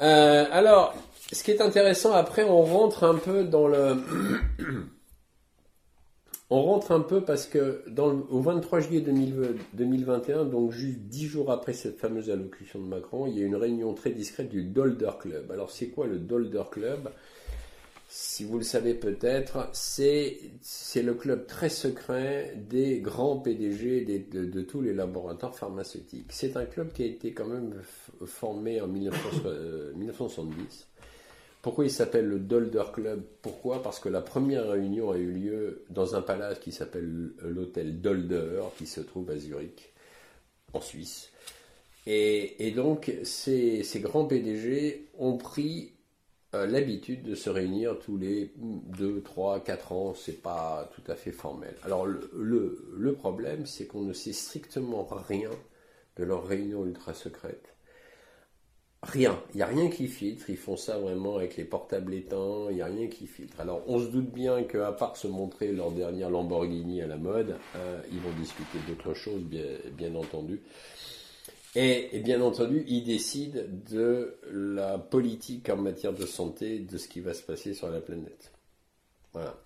Euh, 0.00 0.46
alors, 0.50 0.94
ce 1.32 1.44
qui 1.44 1.50
est 1.50 1.60
intéressant, 1.60 2.12
après, 2.12 2.44
on 2.44 2.62
rentre 2.62 3.04
un 3.04 3.16
peu 3.16 3.44
dans 3.44 3.68
le. 3.68 3.96
on 6.50 6.62
rentre 6.62 6.90
un 6.90 7.00
peu 7.00 7.20
parce 7.20 7.46
que 7.46 7.84
au 7.98 8.40
23 8.40 8.80
juillet 8.80 9.00
2021, 9.02 10.44
donc 10.46 10.72
juste 10.72 10.98
dix 11.00 11.26
jours 11.26 11.52
après 11.52 11.72
cette 11.72 11.98
fameuse 11.98 12.30
allocution 12.30 12.80
de 12.80 12.86
Macron, 12.86 13.26
il 13.28 13.38
y 13.38 13.42
a 13.42 13.46
une 13.46 13.56
réunion 13.56 13.94
très 13.94 14.10
discrète 14.10 14.48
du 14.48 14.64
Dolder 14.64 15.12
Club. 15.20 15.52
Alors, 15.52 15.70
c'est 15.70 15.88
quoi 15.88 16.06
le 16.06 16.18
Dolder 16.18 16.64
Club? 16.70 17.10
Si 18.12 18.42
vous 18.42 18.58
le 18.58 18.64
savez 18.64 18.94
peut-être, 18.94 19.70
c'est 19.72 20.50
le 20.96 21.14
club 21.14 21.46
très 21.46 21.68
secret 21.68 22.56
des 22.56 22.98
grands 22.98 23.38
PDG 23.38 24.04
de, 24.04 24.62
tous 24.62 24.80
les 24.80 24.92
laboratoires 24.92 25.54
pharmaceutiques. 25.54 26.26
C'est 26.30 26.56
un 26.56 26.64
club 26.64 26.92
qui 26.92 27.04
a 27.04 27.06
été 27.06 27.32
quand 27.32 27.46
même 27.46 27.80
formé 28.26 28.80
en 28.80 28.88
1970. 28.88 29.38
Euh, 29.46 29.92
Pourquoi 31.62 31.84
il 31.84 31.90
s'appelle 31.92 32.26
le 32.26 32.40
Dolder 32.40 32.82
Club? 32.92 33.22
Pourquoi? 33.42 33.80
Parce 33.80 34.00
que 34.00 34.08
la 34.08 34.22
première 34.22 34.68
réunion 34.68 35.12
a 35.12 35.16
eu 35.16 35.30
lieu 35.30 35.84
dans 35.88 36.16
un 36.16 36.20
palace 36.22 36.58
qui 36.58 36.72
s'appelle 36.72 37.30
l'hôtel 37.44 38.00
Dolder, 38.00 38.62
qui 38.76 38.88
se 38.88 39.00
trouve 39.00 39.30
à 39.30 39.36
Zurich, 39.36 39.92
en 40.72 40.80
Suisse. 40.80 41.30
Et, 42.08 42.72
donc, 42.74 43.12
ces, 43.22 43.84
ces 43.84 44.00
grands 44.00 44.24
PDG 44.24 45.06
ont 45.16 45.36
pris 45.36 45.92
l'habitude 46.52 47.22
de 47.22 47.34
se 47.34 47.48
réunir 47.48 47.98
tous 47.98 48.16
les 48.16 48.52
2, 48.56 49.22
3, 49.22 49.60
4 49.60 49.92
ans, 49.92 50.14
c'est 50.14 50.42
pas 50.42 50.90
tout 50.94 51.10
à 51.10 51.14
fait 51.14 51.32
formel. 51.32 51.74
Alors 51.84 52.06
le, 52.06 52.30
le, 52.96 53.12
problème, 53.12 53.66
c'est 53.66 53.86
qu'on 53.86 54.02
ne 54.02 54.12
sait 54.12 54.32
strictement 54.32 55.06
rien 55.10 55.50
de 56.16 56.24
leurs 56.24 56.44
réunions 56.44 56.84
ultra 56.84 57.14
secrètes. 57.14 57.74
Rien, 59.02 59.42
il 59.54 59.56
n'y 59.56 59.62
a 59.62 59.66
rien 59.66 59.88
qui 59.88 60.08
filtre, 60.08 60.50
ils 60.50 60.58
font 60.58 60.76
ça 60.76 60.98
vraiment 60.98 61.36
avec 61.36 61.56
les 61.56 61.64
portables 61.64 62.12
éteints, 62.12 62.66
il 62.68 62.76
n'y 62.76 62.82
a 62.82 62.86
rien 62.86 63.06
qui 63.06 63.26
filtre. 63.26 63.58
Alors 63.58 63.82
on 63.86 63.98
se 63.98 64.08
doute 64.08 64.30
bien 64.30 64.62
qu'à 64.64 64.92
part 64.92 65.16
se 65.16 65.26
montrer 65.26 65.72
leur 65.72 65.90
dernière 65.90 66.28
Lamborghini 66.28 67.00
à 67.00 67.06
la 67.06 67.16
mode, 67.16 67.56
euh, 67.76 68.02
ils 68.12 68.20
vont 68.20 68.32
discuter 68.38 68.76
d'autres 68.86 69.14
choses, 69.14 69.40
bien, 69.40 69.64
bien 69.96 70.14
entendu. 70.14 70.60
Et, 71.76 72.18
bien 72.24 72.40
entendu, 72.40 72.84
il 72.88 73.04
décide 73.04 73.84
de 73.90 74.38
la 74.52 74.98
politique 74.98 75.68
en 75.68 75.76
matière 75.76 76.12
de 76.12 76.26
santé, 76.26 76.80
de 76.80 76.98
ce 76.98 77.06
qui 77.06 77.20
va 77.20 77.32
se 77.32 77.42
passer 77.42 77.74
sur 77.74 77.88
la 77.90 78.00
planète. 78.00 78.52
Voilà. 79.32 79.56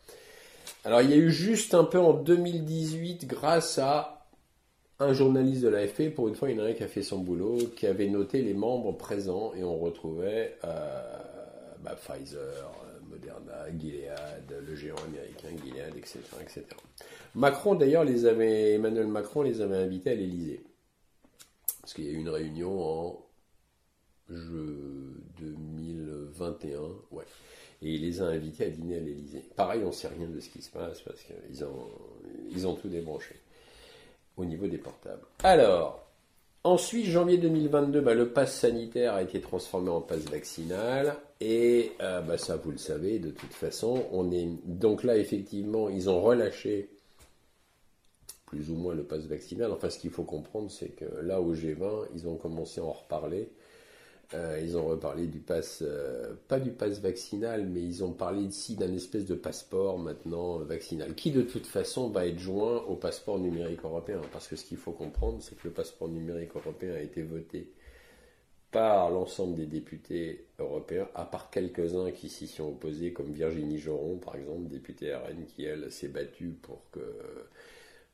Alors 0.85 1.01
il 1.01 1.11
y 1.11 1.15
a 1.15 1.17
eu 1.17 1.31
juste 1.31 1.75
un 1.75 1.85
peu 1.85 1.99
en 1.99 2.13
2018, 2.13 3.27
grâce 3.27 3.79
à 3.79 4.27
un 4.99 5.15
journaliste 5.15 5.63
de 5.63 5.69
l'AFP, 5.69 6.15
pour 6.15 6.29
une 6.29 6.35
fois 6.35 6.51
il 6.51 6.59
y 6.59 6.61
en 6.61 6.65
a 6.65 6.69
un 6.69 6.73
qui 6.75 6.83
a 6.83 6.89
fait 6.89 7.03
son 7.03 7.19
boulot, 7.19 7.57
qui 7.75 7.87
avait 7.87 8.09
noté 8.09 8.43
les 8.43 8.53
membres 8.53 8.93
présents 8.93 9.55
et 9.55 9.65
on 9.65 9.79
retrouvait 9.79 10.59
euh, 10.65 11.19
bah, 11.83 11.97
Pfizer, 11.97 12.71
Moderna, 13.09 13.67
Gilead, 13.79 14.55
le 14.67 14.77
géant 14.77 14.97
américain 15.09 15.49
Gilead, 15.65 15.97
etc. 15.97 16.21
etc. 16.43 16.65
Macron 17.35 17.75
d'ailleurs 17.75 18.05
les 18.05 18.27
avait, 18.27 18.75
Emmanuel 18.75 19.07
Macron 19.07 19.43
les 19.43 19.63
avait 19.63 19.79
invités 19.79 20.11
à 20.11 20.15
l'Elysée. 20.15 20.65
Parce 21.85 21.93
qu'il 21.93 22.07
y 22.07 22.09
a 22.09 22.13
eu 22.13 22.17
une 22.17 22.31
réunion 22.31 22.83
en 22.83 23.27
2021, 24.31 26.81
ouais. 27.11 27.25
Et 27.83 27.93
il 27.93 28.01
les 28.01 28.23
a 28.23 28.25
invités 28.25 28.65
à 28.65 28.71
dîner 28.71 28.97
à 28.97 29.01
l'Elysée. 29.01 29.45
Pareil, 29.55 29.83
on 29.85 29.89
ne 29.89 29.93
sait 29.93 30.09
rien 30.09 30.27
de 30.27 30.41
ce 30.41 30.49
qui 30.49 30.63
se 30.63 30.71
passe 30.71 31.03
parce 31.03 31.21
qu'ils 31.21 31.63
ont, 31.63 32.77
tout 32.77 32.89
débranché 32.89 33.35
au 34.39 34.47
niveau 34.47 34.67
des 34.67 34.79
portables. 34.79 35.21
Alors, 35.43 36.07
ensuite, 36.63 37.05
janvier 37.05 37.37
2022, 37.37 38.01
bah, 38.01 38.15
le 38.15 38.31
pass 38.31 38.61
sanitaire 38.61 39.13
a 39.13 39.23
été 39.23 39.43
transformé 39.43 39.91
en 39.91 40.01
pass 40.01 40.21
vaccinal. 40.21 41.19
Et 41.43 41.93
euh, 42.01 42.23
bah, 42.23 42.39
ça, 42.39 42.57
vous 42.57 42.71
le 42.71 42.79
savez, 42.79 43.19
de 43.19 43.29
toute 43.29 43.53
façon, 43.53 44.07
on 44.11 44.33
est. 44.33 44.49
Donc 44.65 45.05
là, 45.05 45.19
effectivement, 45.19 45.91
ils 45.91 46.09
ont 46.09 46.23
relâché 46.23 46.94
plus 48.55 48.71
ou 48.71 48.77
moins 48.77 48.95
le 48.95 49.03
pass 49.03 49.27
vaccinal. 49.27 49.73
Enfin, 49.73 49.91
ce 49.91 49.99
qu'il 49.99 50.11
faut 50.11 50.23
comprendre, 50.23 50.71
c'est 50.71 50.91
que 50.91 51.05
là, 51.23 51.41
au 51.41 51.55
G20, 51.55 52.07
ils 52.15 52.29
ont 52.29 52.37
commencé 52.37 52.81
à 52.81 52.85
en 52.85 52.93
reparler. 52.93 53.49
Euh, 54.33 54.61
ils 54.63 54.77
ont 54.77 54.87
reparlé 54.87 55.27
du 55.27 55.41
pass, 55.41 55.83
euh, 55.83 56.35
pas 56.49 56.59
du 56.61 56.71
pass 56.71 57.01
vaccinal, 57.01 57.67
mais 57.67 57.83
ils 57.83 58.03
ont 58.05 58.13
parlé 58.13 58.43
ici 58.43 58.75
d'un 58.75 58.93
espèce 58.95 59.27
de 59.27 59.35
passeport 59.35 59.99
maintenant 59.99 60.59
vaccinal, 60.59 61.15
qui 61.15 61.31
de 61.31 61.43
toute 61.43 61.67
façon 61.67 62.09
va 62.09 62.27
être 62.27 62.39
joint 62.39 62.83
au 62.85 62.95
passeport 62.95 63.39
numérique 63.39 63.85
européen. 63.85 64.21
Parce 64.33 64.49
que 64.49 64.57
ce 64.57 64.65
qu'il 64.65 64.79
faut 64.79 64.93
comprendre, 64.93 65.39
c'est 65.43 65.57
que 65.57 65.69
le 65.69 65.75
passeport 65.75 66.09
numérique 66.09 66.55
européen 66.55 66.95
a 66.95 67.01
été 67.01 67.23
voté 67.23 67.71
par 68.71 69.11
l'ensemble 69.11 69.57
des 69.57 69.67
députés 69.67 70.47
européens, 70.59 71.09
à 71.15 71.25
part 71.25 71.51
quelques-uns 71.51 72.11
qui 72.11 72.29
s'y 72.29 72.49
sont 72.49 72.71
opposés, 72.71 73.13
comme 73.13 73.33
Virginie 73.33 73.79
Joron, 73.79 74.17
par 74.17 74.37
exemple, 74.37 74.69
députée 74.69 75.15
RN, 75.15 75.45
qui 75.47 75.65
elle 75.65 75.93
s'est 75.93 76.09
battue 76.09 76.57
pour 76.61 76.83
que 76.91 77.01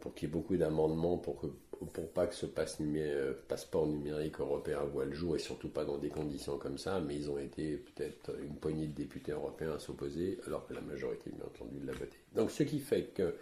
pour 0.01 0.14
qu'il 0.14 0.28
y 0.28 0.30
ait 0.30 0.34
beaucoup 0.34 0.57
d'amendements 0.57 1.18
pour 1.18 1.40
que 1.40 1.46
pour 1.80 1.88
pas 2.09 2.26
que 2.26 2.34
ce 2.34 2.46
euh, 2.46 3.32
passeport 3.48 3.86
numérique 3.86 4.38
européen 4.38 4.80
voit 4.92 5.07
le 5.07 5.14
jour 5.14 5.36
et 5.36 5.38
surtout 5.38 5.70
pas 5.70 5.84
dans 5.86 5.96
des 5.96 6.11
conditions 6.11 6.59
comme 6.59 6.76
ça, 6.76 7.01
mais 7.01 7.16
ils 7.16 7.30
ont 7.30 7.38
été 7.38 7.76
peut-être 7.76 8.32
une 8.42 8.57
poignée 8.57 8.86
de 8.86 8.92
députés 8.92 9.32
européens 9.32 9.72
à 9.72 9.78
s'opposer, 9.78 10.38
alors 10.46 10.66
que 10.66 10.74
la 10.74 10.82
majorité, 10.82 11.30
bien 11.30 11.46
entendu, 11.46 11.80
l'a 11.82 11.92
voté. 11.92 12.18
Donc 12.34 12.51
ce 12.51 12.64
qui 12.64 12.80
fait 12.80 13.05
que 13.14 13.34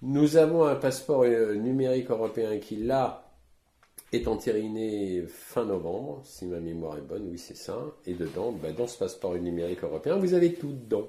nous 0.00 0.36
avons 0.36 0.64
un 0.64 0.74
passeport 0.74 1.24
euh, 1.24 1.54
numérique 1.54 2.10
européen 2.10 2.58
qui, 2.58 2.76
là, 2.76 3.30
est 4.12 4.26
entériné 4.26 5.24
fin 5.26 5.66
novembre, 5.66 6.22
si 6.24 6.46
ma 6.46 6.60
mémoire 6.60 6.96
est 6.96 7.02
bonne, 7.02 7.28
oui 7.30 7.38
c'est 7.38 7.56
ça, 7.56 7.78
et 8.06 8.14
dedans, 8.14 8.52
bah, 8.52 8.72
dans 8.72 8.86
ce 8.86 8.98
passeport 8.98 9.34
numérique 9.34 9.84
européen, 9.84 10.16
vous 10.16 10.32
avez 10.32 10.54
tout 10.54 10.72
dedans. 10.72 11.08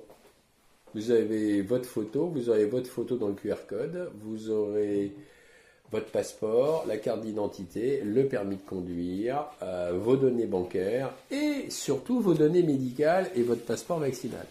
Vous 0.95 1.11
avez 1.11 1.61
votre 1.61 1.85
photo, 1.85 2.27
vous 2.27 2.49
aurez 2.49 2.65
votre 2.65 2.89
photo 2.89 3.17
dans 3.17 3.29
le 3.29 3.33
QR 3.33 3.65
code, 3.67 4.11
vous 4.21 4.51
aurez 4.51 5.11
votre 5.91 6.11
passeport, 6.11 6.85
la 6.87 6.97
carte 6.97 7.21
d'identité, 7.21 8.01
le 8.01 8.27
permis 8.27 8.57
de 8.57 8.61
conduire, 8.61 9.45
euh, 9.61 9.93
vos 9.95 10.15
données 10.15 10.47
bancaires 10.47 11.13
et 11.31 11.69
surtout 11.69 12.19
vos 12.19 12.33
données 12.33 12.63
médicales 12.63 13.29
et 13.35 13.43
votre 13.43 13.63
passeport 13.63 13.99
vaccinal. 13.99 14.45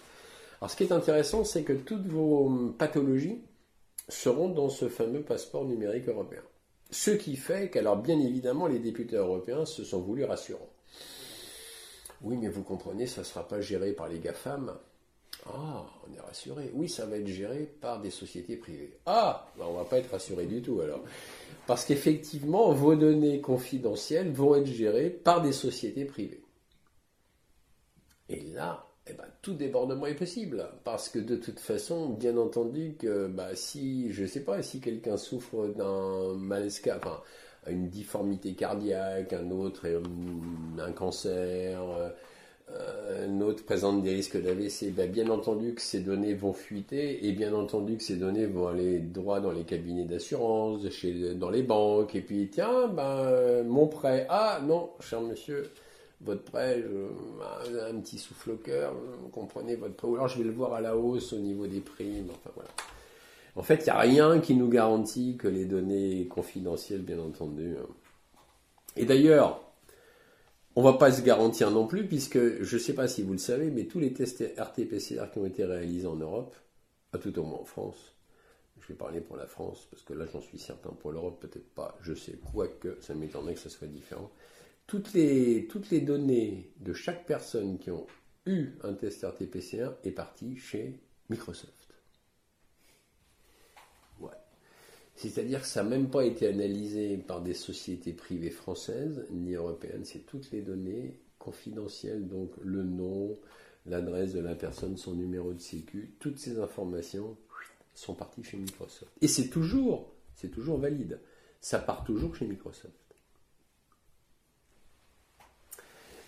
Alors 0.61 0.71
ce 0.71 0.77
qui 0.77 0.85
est 0.85 0.93
intéressant, 0.93 1.45
c'est 1.45 1.63
que 1.63 1.73
toutes 1.73 2.07
vos 2.07 2.73
pathologies 2.79 3.41
seront 4.09 4.49
dans 4.49 4.69
ce 4.69 4.89
fameux 4.89 5.23
passeport 5.23 5.65
numérique 5.65 6.09
européen. 6.09 6.43
Ce 6.91 7.11
qui 7.11 7.37
fait 7.37 7.71
qu'alors 7.71 7.97
bien 7.97 8.21
évidemment 8.21 8.67
les 8.67 8.79
députés 8.79 9.17
européens 9.17 9.65
se 9.65 9.83
sont 9.83 10.01
voulus 10.01 10.25
rassurants. 10.25 10.71
Oui, 12.21 12.37
mais 12.41 12.49
vous 12.49 12.63
comprenez, 12.63 13.07
ça 13.07 13.23
ne 13.23 13.27
sera 13.27 13.49
pas 13.49 13.61
géré 13.61 13.93
par 13.93 14.09
les 14.09 14.21
GAFAM. 14.21 14.73
Ah, 15.47 15.85
on 16.07 16.15
est 16.15 16.21
rassuré. 16.21 16.71
Oui, 16.75 16.89
ça 16.89 17.07
va 17.07 17.17
être 17.17 17.27
géré 17.27 17.69
par 17.81 18.01
des 18.01 18.11
sociétés 18.11 18.57
privées. 18.57 18.97
Ah, 19.07 19.49
ben, 19.59 19.65
on 19.69 19.75
va 19.75 19.85
pas 19.85 19.99
être 19.99 20.11
rassuré 20.11 20.47
du 20.47 20.63
tout 20.63 20.81
alors. 20.81 21.03
Parce 21.67 21.85
qu'effectivement, 21.85 22.73
vos 22.73 22.95
données 22.95 23.41
confidentielles 23.41 24.31
vont 24.33 24.55
être 24.55 24.67
gérées 24.67 25.11
par 25.11 25.43
des 25.43 25.53
sociétés 25.53 26.05
privées. 26.05 26.43
Et 28.29 28.41
là, 28.55 28.87
eh 29.09 29.15
ben, 29.15 29.25
tout 29.43 29.55
débordement 29.55 30.07
est 30.07 30.15
possible. 30.15 30.69
Parce 30.85 31.09
que 31.09 31.19
de 31.19 31.37
toute 31.37 31.59
façon, 31.61 32.11
bien 32.11 32.37
entendu 32.37 32.95
que 32.99 33.27
bah, 33.27 33.55
si, 33.55 34.13
je 34.13 34.25
sais 34.25 34.45
pas, 34.45 34.63
si 34.63 34.81
quelqu'un 34.81 35.17
souffre 35.17 35.67
d'un 35.69 36.35
malaise, 36.35 36.81
enfin, 36.97 37.21
une 37.67 37.89
difformité 37.89 38.55
cardiaque, 38.55 39.33
un 39.33 39.51
autre, 39.51 39.87
euh, 39.87 40.03
un 40.79 40.93
cancer, 40.93 41.81
euh, 42.75 43.27
euh, 43.29 43.55
présente 43.67 44.03
des 44.03 44.15
risques 44.15 44.41
d'AVC, 44.41 44.93
ben, 44.95 45.11
bien 45.11 45.29
entendu 45.29 45.75
que 45.75 45.81
ces 45.81 46.01
données 46.01 46.35
vont 46.35 46.53
fuiter 46.53 47.27
et 47.27 47.33
bien 47.33 47.53
entendu 47.55 47.97
que 47.97 48.03
ces 48.03 48.17
données 48.17 48.47
vont 48.47 48.69
aller 48.69 48.99
droit 48.99 49.41
dans 49.41 49.51
les 49.51 49.65
cabinets 49.65 50.05
d'assurance, 50.05 50.83
dans 51.37 51.51
les 51.51 51.63
banques, 51.63 52.15
et 52.15 52.21
puis 52.21 52.49
tiens, 52.51 52.89
ben, 52.89 53.63
mon 53.65 53.87
prêt, 53.87 54.27
ah 54.29 54.61
non, 54.67 54.91
cher 55.01 55.21
monsieur, 55.21 55.71
votre 56.21 56.43
prêt, 56.43 56.85
un 57.91 57.99
petit 58.01 58.19
souffle 58.19 58.53
au 58.53 58.57
cœur, 58.57 58.95
vous 59.23 59.29
comprenez 59.29 59.77
votre 59.77 59.95
prêt, 59.95 60.09
ou 60.09 60.15
alors 60.15 60.29
je 60.29 60.39
vais 60.39 60.45
le 60.45 60.53
voir 60.53 60.75
à 60.75 60.81
la 60.81 60.97
hausse 60.97 61.33
au 61.33 61.39
niveau 61.39 61.67
des 61.67 61.81
primes, 61.81 62.29
enfin 62.31 62.51
voilà. 62.55 62.71
En 63.55 63.63
fait, 63.63 63.81
il 63.81 63.85
n'y 63.85 63.91
a 63.91 63.99
rien 63.99 64.41
qui 64.41 64.55
nous 64.55 64.69
garantit 64.69 65.37
que 65.37 65.47
les 65.47 65.67
données 65.67 66.27
confidentielles, 66.27 67.03
bien 67.03 67.19
entendu. 67.19 67.77
Hein. 67.79 67.87
Et 68.97 69.05
d'ailleurs, 69.05 69.61
on 70.75 70.83
va 70.83 70.95
pas 70.95 71.13
se 71.13 71.23
garantir 71.23 71.71
non 71.71 71.87
plus, 71.87 72.07
puisque 72.07 72.63
je 72.63 72.77
ne 72.77 72.81
sais 72.81 72.95
pas 72.95 73.09
si 73.09 73.23
vous 73.23 73.33
le 73.33 73.39
savez, 73.39 73.71
mais 73.71 73.85
tous 73.85 73.99
les 73.99 74.13
tests 74.13 74.43
RT-PCR 74.57 75.31
qui 75.33 75.39
ont 75.39 75.47
été 75.47 75.65
réalisés 75.65 76.07
en 76.07 76.17
Europe, 76.17 76.57
à 77.13 77.19
tout 77.19 77.39
au 77.39 77.43
moins 77.43 77.59
en 77.59 77.65
France, 77.65 78.15
je 78.81 78.89
vais 78.89 78.95
parler 78.95 79.21
pour 79.21 79.37
la 79.37 79.47
France, 79.47 79.87
parce 79.91 80.03
que 80.03 80.13
là 80.15 80.27
j'en 80.33 80.41
suis 80.41 80.59
certain, 80.59 80.91
pour 80.91 81.13
l'Europe 81.13 81.41
peut-être 81.41 81.69
pas, 81.75 81.97
je 82.03 82.15
sais, 82.15 82.39
quoique 82.53 82.97
ça 83.01 83.15
m'étonnerait 83.15 83.55
que 83.55 83.61
ça 83.61 83.71
soit 83.71 83.87
différent. 83.87 84.31
Toutes 84.87 85.13
les, 85.13 85.67
toutes 85.69 85.91
les 85.91 86.01
données 86.01 86.73
de 86.81 86.93
chaque 86.93 87.27
personne 87.27 87.79
qui 87.79 87.91
ont 87.91 88.07
eu 88.47 88.71
un 88.83 88.95
test 88.95 89.23
RT-PCR 89.23 89.91
est 90.05 90.11
partie 90.11 90.57
chez 90.57 90.99
Microsoft. 91.31 91.82
C'est-à-dire 95.15 95.61
que 95.61 95.67
ça 95.67 95.83
n'a 95.83 95.91
même 95.91 96.09
pas 96.09 96.25
été 96.25 96.49
analysé 96.49 97.17
par 97.19 97.43
des 97.43 97.55
sociétés 97.55 98.13
privées 98.13 98.51
françaises 98.51 99.27
ni 99.31 99.55
européennes. 99.55 100.05
C'est 100.05 100.27
toutes 100.27 100.51
les 100.51 100.63
données 100.63 101.19
confidentielles, 101.39 102.29
donc 102.29 102.51
le 102.63 102.83
nom, 102.83 103.39
l'adresse 103.87 104.33
de 104.33 104.41
la 104.41 104.55
personne, 104.55 104.97
son 104.97 105.15
numéro 105.15 105.53
de 105.53 105.61
sécu, 105.61 106.15
toutes 106.19 106.39
ces 106.39 106.59
informations 106.59 107.37
sont 107.95 108.15
parties 108.15 108.43
chez 108.43 108.57
Microsoft. 108.57 109.13
Et 109.21 109.29
c'est 109.29 109.49
toujours, 109.49 110.13
c'est 110.35 110.51
toujours 110.51 110.79
valide. 110.79 111.21
Ça 111.61 111.79
part 111.79 112.05
toujours 112.05 112.35
chez 112.35 112.47
Microsoft. 112.47 112.95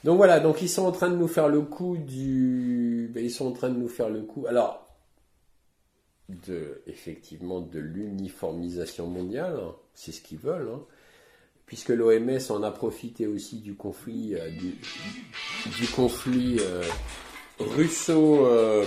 Donc 0.05 0.19
voilà, 0.19 0.39
donc 0.39 0.61
ils 0.61 0.69
sont 0.69 0.85
en 0.85 0.93
train 0.93 1.09
de 1.09 1.17
nous 1.17 1.29
faire 1.29 1.49
le 1.49 1.63
coup 1.63 1.97
du, 1.97 3.11
ben, 3.15 3.25
ils 3.25 3.31
sont 3.31 3.47
en 3.47 3.53
train 3.53 3.71
de 3.71 3.79
nous 3.79 3.89
faire 3.89 4.11
le 4.11 4.21
coup. 4.23 4.47
Alors 4.47 4.84
de, 6.29 6.83
effectivement 6.87 7.61
de 7.61 7.79
l'uniformisation 7.79 9.07
mondiale, 9.07 9.59
hein. 9.61 9.75
c'est 9.95 10.13
ce 10.13 10.21
qu'ils 10.21 10.39
veulent, 10.39 10.71
hein. 10.75 10.83
puisque 11.67 11.91
l'OMS 11.91 12.51
en 12.51 12.63
a 12.63 12.71
profité 12.71 13.27
aussi 13.27 13.61
du 13.61 13.75
conflit, 13.75 14.35
euh, 14.35 14.51
du, 14.51 15.87
conflit 15.95 16.59
euh, 16.61 16.83
russo, 17.59 18.47
euh, 18.47 18.87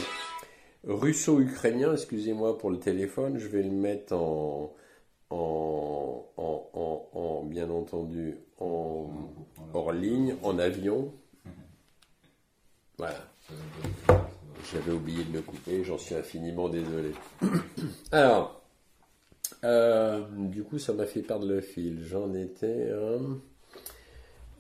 russo-ukrainien, 0.85 1.93
excusez-moi 1.93 2.57
pour 2.57 2.71
le 2.71 2.79
téléphone, 2.79 3.38
je 3.38 3.47
vais 3.47 3.63
le 3.63 3.71
mettre 3.71 4.13
en, 4.13 4.73
en, 5.29 6.25
en 6.38 7.43
bien 7.43 7.69
entendu 7.69 8.38
en 8.59 9.09
hors 9.73 9.91
ligne, 9.91 10.35
en 10.43 10.59
avion. 10.59 11.13
Voilà. 12.97 13.29
J'avais 14.72 14.91
oublié 14.91 15.24
de 15.24 15.34
le 15.34 15.41
couper, 15.41 15.84
j'en 15.84 15.97
suis 15.97 16.16
infiniment 16.16 16.70
désolé. 16.70 17.12
Alors, 18.12 18.62
euh, 19.64 20.22
du 20.32 20.64
coup, 20.64 20.80
ça 20.80 20.93
m'a 20.93 21.05
fait 21.05 21.22
perdre 21.22 21.47
le 21.47 21.62
fil. 21.62 22.03
J'en 22.03 22.34
étais. 22.34 22.89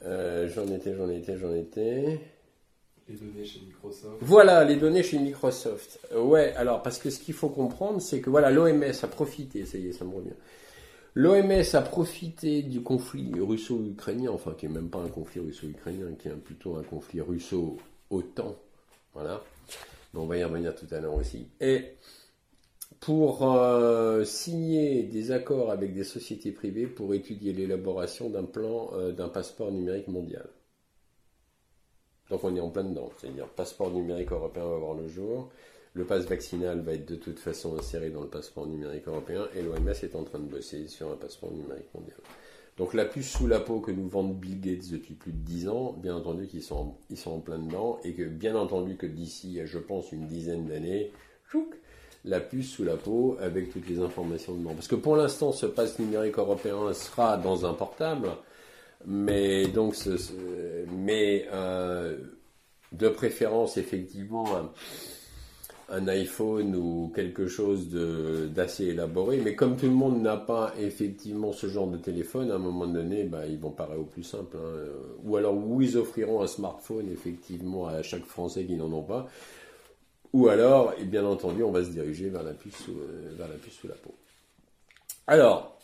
Euh, 0.03 0.47
j'en 0.49 0.67
étais, 0.67 0.95
j'en 0.95 1.09
étais, 1.09 1.37
j'en 1.37 1.53
étais. 1.53 2.19
Les 3.09 3.15
données 3.15 3.45
chez 3.45 3.59
Microsoft. 3.61 4.17
Voilà, 4.21 4.63
les 4.63 4.75
données 4.75 5.03
chez 5.03 5.17
Microsoft. 5.17 5.99
Ouais, 6.15 6.53
alors, 6.55 6.81
parce 6.81 6.99
que 6.99 7.09
ce 7.09 7.19
qu'il 7.19 7.33
faut 7.33 7.49
comprendre, 7.49 8.01
c'est 8.01 8.19
que 8.19 8.29
voilà, 8.29 8.51
l'OMS 8.51 8.83
a 8.83 9.07
profité, 9.07 9.65
ça 9.65 9.77
y 9.77 9.87
est, 9.87 9.93
ça 9.93 10.03
me 10.03 10.13
revient. 10.13 10.35
L'OMS 11.13 11.63
a 11.73 11.81
profité 11.81 12.61
du 12.63 12.81
conflit 12.81 13.31
russo-ukrainien, 13.39 14.29
enfin, 14.31 14.53
qui 14.57 14.67
n'est 14.67 14.73
même 14.73 14.89
pas 14.89 14.99
un 14.99 15.07
conflit 15.07 15.39
russo-ukrainien, 15.39 16.13
qui 16.19 16.27
est 16.27 16.31
plutôt 16.31 16.75
un 16.75 16.83
conflit 16.83 17.21
russo-OTAN. 17.21 18.55
Voilà 19.13 19.41
on 20.13 20.25
va 20.25 20.37
y 20.37 20.43
revenir 20.43 20.75
tout 20.75 20.87
à 20.91 20.99
l'heure 20.99 21.13
aussi. 21.13 21.47
Et 21.59 21.95
pour 22.99 23.43
euh, 23.43 24.23
signer 24.23 25.03
des 25.03 25.31
accords 25.31 25.71
avec 25.71 25.93
des 25.93 26.03
sociétés 26.03 26.51
privées 26.51 26.87
pour 26.87 27.13
étudier 27.13 27.53
l'élaboration 27.53 28.29
d'un 28.29 28.43
plan 28.43 28.89
euh, 28.93 29.11
d'un 29.11 29.29
passeport 29.29 29.71
numérique 29.71 30.07
mondial. 30.07 30.47
Donc 32.29 32.43
on 32.43 32.55
est 32.55 32.59
en 32.59 32.69
plein 32.69 32.83
dedans, 32.83 33.09
c'est-à-dire 33.17 33.47
passeport 33.47 33.91
numérique 33.91 34.31
européen 34.31 34.65
va 34.65 34.77
voir 34.77 34.95
le 34.95 35.07
jour, 35.07 35.49
le 35.93 36.05
passe 36.05 36.25
vaccinal 36.25 36.81
va 36.81 36.93
être 36.93 37.07
de 37.07 37.15
toute 37.15 37.39
façon 37.39 37.77
inséré 37.77 38.09
dans 38.09 38.21
le 38.21 38.27
passeport 38.27 38.67
numérique 38.67 39.07
européen 39.07 39.47
et 39.55 39.61
l'OMS 39.61 39.87
est 39.87 40.15
en 40.15 40.23
train 40.23 40.39
de 40.39 40.49
bosser 40.49 40.87
sur 40.87 41.11
un 41.11 41.15
passeport 41.15 41.51
numérique 41.51 41.93
mondial. 41.93 42.17
Donc 42.77 42.93
la 42.93 43.05
puce 43.05 43.29
sous 43.29 43.47
la 43.47 43.59
peau 43.59 43.79
que 43.79 43.91
nous 43.91 44.07
vendent 44.07 44.35
Bill 44.39 44.61
Gates 44.61 44.91
depuis 44.91 45.15
plus 45.15 45.31
de 45.31 45.37
10 45.37 45.67
ans, 45.67 45.95
bien 45.97 46.15
entendu 46.15 46.47
qu'ils 46.47 46.61
sont, 46.61 46.93
ils 47.09 47.17
sont 47.17 47.31
en 47.31 47.39
plein 47.39 47.57
dedans, 47.57 47.99
et 48.03 48.13
que 48.13 48.23
bien 48.23 48.55
entendu 48.55 48.97
que 48.97 49.07
d'ici, 49.07 49.59
je 49.65 49.79
pense, 49.79 50.11
une 50.11 50.27
dizaine 50.27 50.65
d'années, 50.67 51.11
la 52.23 52.39
puce 52.39 52.69
sous 52.69 52.83
la 52.83 52.97
peau 52.97 53.37
avec 53.39 53.71
toutes 53.71 53.87
les 53.89 53.99
informations 53.99 54.53
dedans. 54.53 54.73
Parce 54.75 54.87
que 54.87 54.95
pour 54.95 55.15
l'instant, 55.15 55.51
ce 55.51 55.65
passe 55.65 55.97
numérique 55.97 56.37
européen 56.37 56.93
sera 56.93 57.37
dans 57.37 57.65
un 57.65 57.73
portable, 57.73 58.29
mais 59.05 59.67
donc, 59.67 59.95
mais 60.95 61.47
euh, 61.53 62.17
de 62.91 63.09
préférence 63.09 63.77
effectivement 63.77 64.45
un 65.89 66.07
iPhone 66.09 66.75
ou 66.75 67.11
quelque 67.15 67.47
chose 67.47 67.87
d'assez 68.53 68.87
élaboré. 68.87 69.39
Mais 69.43 69.55
comme 69.55 69.77
tout 69.77 69.85
le 69.85 69.93
monde 69.93 70.21
n'a 70.21 70.37
pas 70.37 70.73
effectivement 70.79 71.53
ce 71.53 71.67
genre 71.67 71.87
de 71.87 71.97
téléphone, 71.97 72.51
à 72.51 72.55
un 72.55 72.59
moment 72.59 72.87
donné, 72.87 73.23
bah, 73.23 73.45
ils 73.47 73.57
vont 73.57 73.71
parer 73.71 73.95
au 73.95 74.03
plus 74.03 74.23
simple. 74.23 74.57
Hein. 74.57 74.89
Ou 75.23 75.37
alors, 75.37 75.55
où 75.55 75.81
ils 75.81 75.97
offriront 75.97 76.41
un 76.41 76.47
smartphone 76.47 77.09
effectivement 77.11 77.87
à 77.87 78.01
chaque 78.03 78.25
Français 78.25 78.65
qui 78.65 78.75
n'en 78.75 78.91
ont 78.91 79.03
pas. 79.03 79.27
Ou 80.33 80.49
alors, 80.49 80.93
et 80.99 81.05
bien 81.05 81.25
entendu, 81.25 81.63
on 81.63 81.71
va 81.71 81.83
se 81.83 81.89
diriger 81.89 82.29
vers 82.29 82.43
la 82.43 82.53
puce 82.53 82.89
euh, 82.89 83.33
vers 83.37 83.47
la, 83.47 83.55
puce 83.55 83.73
sous 83.73 83.87
la 83.87 83.95
peau. 83.95 84.13
Alors, 85.25 85.76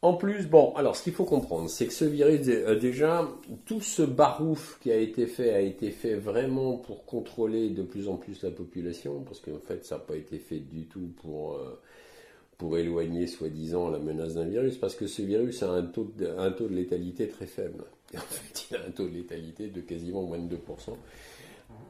en 0.00 0.14
plus, 0.14 0.46
bon, 0.46 0.74
alors 0.76 0.94
ce 0.96 1.02
qu'il 1.02 1.12
faut 1.12 1.24
comprendre, 1.24 1.68
c'est 1.68 1.86
que 1.86 1.92
ce 1.92 2.04
virus, 2.04 2.40
euh, 2.48 2.78
déjà, 2.78 3.28
tout 3.66 3.80
ce 3.80 4.02
barouf 4.02 4.78
qui 4.80 4.92
a 4.92 4.96
été 4.96 5.26
fait 5.26 5.52
a 5.52 5.60
été 5.60 5.90
fait 5.90 6.14
vraiment 6.14 6.76
pour 6.76 7.04
contrôler 7.04 7.70
de 7.70 7.82
plus 7.82 8.08
en 8.08 8.16
plus 8.16 8.42
la 8.42 8.50
population, 8.50 9.22
parce 9.22 9.40
qu'en 9.40 9.58
fait, 9.58 9.84
ça 9.84 9.96
n'a 9.96 10.02
pas 10.02 10.16
été 10.16 10.38
fait 10.38 10.60
du 10.60 10.86
tout 10.86 11.10
pour, 11.20 11.54
euh, 11.54 12.78
éloigner, 12.78 13.26
soi-disant, 13.26 13.90
la 13.90 13.98
menace 13.98 14.34
d'un 14.34 14.46
virus, 14.46 14.76
parce 14.76 14.94
que 14.94 15.06
ce 15.06 15.22
virus 15.22 15.62
a 15.62 15.70
un 15.70 15.82
taux 15.82 16.12
de, 16.16 16.26
un 16.26 16.54
létalité 16.70 17.28
très 17.28 17.46
faible. 17.46 17.84
en 18.16 18.20
fait, 18.20 18.66
il 18.70 18.76
a 18.76 18.80
un 18.86 18.90
taux 18.90 19.08
de 19.08 19.14
létalité 19.14 19.68
de 19.68 19.80
quasiment 19.80 20.22
moins 20.22 20.38
de 20.38 20.56
2%. 20.56 20.58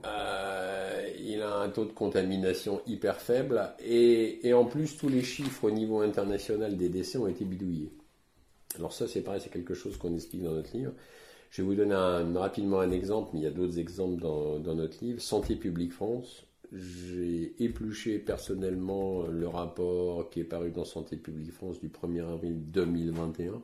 Euh, 0.07 1.09
il 1.19 1.43
a 1.43 1.59
un 1.59 1.69
taux 1.71 1.85
de 1.85 1.93
contamination 1.93 2.81
hyper 2.87 3.21
faible 3.21 3.73
et, 3.85 4.53
en 4.55 4.65
plus 4.65 4.97
tous 4.97 5.09
les 5.09 5.23
chiffres 5.23 5.65
au 5.65 5.71
niveau 5.71 6.01
international 6.01 6.77
des 6.77 6.89
décès 6.89 7.19
ont 7.19 7.27
été 7.27 7.45
bidouillés. 7.45 7.91
Alors 8.77 8.93
ça 8.93 9.09
c'est 9.09 9.23
pareil, 9.23 9.41
c'est 9.43 9.53
quelque 9.53 9.75
chose 9.75 9.97
qu'on 9.97 10.15
explique 10.15 10.43
dans 10.43 10.53
notre 10.53 10.77
livre. 10.77 10.93
Je 11.51 11.63
vais 11.63 11.69
vous 11.69 11.75
donner 11.75 11.95
rapidement 12.39 12.81
un 12.81 12.91
exemple, 12.91 13.31
mais 13.33 13.41
il 13.41 13.45
y 13.45 13.47
a 13.47 13.51
d'autres 13.51 13.79
exemples 13.79 14.21
dans, 14.21 14.59
dans, 14.59 14.75
notre 14.75 15.03
livre. 15.03 15.23
Santé 15.23 15.57
publique 15.57 15.93
France. 15.93 16.45
J'ai 16.73 17.55
épluché 17.65 18.19
personnellement 18.19 19.27
le 19.27 19.49
rapport 19.49 20.29
qui 20.29 20.41
est 20.41 20.45
paru 20.45 20.71
dans 20.71 20.85
Santé 20.85 21.17
publique 21.17 21.53
France 21.53 21.81
du 21.81 21.89
1er 21.89 22.31
avril 22.31 22.71
2021. 22.71 23.63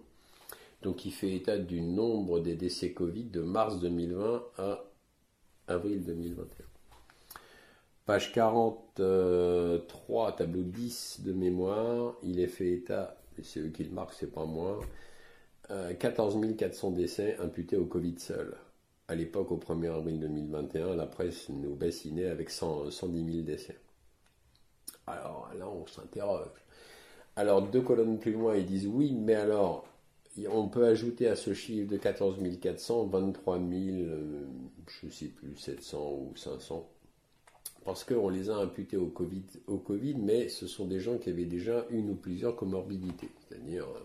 Donc 0.81 1.05
il 1.05 1.13
fait 1.13 1.35
état 1.35 1.59
du 1.59 1.83
nombre 1.83 2.41
des 2.41 2.55
décès 2.55 2.93
Covid 2.93 3.25
de 3.25 3.43
mars 3.43 3.79
2020 3.81 4.43
à 4.59 4.85
avril 5.67 6.05
2021. 6.05 6.65
Page 8.07 8.33
43, 8.33 10.37
tableau 10.37 10.63
10 10.63 11.21
de 11.25 11.33
mémoire, 11.33 12.15
il 12.23 12.39
est 12.39 12.49
fait 12.49 12.73
état, 12.73 13.17
c'est 13.43 13.61
eux 13.61 13.69
qui 13.69 13.85
le 13.85 13.91
marquent, 13.91 14.15
c'est 14.15 14.33
pas 14.33 14.45
moi, 14.45 14.81
14 15.69 16.37
euh, 16.43 16.55
400 16.55 16.91
décès 16.93 17.37
imputés 17.39 17.77
au 17.77 17.87
Covid 17.87 18.19
seul. 18.19 18.55
À 19.09 19.15
l'époque, 19.15 19.51
au 19.53 19.59
1er 19.59 19.91
avril 19.91 20.21
2021, 20.21 20.97
la 20.97 21.07
presse 21.07 21.49
nous 21.51 21.75
bassinait 21.75 22.29
avec 22.29 22.51
110 22.51 22.97
000 23.01 23.43
décès. 23.45 23.79
Alors 25.07 25.51
là, 25.59 25.69
on 25.69 25.87
s'interroge. 25.87 26.65
Alors, 27.37 27.63
deux 27.63 27.83
colonnes 27.83 28.19
plus 28.19 28.33
loin, 28.33 28.57
ils 28.57 28.65
disent 28.65 28.87
oui, 28.87 29.13
mais 29.13 29.35
alors, 29.35 29.87
on 30.49 30.69
peut 30.69 30.87
ajouter 30.87 31.29
à 31.29 31.37
ce 31.37 31.53
chiffre 31.53 31.91
de 31.91 31.97
14 31.97 32.39
400 32.61 33.07
23 33.07 33.59
000, 33.59 33.69
je 34.89 35.07
ne 35.07 35.11
sais 35.11 35.27
plus, 35.27 35.57
700 35.57 35.99
ou 36.13 36.33
500. 36.37 36.89
Parce 37.85 38.05
qu'on 38.05 38.31
les 38.31 38.49
a 38.49 38.57
imputés 38.57 38.97
au 38.97 39.07
COVID, 39.07 39.43
au 39.67 39.77
COVID, 39.77 40.15
mais 40.15 40.49
ce 40.49 40.67
sont 40.67 40.87
des 40.87 41.01
gens 41.01 41.19
qui 41.19 41.31
avaient 41.31 41.45
déjà 41.45 41.85
une 41.91 42.11
ou 42.11 42.15
plusieurs 42.15 42.57
comorbidités, 42.57 43.29
c'est-à-dire 43.47 43.85
euh, 43.85 44.01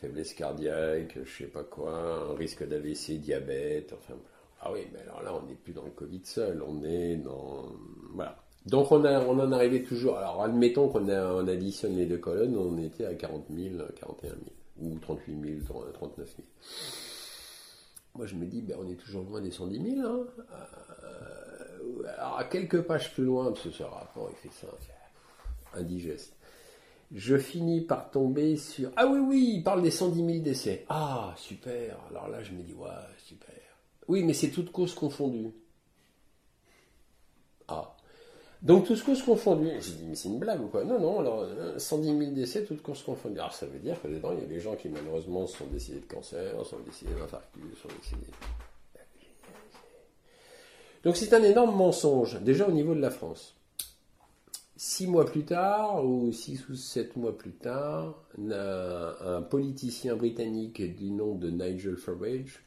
faiblesse 0.00 0.32
cardiaque, 0.32 1.14
je 1.14 1.20
ne 1.20 1.24
sais 1.24 1.46
pas 1.46 1.64
quoi, 1.64 1.92
un 2.30 2.34
risque 2.34 2.66
d'AVC, 2.66 3.18
diabète, 3.18 3.92
enfin 3.92 4.14
voilà. 4.14 4.38
Ah 4.60 4.72
oui, 4.72 4.88
mais 4.92 5.00
alors 5.00 5.22
là, 5.22 5.34
on 5.34 5.46
n'est 5.46 5.54
plus 5.54 5.72
dans 5.72 5.84
le 5.84 5.90
Covid 5.90 6.20
seul, 6.24 6.62
on 6.66 6.82
est 6.84 7.16
dans. 7.16 7.66
Voilà. 8.14 8.36
Donc 8.66 8.90
on, 8.90 9.04
a, 9.04 9.20
on 9.24 9.38
en 9.38 9.52
arrivait 9.52 9.82
toujours. 9.82 10.16
Alors 10.16 10.42
admettons 10.42 10.88
qu'on 10.88 11.08
on 11.08 11.48
additionne 11.48 11.96
les 11.96 12.06
deux 12.06 12.18
colonnes, 12.18 12.56
on 12.56 12.76
était 12.78 13.06
à 13.06 13.14
40 13.14 13.46
000, 13.54 13.76
41 14.00 14.30
000 14.30 14.40
ou 14.80 14.98
38 14.98 15.62
000, 15.66 15.90
39 15.94 16.26
000. 16.26 16.48
Moi, 18.14 18.26
je 18.26 18.34
me 18.34 18.46
dis, 18.46 18.62
ben, 18.62 18.76
on 18.80 18.88
est 18.90 18.96
toujours 18.96 19.22
loin 19.24 19.40
des 19.40 19.52
110 19.52 19.94
000. 19.94 20.06
Hein. 20.06 20.26
Euh, 21.04 21.37
alors, 22.16 22.38
à 22.38 22.44
quelques 22.44 22.82
pages 22.82 23.12
plus 23.12 23.24
loin, 23.24 23.52
parce 23.52 23.62
que 23.62 23.70
ce 23.70 23.82
rapport, 23.82 24.30
il 24.30 24.36
fait 24.36 24.54
ça, 24.54 24.68
indigeste. 25.74 26.34
Je 27.14 27.38
finis 27.38 27.80
par 27.80 28.10
tomber 28.10 28.56
sur. 28.56 28.90
Ah 28.96 29.06
oui, 29.06 29.18
oui, 29.18 29.52
il 29.56 29.62
parle 29.62 29.82
des 29.82 29.90
110 29.90 30.24
000 30.24 30.38
décès. 30.40 30.84
Ah, 30.88 31.34
super. 31.36 31.96
Alors 32.10 32.28
là, 32.28 32.42
je 32.42 32.52
me 32.52 32.62
dis, 32.62 32.74
ouais, 32.74 32.88
super. 33.18 33.54
Oui, 34.08 34.22
mais 34.24 34.34
c'est 34.34 34.50
toute 34.50 34.70
cause 34.72 34.94
confondue. 34.94 35.52
Ah. 37.68 37.94
Donc, 38.60 38.86
toutes 38.86 39.02
courses 39.04 39.22
confondues. 39.22 39.70
J'ai 39.80 39.92
dit, 39.92 40.04
mais 40.08 40.16
c'est 40.16 40.28
une 40.28 40.38
blague 40.38 40.60
ou 40.60 40.66
quoi? 40.66 40.84
Non, 40.84 40.98
non, 40.98 41.20
alors 41.20 41.46
110 41.76 42.08
euh, 42.08 42.18
000 42.18 42.32
décès, 42.32 42.64
toutes 42.64 42.82
courses 42.82 43.02
confondues. 43.02 43.38
Alors, 43.38 43.52
ça 43.52 43.66
veut 43.66 43.78
dire 43.78 44.00
que 44.02 44.08
dedans, 44.08 44.32
il 44.32 44.40
y 44.40 44.42
a 44.42 44.46
des 44.46 44.58
gens 44.58 44.74
qui, 44.74 44.88
malheureusement, 44.88 45.46
sont 45.46 45.66
décédés 45.66 46.00
de 46.00 46.12
cancer, 46.12 46.52
sont 46.66 46.80
décédés 46.80 47.14
d'infarctus, 47.14 47.62
sont 47.80 47.88
décédés. 48.00 48.32
Donc, 51.08 51.16
c'est 51.16 51.32
un 51.32 51.42
énorme 51.42 51.74
mensonge, 51.74 52.38
déjà 52.42 52.68
au 52.68 52.70
niveau 52.70 52.94
de 52.94 53.00
la 53.00 53.08
France. 53.08 53.54
Six 54.76 55.06
mois 55.06 55.24
plus 55.24 55.44
tard, 55.44 56.04
ou 56.04 56.30
six 56.32 56.68
ou 56.68 56.74
sept 56.74 57.16
mois 57.16 57.34
plus 57.34 57.52
tard, 57.52 58.22
un 58.38 59.40
politicien 59.40 60.16
britannique 60.16 60.82
du 60.94 61.10
nom 61.10 61.34
de 61.34 61.48
Nigel 61.48 61.96
Farage 61.96 62.62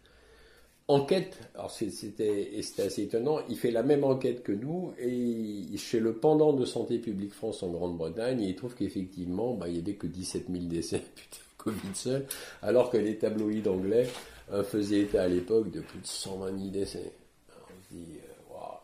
enquête, 0.88 1.38
alors 1.54 1.70
c'était 1.70 2.50
assez 2.80 3.04
étonnant, 3.04 3.42
il 3.48 3.58
fait 3.58 3.70
la 3.70 3.84
même 3.84 4.04
enquête 4.04 4.42
que 4.42 4.52
nous 4.52 4.92
et 4.98 5.78
chez 5.78 6.00
le 6.00 6.14
pendant 6.14 6.52
de 6.54 6.66
Santé 6.66 6.98
publique 6.98 7.34
France 7.34 7.62
en 7.62 7.70
Grande-Bretagne, 7.70 8.42
il 8.42 8.56
trouve 8.56 8.74
qu'effectivement, 8.74 9.54
bah, 9.54 9.68
il 9.68 9.76
n'y 9.76 9.80
avait 9.82 9.94
que 9.94 10.08
17 10.08 10.48
000 10.52 10.66
décès 10.66 11.04
putain, 11.16 11.44
Covid 11.60 11.94
seul, 11.94 12.26
alors 12.64 12.90
que 12.90 12.98
les 12.98 13.20
tabloïds 13.20 13.70
anglais 13.70 14.08
euh, 14.52 14.64
faisaient 14.64 15.02
état 15.02 15.22
à 15.22 15.28
l'époque 15.28 15.70
de 15.70 15.82
plus 15.82 16.00
de 16.00 16.08
120 16.08 16.58
000 16.58 16.70
décès. 16.72 17.14
Euh, 17.94 18.31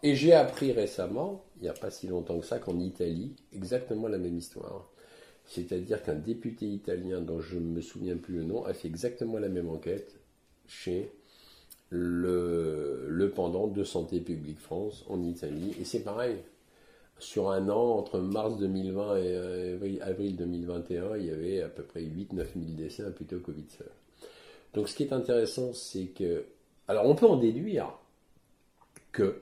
et 0.04 0.16
j'ai 0.16 0.34
appris 0.34 0.72
récemment, 0.72 1.44
il 1.58 1.64
n'y 1.64 1.70
a 1.70 1.74
pas 1.74 1.90
si 1.90 2.08
longtemps 2.08 2.40
que 2.40 2.46
ça, 2.46 2.60
qu'en 2.60 2.80
Italie, 2.80 3.36
exactement 3.54 4.08
la 4.08 4.18
même 4.18 4.38
histoire. 4.38 4.90
C'est-à-dire 5.46 6.04
qu'un 6.04 6.16
député 6.16 6.66
italien 6.66 7.22
dont 7.22 7.40
je 7.40 7.56
ne 7.56 7.70
me 7.70 7.82
souviens 7.82 8.18
plus 8.18 8.36
le 8.36 8.44
nom 8.44 8.66
a 8.66 8.74
fait 8.74 8.88
exactement 8.88 9.40
la 9.40 9.50
même 9.50 9.70
enquête 9.70 10.20
chez 10.68 11.12
le, 11.90 13.06
le 13.08 13.30
pendant 13.32 13.68
de 13.68 13.84
Santé 13.84 14.20
publique 14.20 14.60
France 14.60 15.06
en 15.08 15.24
Italie. 15.24 15.74
Et 15.80 15.86
c'est 15.86 16.04
pareil. 16.04 16.38
Sur 17.20 17.50
un 17.50 17.70
an, 17.70 17.98
entre 17.98 18.20
mars 18.20 18.58
2020 18.58 19.18
et 19.18 19.22
euh, 19.26 19.98
avril 20.02 20.36
2021, 20.36 21.18
il 21.18 21.26
y 21.26 21.32
avait 21.32 21.62
à 21.62 21.70
peu 21.70 21.82
près 21.82 22.02
8-9 22.02 22.36
000 22.36 22.46
décès 22.76 23.04
au 23.04 23.40
Covid 23.40 23.66
seul. 23.76 23.90
Donc 24.74 24.90
ce 24.90 24.96
qui 24.96 25.04
est 25.04 25.14
intéressant, 25.14 25.74
c'est 25.74 26.08
que... 26.08 26.46
Alors 26.88 27.06
on 27.06 27.16
peut 27.16 27.26
en 27.26 27.38
déduire 27.38 27.92
que... 29.12 29.42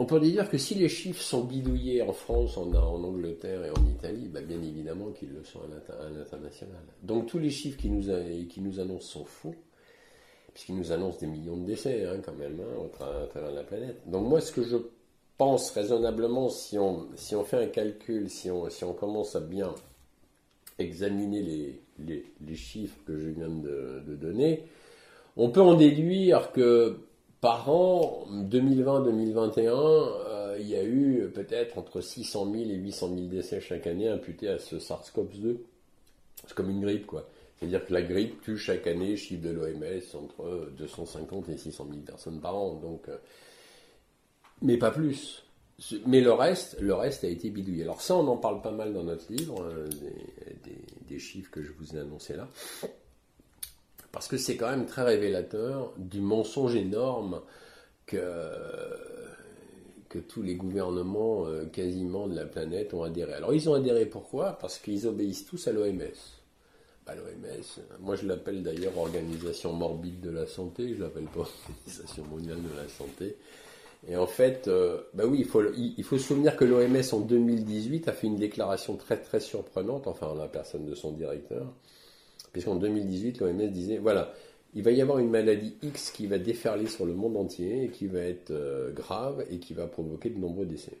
On 0.00 0.06
peut 0.06 0.20
déduire 0.20 0.48
que 0.48 0.58
si 0.58 0.74
les 0.74 0.88
chiffres 0.88 1.20
sont 1.20 1.44
bidouillés 1.44 2.02
en 2.02 2.12
France, 2.12 2.56
en, 2.56 2.72
Angleterre 2.72 3.64
et 3.64 3.70
en 3.70 3.86
Italie, 3.86 4.28
bah, 4.28 4.40
bien 4.40 4.62
évidemment 4.62 5.10
qu'ils 5.10 5.32
le 5.32 5.42
sont 5.42 5.60
à 5.60 6.08
l'international. 6.10 6.82
Donc 7.02 7.26
tous 7.26 7.38
les 7.38 7.50
chiffres 7.50 7.78
qui 7.78 7.90
nous, 7.90 8.12
qui 8.46 8.60
nous 8.60 8.78
annoncent 8.78 9.08
sont 9.08 9.24
faux 9.24 9.54
puisqu'il 10.58 10.76
nous 10.76 10.90
annonce 10.90 11.18
des 11.18 11.28
millions 11.28 11.56
de 11.56 11.66
décès 11.66 12.04
hein, 12.04 12.20
quand 12.24 12.34
même 12.34 12.60
hein, 12.60 12.84
à 13.00 13.26
travers 13.28 13.52
la 13.52 13.62
planète. 13.62 14.00
Donc 14.06 14.26
moi, 14.26 14.40
ce 14.40 14.50
que 14.50 14.64
je 14.64 14.76
pense 15.36 15.70
raisonnablement, 15.70 16.48
si 16.48 16.76
on, 16.78 17.06
si 17.14 17.36
on 17.36 17.44
fait 17.44 17.62
un 17.62 17.68
calcul, 17.68 18.28
si 18.28 18.50
on, 18.50 18.68
si 18.68 18.82
on 18.82 18.92
commence 18.92 19.36
à 19.36 19.40
bien 19.40 19.72
examiner 20.80 21.42
les, 21.42 22.24
les, 22.44 22.56
chiffres 22.56 22.98
que 23.06 23.16
je 23.16 23.28
viens 23.28 23.48
de, 23.48 24.16
donner, 24.16 24.64
on 25.36 25.50
peut 25.50 25.60
en 25.60 25.74
déduire 25.74 26.50
que 26.50 26.98
par 27.40 27.70
an, 27.70 28.26
2020-2021, 28.32 29.68
euh, 29.68 30.56
il 30.60 30.68
y 30.68 30.76
a 30.76 30.84
eu 30.84 31.30
peut-être 31.32 31.78
entre 31.78 32.00
600 32.00 32.50
000 32.52 32.64
et 32.70 32.74
800 32.74 33.08
000 33.14 33.20
décès 33.28 33.60
chaque 33.60 33.86
année 33.86 34.08
imputés 34.08 34.48
à 34.48 34.58
ce 34.58 34.76
SARS-CoV-2. 34.76 35.58
C'est 36.46 36.54
comme 36.54 36.70
une 36.70 36.80
grippe, 36.80 37.06
quoi. 37.06 37.28
C'est-à-dire 37.58 37.84
que 37.84 37.92
la 37.92 38.02
grippe 38.02 38.40
tue 38.42 38.56
chaque 38.56 38.86
année, 38.86 39.16
chiffre 39.16 39.42
de 39.42 39.50
l'OMS, 39.50 40.02
entre 40.14 40.70
250 40.78 41.48
et 41.48 41.56
600 41.56 41.86
000 41.90 42.00
personnes 42.02 42.40
par 42.40 42.56
an. 42.56 42.74
Donc, 42.74 43.08
euh, 43.08 43.16
mais 44.62 44.76
pas 44.76 44.90
plus. 44.90 45.44
Mais 46.06 46.20
le 46.20 46.32
reste, 46.32 46.76
le 46.80 46.94
reste 46.94 47.22
a 47.24 47.28
été 47.28 47.50
bidouillé. 47.50 47.84
Alors 47.84 48.00
ça, 48.00 48.16
on 48.16 48.26
en 48.26 48.36
parle 48.36 48.62
pas 48.62 48.72
mal 48.72 48.92
dans 48.92 49.04
notre 49.04 49.32
livre, 49.32 49.64
hein, 49.64 49.88
des, 51.08 51.18
chiffres 51.20 51.50
que 51.50 51.62
je 51.62 51.72
vous 51.72 51.96
ai 51.96 52.00
annoncés 52.00 52.36
là. 52.36 52.48
Parce 54.18 54.26
que 54.26 54.36
c'est 54.36 54.56
quand 54.56 54.68
même 54.68 54.84
très 54.84 55.04
révélateur 55.04 55.92
du 55.96 56.20
mensonge 56.20 56.74
énorme 56.74 57.40
que, 58.04 58.18
tous 60.26 60.42
les 60.42 60.56
gouvernements 60.56 61.46
euh, 61.46 61.66
quasiment 61.66 62.26
de 62.26 62.34
la 62.34 62.44
planète 62.44 62.92
ont 62.94 63.04
adhéré. 63.04 63.34
Alors 63.34 63.54
ils 63.54 63.70
ont 63.70 63.74
adhéré 63.74 64.06
pourquoi? 64.06 64.58
Parce 64.58 64.78
qu'ils 64.78 65.06
obéissent 65.06 65.46
tous 65.46 65.68
à 65.68 65.72
l'OMS 65.72 66.00
à 67.06 67.14
l'OMS. 67.14 68.00
Moi, 68.00 68.16
je 68.16 68.26
l'appelle 68.26 68.62
d'ailleurs 68.64 68.98
Organisation 68.98 69.72
morbide 69.72 70.20
de 70.20 70.30
la 70.30 70.46
santé, 70.46 70.94
je 70.94 71.00
l'appelle 71.00 71.24
pas 71.24 71.40
Organisation 71.40 72.24
mondiale 72.24 72.58
de 72.60 72.76
la 72.76 72.88
santé. 72.88 73.36
Et 74.08 74.16
en 74.16 74.26
fait, 74.26 74.66
euh, 74.66 75.00
bah 75.14 75.24
oui, 75.26 75.38
il 75.38 75.46
faut, 75.46 75.62
il, 75.74 76.04
faut 76.04 76.18
se 76.18 76.24
souvenir 76.24 76.56
que 76.56 76.64
l'OMS 76.64 77.02
en 77.12 77.20
2018 77.20 78.08
a 78.08 78.12
fait 78.12 78.26
une 78.26 78.36
déclaration 78.36 78.96
très 78.96 79.16
très 79.16 79.38
surprenante, 79.38 80.08
enfin 80.08 80.34
la 80.36 80.48
personne 80.48 80.86
de 80.86 80.94
son 80.96 81.12
directeur, 81.12 81.72
puisqu'en 82.52 82.76
2018 82.76 83.40
l'OMS 83.40 83.68
disait 83.68 83.98
voilà, 83.98 84.32
il 84.74 84.82
va 84.82 84.90
y 84.90 85.00
avoir 85.00 85.18
une 85.18 85.30
maladie 85.30 85.76
X 85.82 86.10
qui 86.10 86.26
va 86.26 86.38
déferler 86.38 86.86
sur 86.86 87.06
le 87.06 87.14
monde 87.14 87.36
entier 87.36 87.84
et 87.84 87.88
qui 87.88 88.06
va 88.06 88.20
être 88.20 88.50
euh, 88.50 88.92
grave 88.92 89.44
et 89.50 89.58
qui 89.58 89.74
va 89.74 89.86
provoquer 89.86 90.30
de 90.30 90.38
nombreux 90.38 90.66
décès. 90.66 90.98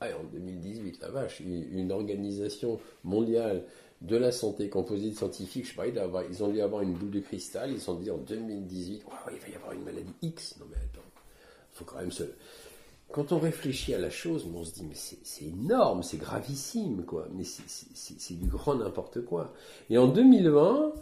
Ah, 0.00 0.06
en 0.20 0.24
2018, 0.32 1.00
la 1.02 1.08
vache, 1.08 1.40
une 1.40 1.90
organisation 1.90 2.78
mondiale 3.02 3.64
de 4.00 4.16
la 4.16 4.30
santé 4.30 4.68
composée 4.68 5.10
de 5.10 5.16
scientifiques, 5.16 5.64
je 5.64 5.70
sais 5.70 5.76
pas, 5.76 5.86
ils 6.30 6.44
ont 6.44 6.48
dû 6.48 6.60
avoir 6.60 6.82
une 6.82 6.92
boule 6.92 7.10
de 7.10 7.20
cristal, 7.20 7.72
ils 7.72 7.90
ont 7.90 7.94
dit 7.94 8.10
en 8.10 8.18
2018, 8.18 9.02
il 9.32 9.38
va 9.38 9.48
y 9.48 9.54
avoir 9.56 9.72
une 9.72 9.82
maladie 9.82 10.14
X. 10.22 10.56
Non 10.60 10.66
mais 10.70 10.76
attends, 10.76 11.06
faut 11.72 11.84
quand 11.84 11.98
même 11.98 12.12
se... 12.12 12.22
Quand 13.10 13.32
on 13.32 13.38
réfléchit 13.38 13.94
à 13.94 13.98
la 13.98 14.10
chose, 14.10 14.46
on 14.54 14.64
se 14.64 14.74
dit, 14.74 14.84
mais 14.86 14.94
c'est 14.94 15.44
énorme, 15.44 16.02
c'est 16.02 16.18
gravissime, 16.18 17.04
quoi. 17.04 17.26
Mais 17.34 17.44
c'est 17.44 18.38
du 18.38 18.46
grand 18.46 18.74
n'importe 18.74 19.24
quoi. 19.24 19.54
Et 19.88 19.96
en 19.96 20.08
2020, 20.08 20.92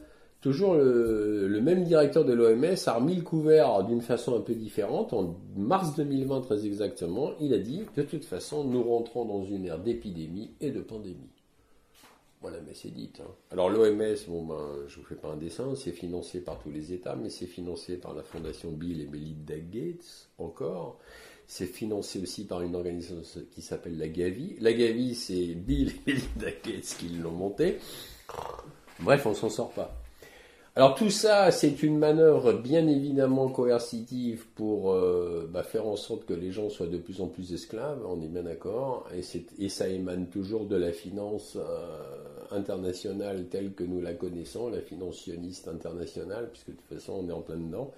toujours 0.40 0.74
le, 0.74 1.60
même 1.60 1.82
directeur 1.82 2.24
de 2.24 2.32
l'OMS 2.32 2.76
a 2.86 2.92
remis 2.92 3.16
le 3.16 3.22
couvert 3.22 3.82
d'une 3.82 4.02
façon 4.02 4.36
un 4.36 4.40
peu 4.40 4.54
différente. 4.54 5.12
En 5.12 5.34
mars 5.56 5.96
2020, 5.96 6.42
très 6.42 6.64
exactement, 6.64 7.32
il 7.40 7.52
a 7.52 7.58
dit, 7.58 7.82
de 7.96 8.02
toute 8.02 8.24
façon, 8.24 8.62
nous 8.62 8.84
rentrons 8.84 9.24
dans 9.24 9.44
une 9.44 9.64
ère 9.66 9.80
d'épidémie 9.80 10.52
et 10.60 10.70
de 10.70 10.80
pandémie. 10.80 11.30
Voilà, 12.40 12.58
mais 12.64 12.74
c'est 12.74 12.90
dit. 12.90 13.10
Hein. 13.18 13.30
Alors 13.50 13.70
l'OMS, 13.70 14.14
bon 14.28 14.44
ben, 14.44 14.68
je 14.86 15.00
vous 15.00 15.04
fais 15.04 15.16
pas 15.16 15.28
un 15.28 15.36
dessin, 15.36 15.74
c'est 15.74 15.90
financé 15.90 16.40
par 16.40 16.60
tous 16.60 16.70
les 16.70 16.92
États, 16.92 17.16
mais 17.16 17.30
c'est 17.30 17.46
financé 17.46 17.96
par 17.96 18.14
la 18.14 18.22
fondation 18.22 18.70
Bill 18.70 19.00
et 19.00 19.06
Melinda 19.06 19.58
Gates 19.58 20.28
encore. 20.38 21.00
C'est 21.48 21.66
financé 21.66 22.20
aussi 22.20 22.44
par 22.44 22.62
une 22.62 22.74
organisation 22.74 23.16
qui 23.52 23.62
s'appelle 23.62 23.98
la 23.98 24.08
Gavi. 24.08 24.56
La 24.60 24.72
Gavi, 24.72 25.14
c'est 25.14 25.54
Bill 25.54 25.92
et 26.06 26.12
Melinda 26.12 26.50
Gates 26.64 26.96
qui 26.98 27.08
l'ont 27.08 27.30
monté. 27.30 27.78
Bref, 29.00 29.26
on 29.26 29.34
s'en 29.34 29.50
sort 29.50 29.70
pas. 29.70 29.94
Alors 30.76 30.94
tout 30.94 31.08
ça, 31.08 31.50
c'est 31.52 31.82
une 31.82 31.96
manœuvre 31.96 32.52
bien 32.52 32.86
évidemment 32.86 33.48
coercitive 33.48 34.44
pour 34.56 34.92
euh, 34.92 35.48
bah, 35.50 35.62
faire 35.62 35.86
en 35.86 35.96
sorte 35.96 36.26
que 36.26 36.34
les 36.34 36.52
gens 36.52 36.68
soient 36.68 36.86
de 36.86 36.98
plus 36.98 37.22
en 37.22 37.28
plus 37.28 37.54
esclaves, 37.54 38.04
on 38.06 38.20
est 38.20 38.28
bien 38.28 38.42
d'accord, 38.42 39.08
et, 39.58 39.68
ça 39.70 39.88
émane 39.88 40.26
toujours 40.26 40.66
de 40.66 40.76
la 40.76 40.92
finance 40.92 41.56
euh, 41.56 42.54
internationale 42.54 43.46
telle 43.46 43.72
que 43.72 43.84
nous 43.84 44.02
la 44.02 44.12
connaissons, 44.12 44.68
la 44.68 44.82
finance 44.82 45.20
sioniste 45.20 45.66
internationale, 45.66 46.50
puisque 46.50 46.68
de 46.68 46.72
toute 46.72 46.98
façon 46.98 47.24
on 47.24 47.28
est 47.30 47.32
en 47.32 47.40
plein 47.40 47.56
dedans. 47.56 47.90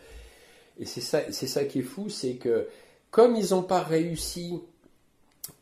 Et 0.78 0.84
c'est 0.84 1.00
ça, 1.00 1.64
qui 1.64 1.80
est 1.80 1.82
fou, 1.82 2.08
c'est 2.08 2.34
que 2.34 2.68
comme 3.10 3.36
ils 3.36 3.50
n'ont 3.50 3.62
pas 3.62 3.82
réussi 3.82 4.60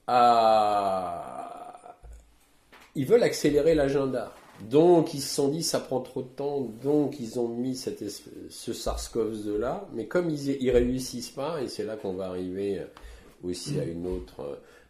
à... 0.06 1.96
Ils 2.94 3.06
veulent 3.06 3.22
accélérer 3.22 3.74
l'agenda. 3.74 4.32
Donc 4.60 5.12
ils 5.12 5.20
se 5.20 5.34
sont 5.34 5.48
dit 5.48 5.62
ça 5.62 5.80
prend 5.80 6.00
trop 6.00 6.22
de 6.22 6.28
temps, 6.28 6.60
donc 6.82 7.20
ils 7.20 7.38
ont 7.38 7.48
mis 7.48 7.76
ce 7.76 7.90
SARS-CoV-2 8.72 9.58
là, 9.58 9.86
mais 9.92 10.06
comme 10.06 10.30
ils 10.30 10.64
ne 10.64 10.72
réussissent 10.72 11.30
pas, 11.30 11.60
et 11.62 11.68
c'est 11.68 11.84
là 11.84 11.96
qu'on 11.96 12.14
va 12.14 12.28
arriver 12.28 12.82
aussi 13.44 13.78
à 13.78 13.84
une 13.84 14.06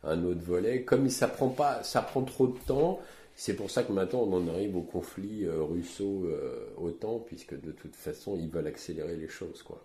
un 0.04 0.24
autre 0.24 0.40
volet, 0.40 0.82
comme 0.82 1.08
ça 1.10 1.26
prend 1.26 1.48
pas, 1.48 1.82
ça 1.82 2.00
prend 2.00 2.22
trop 2.22 2.46
de 2.46 2.58
temps, 2.66 3.00
c'est 3.34 3.54
pour 3.54 3.70
ça 3.70 3.82
que 3.82 3.92
maintenant 3.92 4.20
on 4.20 4.32
en 4.34 4.48
arrive 4.48 4.76
au 4.76 4.82
conflit 4.82 5.44
euh, 5.44 5.62
russo-OTAN, 5.62 7.18
puisque 7.26 7.60
de 7.60 7.72
toute 7.72 7.96
façon 7.96 8.36
ils 8.36 8.48
veulent 8.48 8.68
accélérer 8.68 9.16
les 9.16 9.28
choses 9.28 9.62
quoi. 9.64 9.84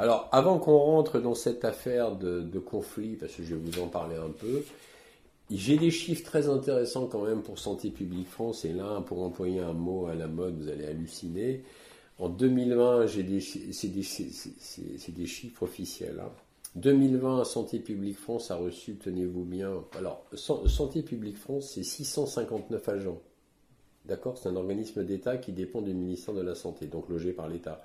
Alors 0.00 0.30
avant 0.32 0.58
qu'on 0.58 0.78
rentre 0.78 1.20
dans 1.20 1.34
cette 1.34 1.62
affaire 1.62 2.16
de, 2.16 2.58
conflit, 2.58 3.16
parce 3.16 3.34
que 3.34 3.42
je 3.42 3.54
vais 3.54 3.60
vous 3.60 3.82
en 3.82 3.88
parler 3.88 4.16
un 4.16 4.30
peu, 4.30 4.62
j'ai 5.50 5.76
des 5.76 5.90
chiffres 5.90 6.24
très 6.24 6.48
intéressants 6.48 7.06
quand 7.06 7.22
même 7.22 7.42
pour 7.42 7.58
Santé 7.58 7.90
publique 7.90 8.28
France, 8.28 8.64
et 8.64 8.72
là, 8.72 9.02
pour 9.02 9.22
employer 9.22 9.60
un 9.60 9.74
mot 9.74 10.06
à 10.06 10.14
la 10.14 10.26
mode, 10.26 10.58
vous 10.58 10.68
allez 10.70 10.86
halluciner. 10.86 11.64
En 12.18 12.30
2020, 12.30 13.08
c'est 13.08 13.22
des, 13.88 15.12
des, 15.12 15.26
chiffres 15.26 15.62
officiels. 15.64 16.22
2020, 16.76 17.40
hein. 17.40 17.44
Santé 17.44 17.78
publique 17.78 18.16
France 18.16 18.50
a 18.50 18.56
reçu, 18.56 18.94
tenez-vous 18.94 19.44
bien, 19.44 19.84
alors 19.98 20.24
Santé 20.32 21.02
publique 21.02 21.36
France, 21.36 21.72
c'est 21.74 21.82
659 21.82 22.88
agents. 22.88 23.20
D'accord? 24.06 24.38
C'est 24.38 24.48
un 24.48 24.56
organisme 24.56 25.04
d'État 25.04 25.36
qui 25.36 25.52
dépend 25.52 25.82
du 25.82 25.92
ministère 25.92 26.32
de 26.32 26.40
la 26.40 26.54
Santé, 26.54 26.86
donc 26.86 27.10
logé 27.10 27.32
par 27.32 27.48
l'État. 27.48 27.82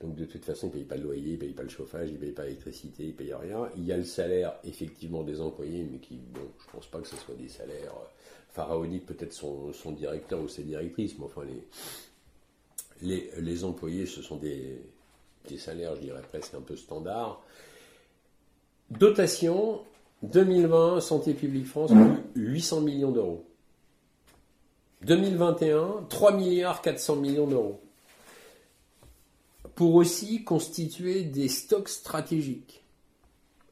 Donc 0.00 0.14
de 0.14 0.24
toute 0.26 0.44
façon, 0.44 0.66
ils 0.66 0.70
ne 0.70 0.74
payent 0.74 0.84
pas 0.84 0.96
le 0.96 1.04
loyer, 1.04 1.28
ils 1.30 1.32
ne 1.32 1.38
payent 1.38 1.52
pas 1.52 1.62
le 1.62 1.68
chauffage, 1.68 2.08
ils 2.08 2.14
ne 2.14 2.18
payent 2.18 2.32
pas 2.32 2.44
l'électricité, 2.44 3.04
ils 3.04 3.08
ne 3.08 3.12
payent 3.12 3.34
rien. 3.34 3.68
Il 3.76 3.84
y 3.84 3.92
a 3.92 3.96
le 3.96 4.04
salaire 4.04 4.54
effectivement 4.64 5.22
des 5.22 5.40
employés, 5.40 5.86
mais 5.90 5.98
qui, 5.98 6.16
bon, 6.16 6.40
je 6.58 6.66
ne 6.66 6.72
pense 6.72 6.86
pas 6.86 7.00
que 7.00 7.08
ce 7.08 7.16
soit 7.16 7.34
des 7.34 7.48
salaires 7.48 7.94
euh, 7.94 8.06
pharaoniques, 8.50 9.06
peut-être 9.06 9.32
son, 9.32 9.72
directeur 9.92 10.40
ou 10.40 10.48
ses 10.48 10.64
directrices, 10.64 11.18
mais 11.18 11.24
enfin 11.24 11.42
les, 13.02 13.30
les, 13.38 13.64
employés, 13.64 14.06
ce 14.06 14.22
sont 14.22 14.36
des, 14.36 14.80
des 15.48 15.58
salaires, 15.58 15.96
je 15.96 16.02
dirais 16.02 16.22
presque 16.28 16.54
un 16.54 16.60
peu 16.60 16.76
standards. 16.76 17.42
Dotation 18.90 19.80
2020, 20.22 21.00
Santé 21.00 21.32
publique 21.34 21.66
France, 21.66 21.90
800 22.34 22.82
millions 22.82 23.12
d'euros. 23.12 23.44
2021, 25.02 26.06
3 26.08 26.32
milliards 26.32 26.82
400 26.82 27.16
millions 27.16 27.46
d'euros 27.46 27.80
pour 29.76 29.94
aussi 29.94 30.42
constituer 30.42 31.22
des 31.22 31.48
stocks 31.48 31.90
stratégiques. 31.90 32.82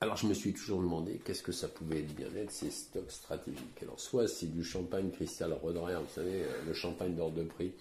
Alors 0.03 0.19
je 0.19 0.27
me 0.27 0.35
suis 0.35 0.53
toujours 0.53 0.83
demandé 0.83 1.19
qu'est-ce 1.25 1.43
que 1.43 1.51
ça 1.51 1.67
pouvait 1.67 2.03
bien 2.03 2.27
être 2.37 2.51
ces 2.51 2.71
stocks 2.71 3.11
stratégiques. 3.11 3.83
Alors 3.83 3.99
soit 3.99 4.29
c'est 4.29 4.53
du 4.53 4.63
champagne 4.63 5.11
cristal 5.11 5.55
Roderer, 5.55 5.95
vous 5.95 6.15
savez, 6.15 6.43
euh, 6.43 6.67
le 6.67 6.75
champagne 6.75 7.15
d'ordre 7.15 7.37
de 7.37 7.45
prix, 7.45 7.73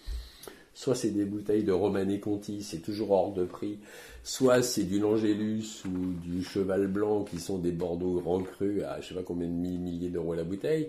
soit 0.72 0.94
c'est 0.94 1.10
des 1.10 1.26
bouteilles 1.26 1.64
de 1.64 1.72
Romanée 1.72 2.18
Conti, 2.18 2.62
c'est 2.62 2.78
toujours 2.78 3.10
hors 3.10 3.34
de 3.34 3.44
prix, 3.44 3.78
soit 4.22 4.62
c'est 4.62 4.84
du 4.84 5.00
Langélus 5.00 5.84
ou 5.84 6.14
du 6.26 6.42
Cheval 6.42 6.86
Blanc 6.86 7.24
qui 7.24 7.38
sont 7.38 7.58
des 7.58 7.72
Bordeaux 7.72 8.20
Grand 8.22 8.42
Cru 8.42 8.82
à 8.84 9.02
je 9.02 9.08
sais 9.08 9.14
pas 9.14 9.22
combien 9.22 9.48
de 9.48 9.52
milliers 9.52 10.08
d'euros 10.08 10.32
la 10.32 10.44
bouteille, 10.44 10.88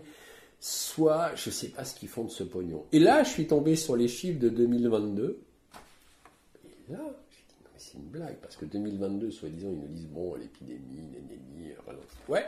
soit 0.62 1.36
je 1.36 1.50
sais 1.50 1.68
pas 1.68 1.84
ce 1.84 2.00
qu'ils 2.00 2.08
font 2.08 2.24
de 2.24 2.32
ce 2.32 2.46
pognon. 2.46 2.86
Et 2.94 3.00
là 3.00 3.24
je 3.24 3.30
suis 3.32 3.48
tombé 3.48 3.76
sur 3.76 3.98
les 3.98 4.08
chiffres 4.08 4.40
de 4.40 4.48
2022. 4.48 5.38
Et 6.88 6.94
là, 6.94 7.00
c'est 7.86 7.98
une 7.98 8.06
blague, 8.06 8.38
parce 8.42 8.56
que 8.56 8.66
2022, 8.66 9.32
soi-disant, 9.32 9.70
ils 9.70 9.80
nous 9.80 9.88
disent, 9.88 10.08
bon, 10.08 10.36
l'épidémie, 10.36 11.04
nénéni, 11.12 11.74
Ouais, 12.28 12.46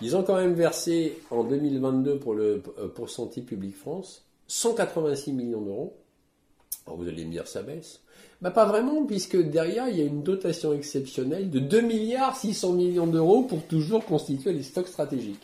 ils 0.00 0.16
ont 0.16 0.22
quand 0.22 0.36
même 0.36 0.54
versé 0.54 1.18
en 1.30 1.42
2022 1.42 2.18
pour, 2.18 2.34
le, 2.34 2.62
euh, 2.78 2.88
pour 2.88 3.10
Santé 3.10 3.44
France 3.72 4.24
186 4.46 5.32
millions 5.32 5.62
d'euros. 5.62 5.96
Alors 6.86 6.98
vous 6.98 7.08
allez 7.08 7.24
me 7.24 7.32
dire, 7.32 7.48
ça 7.48 7.62
baisse. 7.62 8.00
Bah 8.40 8.52
pas 8.52 8.66
vraiment, 8.66 9.04
puisque 9.04 9.36
derrière, 9.36 9.88
il 9.88 9.98
y 9.98 10.02
a 10.02 10.04
une 10.04 10.22
dotation 10.22 10.72
exceptionnelle 10.74 11.50
de 11.50 11.58
2 11.58 11.80
milliards 11.80 12.36
600 12.36 12.74
millions 12.74 13.06
d'euros 13.06 13.42
pour 13.42 13.66
toujours 13.66 14.04
constituer 14.04 14.52
les 14.52 14.62
stocks 14.62 14.88
stratégiques. 14.88 15.42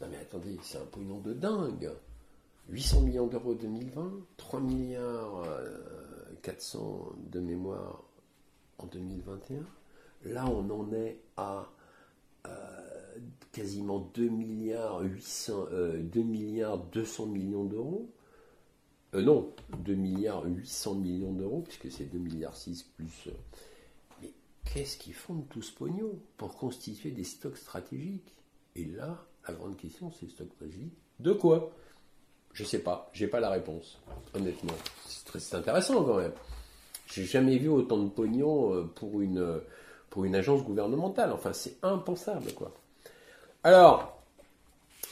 Non 0.00 0.06
mais 0.10 0.18
attendez, 0.18 0.56
c'est 0.62 0.78
un 0.78 0.86
pognon 0.92 1.18
de 1.18 1.32
dingue. 1.32 1.90
800 2.68 3.00
millions 3.00 3.26
d'euros 3.26 3.54
2020, 3.54 4.12
3 4.36 4.60
milliards 4.60 5.44
400 6.42 6.78
euh, 6.78 7.30
de 7.32 7.40
mémoire 7.40 8.07
en 8.78 8.86
2021. 8.86 9.60
Là, 10.24 10.46
on 10.48 10.68
en 10.70 10.92
est 10.92 11.20
à 11.36 11.68
euh, 12.46 12.50
quasiment 13.52 14.10
2 14.14 14.28
milliards, 14.28 15.00
800, 15.00 15.66
2 15.70 16.20
euh, 16.20 16.24
milliards 16.24 16.78
200 16.78 17.26
millions 17.26 17.64
d'euros. 17.64 18.10
Euh, 19.14 19.22
non, 19.22 19.54
2 19.78 19.94
milliards 19.94 20.44
800 20.44 20.94
millions 20.96 21.32
d'euros, 21.32 21.62
puisque 21.62 21.90
c'est 21.90 22.04
2 22.04 22.18
milliards 22.18 22.56
6 22.56 22.82
plus. 22.96 23.28
Mais 24.20 24.32
qu'est-ce 24.64 24.96
qu'ils 24.96 25.14
font 25.14 25.34
de 25.34 25.44
tout 25.44 25.62
ce 25.62 25.72
pognon 25.72 26.18
pour 26.36 26.56
constituer 26.56 27.10
des 27.10 27.24
stocks 27.24 27.56
stratégiques? 27.56 28.34
Et 28.76 28.84
là, 28.84 29.24
la 29.46 29.54
grande 29.54 29.76
question, 29.76 30.12
c'est 30.12 30.28
stocks 30.28 30.52
stratégiques. 30.54 30.96
De 31.20 31.32
quoi? 31.32 31.72
Je 32.52 32.64
sais 32.64 32.80
pas, 32.80 33.10
j'ai 33.12 33.28
pas 33.28 33.40
la 33.40 33.50
réponse, 33.50 34.00
honnêtement. 34.34 34.72
C'est 35.06 35.54
intéressant 35.54 36.04
quand 36.04 36.16
même. 36.16 36.32
J'ai 37.12 37.24
jamais 37.24 37.58
vu 37.58 37.68
autant 37.68 37.98
de 37.98 38.08
pognon 38.08 38.74
euh, 38.74 38.82
pour 38.94 39.20
une, 39.20 39.60
pour 40.10 40.24
une 40.24 40.34
agence 40.34 40.62
gouvernementale. 40.62 41.32
Enfin, 41.32 41.52
c'est 41.52 41.76
impensable, 41.82 42.52
quoi. 42.52 42.72
Alors, 43.64 44.18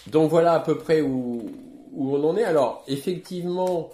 donc 0.07 0.31
voilà 0.31 0.55
à 0.55 0.61
peu 0.61 0.79
près 0.79 1.01
où, 1.01 1.51
où 1.93 2.17
on 2.17 2.25
en 2.25 2.37
est. 2.37 2.45
Alors, 2.45 2.85
effectivement, 2.87 3.91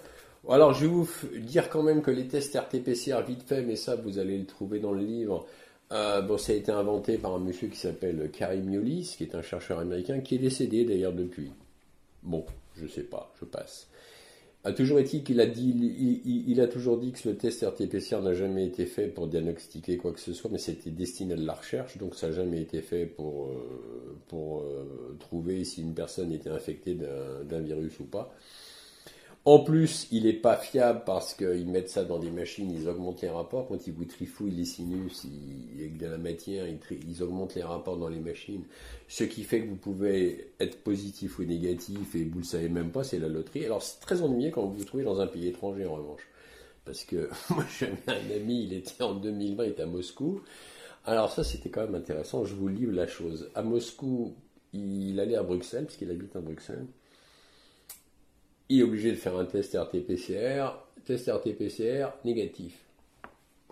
alors 0.49 0.73
je 0.73 0.81
vais 0.85 0.91
vous 0.91 1.09
dire 1.39 1.69
quand 1.69 1.83
même 1.83 2.01
que 2.01 2.11
les 2.11 2.27
tests 2.27 2.55
RT-PCR 2.55 3.21
vite 3.25 3.43
fait, 3.43 3.61
mais 3.61 3.75
ça 3.75 3.95
vous 3.95 4.19
allez 4.19 4.37
le 4.37 4.45
trouver 4.45 4.79
dans 4.79 4.91
le 4.91 5.03
livre. 5.03 5.45
Euh, 5.91 6.21
bon, 6.21 6.37
ça 6.37 6.51
a 6.51 6.55
été 6.55 6.71
inventé 6.71 7.17
par 7.17 7.35
un 7.35 7.39
monsieur 7.39 7.67
qui 7.67 7.77
s'appelle 7.77 8.29
Karim 8.31 8.73
Yolis, 8.73 9.15
qui 9.17 9.23
est 9.23 9.35
un 9.35 9.41
chercheur 9.41 9.79
américain, 9.79 10.19
qui 10.21 10.35
est 10.35 10.39
décédé 10.39 10.85
d'ailleurs 10.85 11.13
depuis. 11.13 11.51
Bon, 12.23 12.45
je 12.75 12.87
sais 12.87 13.03
pas, 13.03 13.31
je 13.39 13.45
passe. 13.45 13.87
A 14.65 14.71
toujours 14.71 14.99
été 14.99 15.23
qu'il 15.23 15.41
a 15.41 15.45
dit, 15.45 15.73
il, 16.47 16.61
a 16.61 16.67
toujours 16.67 16.97
dit 16.97 17.11
que 17.11 17.27
le 17.27 17.35
test 17.35 17.63
RT-PCR 17.63 18.21
n'a 18.21 18.33
jamais 18.33 18.65
été 18.65 18.85
fait 18.85 19.07
pour 19.07 19.27
diagnostiquer 19.27 19.97
quoi 19.97 20.13
que 20.13 20.21
ce 20.21 20.31
soit, 20.31 20.49
mais 20.49 20.57
c'était 20.57 20.89
destiné 20.89 21.33
à 21.33 21.37
la 21.37 21.53
recherche, 21.53 21.97
donc 21.97 22.15
ça 22.15 22.27
n'a 22.27 22.33
jamais 22.33 22.61
été 22.61 22.81
fait 22.81 23.05
pour, 23.05 23.47
euh, 23.47 24.17
pour 24.29 24.61
euh, 24.61 25.17
trouver 25.19 25.65
si 25.65 25.81
une 25.81 25.93
personne 25.93 26.31
était 26.31 26.49
infectée 26.49 26.95
d'un 26.95 27.59
virus 27.59 27.99
ou 27.99 28.05
pas. 28.05 28.33
En 29.45 29.59
plus, 29.59 30.07
il 30.11 30.23
n'est 30.23 30.31
pas 30.31 30.55
fiable 30.55 31.01
parce 31.05 31.33
qu'ils 31.33 31.67
mettent 31.67 31.89
ça 31.89 32.05
dans 32.05 32.17
des 32.17 32.31
machines, 32.31 32.71
ils 32.71 32.87
augmentent 32.87 33.21
les 33.21 33.29
rapports. 33.29 33.67
Quand 33.67 33.87
ils 33.87 33.91
vous 33.91 34.05
trifouillent 34.05 34.51
les 34.51 34.63
sinus 34.63 35.25
avec 35.75 35.97
de 35.97 36.07
la 36.07 36.17
matière, 36.17 36.65
ils, 36.65 37.23
augmentent 37.23 37.55
les 37.55 37.63
rapports 37.63 37.97
dans 37.97 38.07
les 38.07 38.21
machines. 38.21 38.63
Ce 39.09 39.25
qui 39.25 39.43
fait 39.43 39.61
que 39.61 39.67
vous 39.67 39.75
pouvez 39.75 40.53
être 40.61 40.81
positif 40.81 41.39
ou 41.39 41.43
négatif 41.43 42.15
et 42.15 42.23
vous 42.23 42.35
ne 42.35 42.39
le 42.39 42.43
savez 42.43 42.69
même 42.69 42.91
pas, 42.91 43.03
c'est 43.03 43.19
la 43.19 43.27
loterie. 43.27 43.65
Alors 43.65 43.83
c'est 43.83 43.99
très 43.99 44.21
ennuyeux 44.21 44.51
quand 44.51 44.65
vous 44.65 44.75
vous 44.75 44.85
trouvez 44.85 45.03
dans 45.03 45.19
un 45.19 45.27
pays 45.27 45.49
étranger 45.49 45.85
en 45.85 45.95
revanche. 45.95 46.25
Parce 46.85 47.03
que 47.03 47.29
moi 47.49 47.65
j'avais 47.77 47.97
un 48.07 48.35
ami, 48.35 48.63
il 48.63 48.73
était 48.73 49.03
en 49.03 49.13
2020, 49.13 49.65
il 49.65 49.69
était 49.71 49.83
à 49.83 49.87
Moscou. 49.87 50.41
Alors 51.05 51.33
ça 51.33 51.43
c'était 51.43 51.69
quand 51.69 51.81
même 51.81 51.95
intéressant, 51.95 52.45
je 52.45 52.55
vous 52.55 52.69
livre 52.69 52.93
la 52.93 53.07
chose. 53.07 53.49
À 53.55 53.61
Moscou, 53.61 54.35
il 54.71 55.19
allait 55.19 55.35
à 55.35 55.43
Bruxelles, 55.43 55.85
puisqu'il 55.85 56.09
habite 56.11 56.33
à 56.37 56.39
Bruxelles 56.39 56.85
il 58.69 58.79
est 58.79 58.83
obligé 58.83 59.11
de 59.11 59.17
faire 59.17 59.35
un 59.37 59.45
test 59.45 59.73
RT-PCR. 59.75 60.69
Test 61.05 61.27
RT-PCR 61.27 62.07
négatif. 62.23 62.79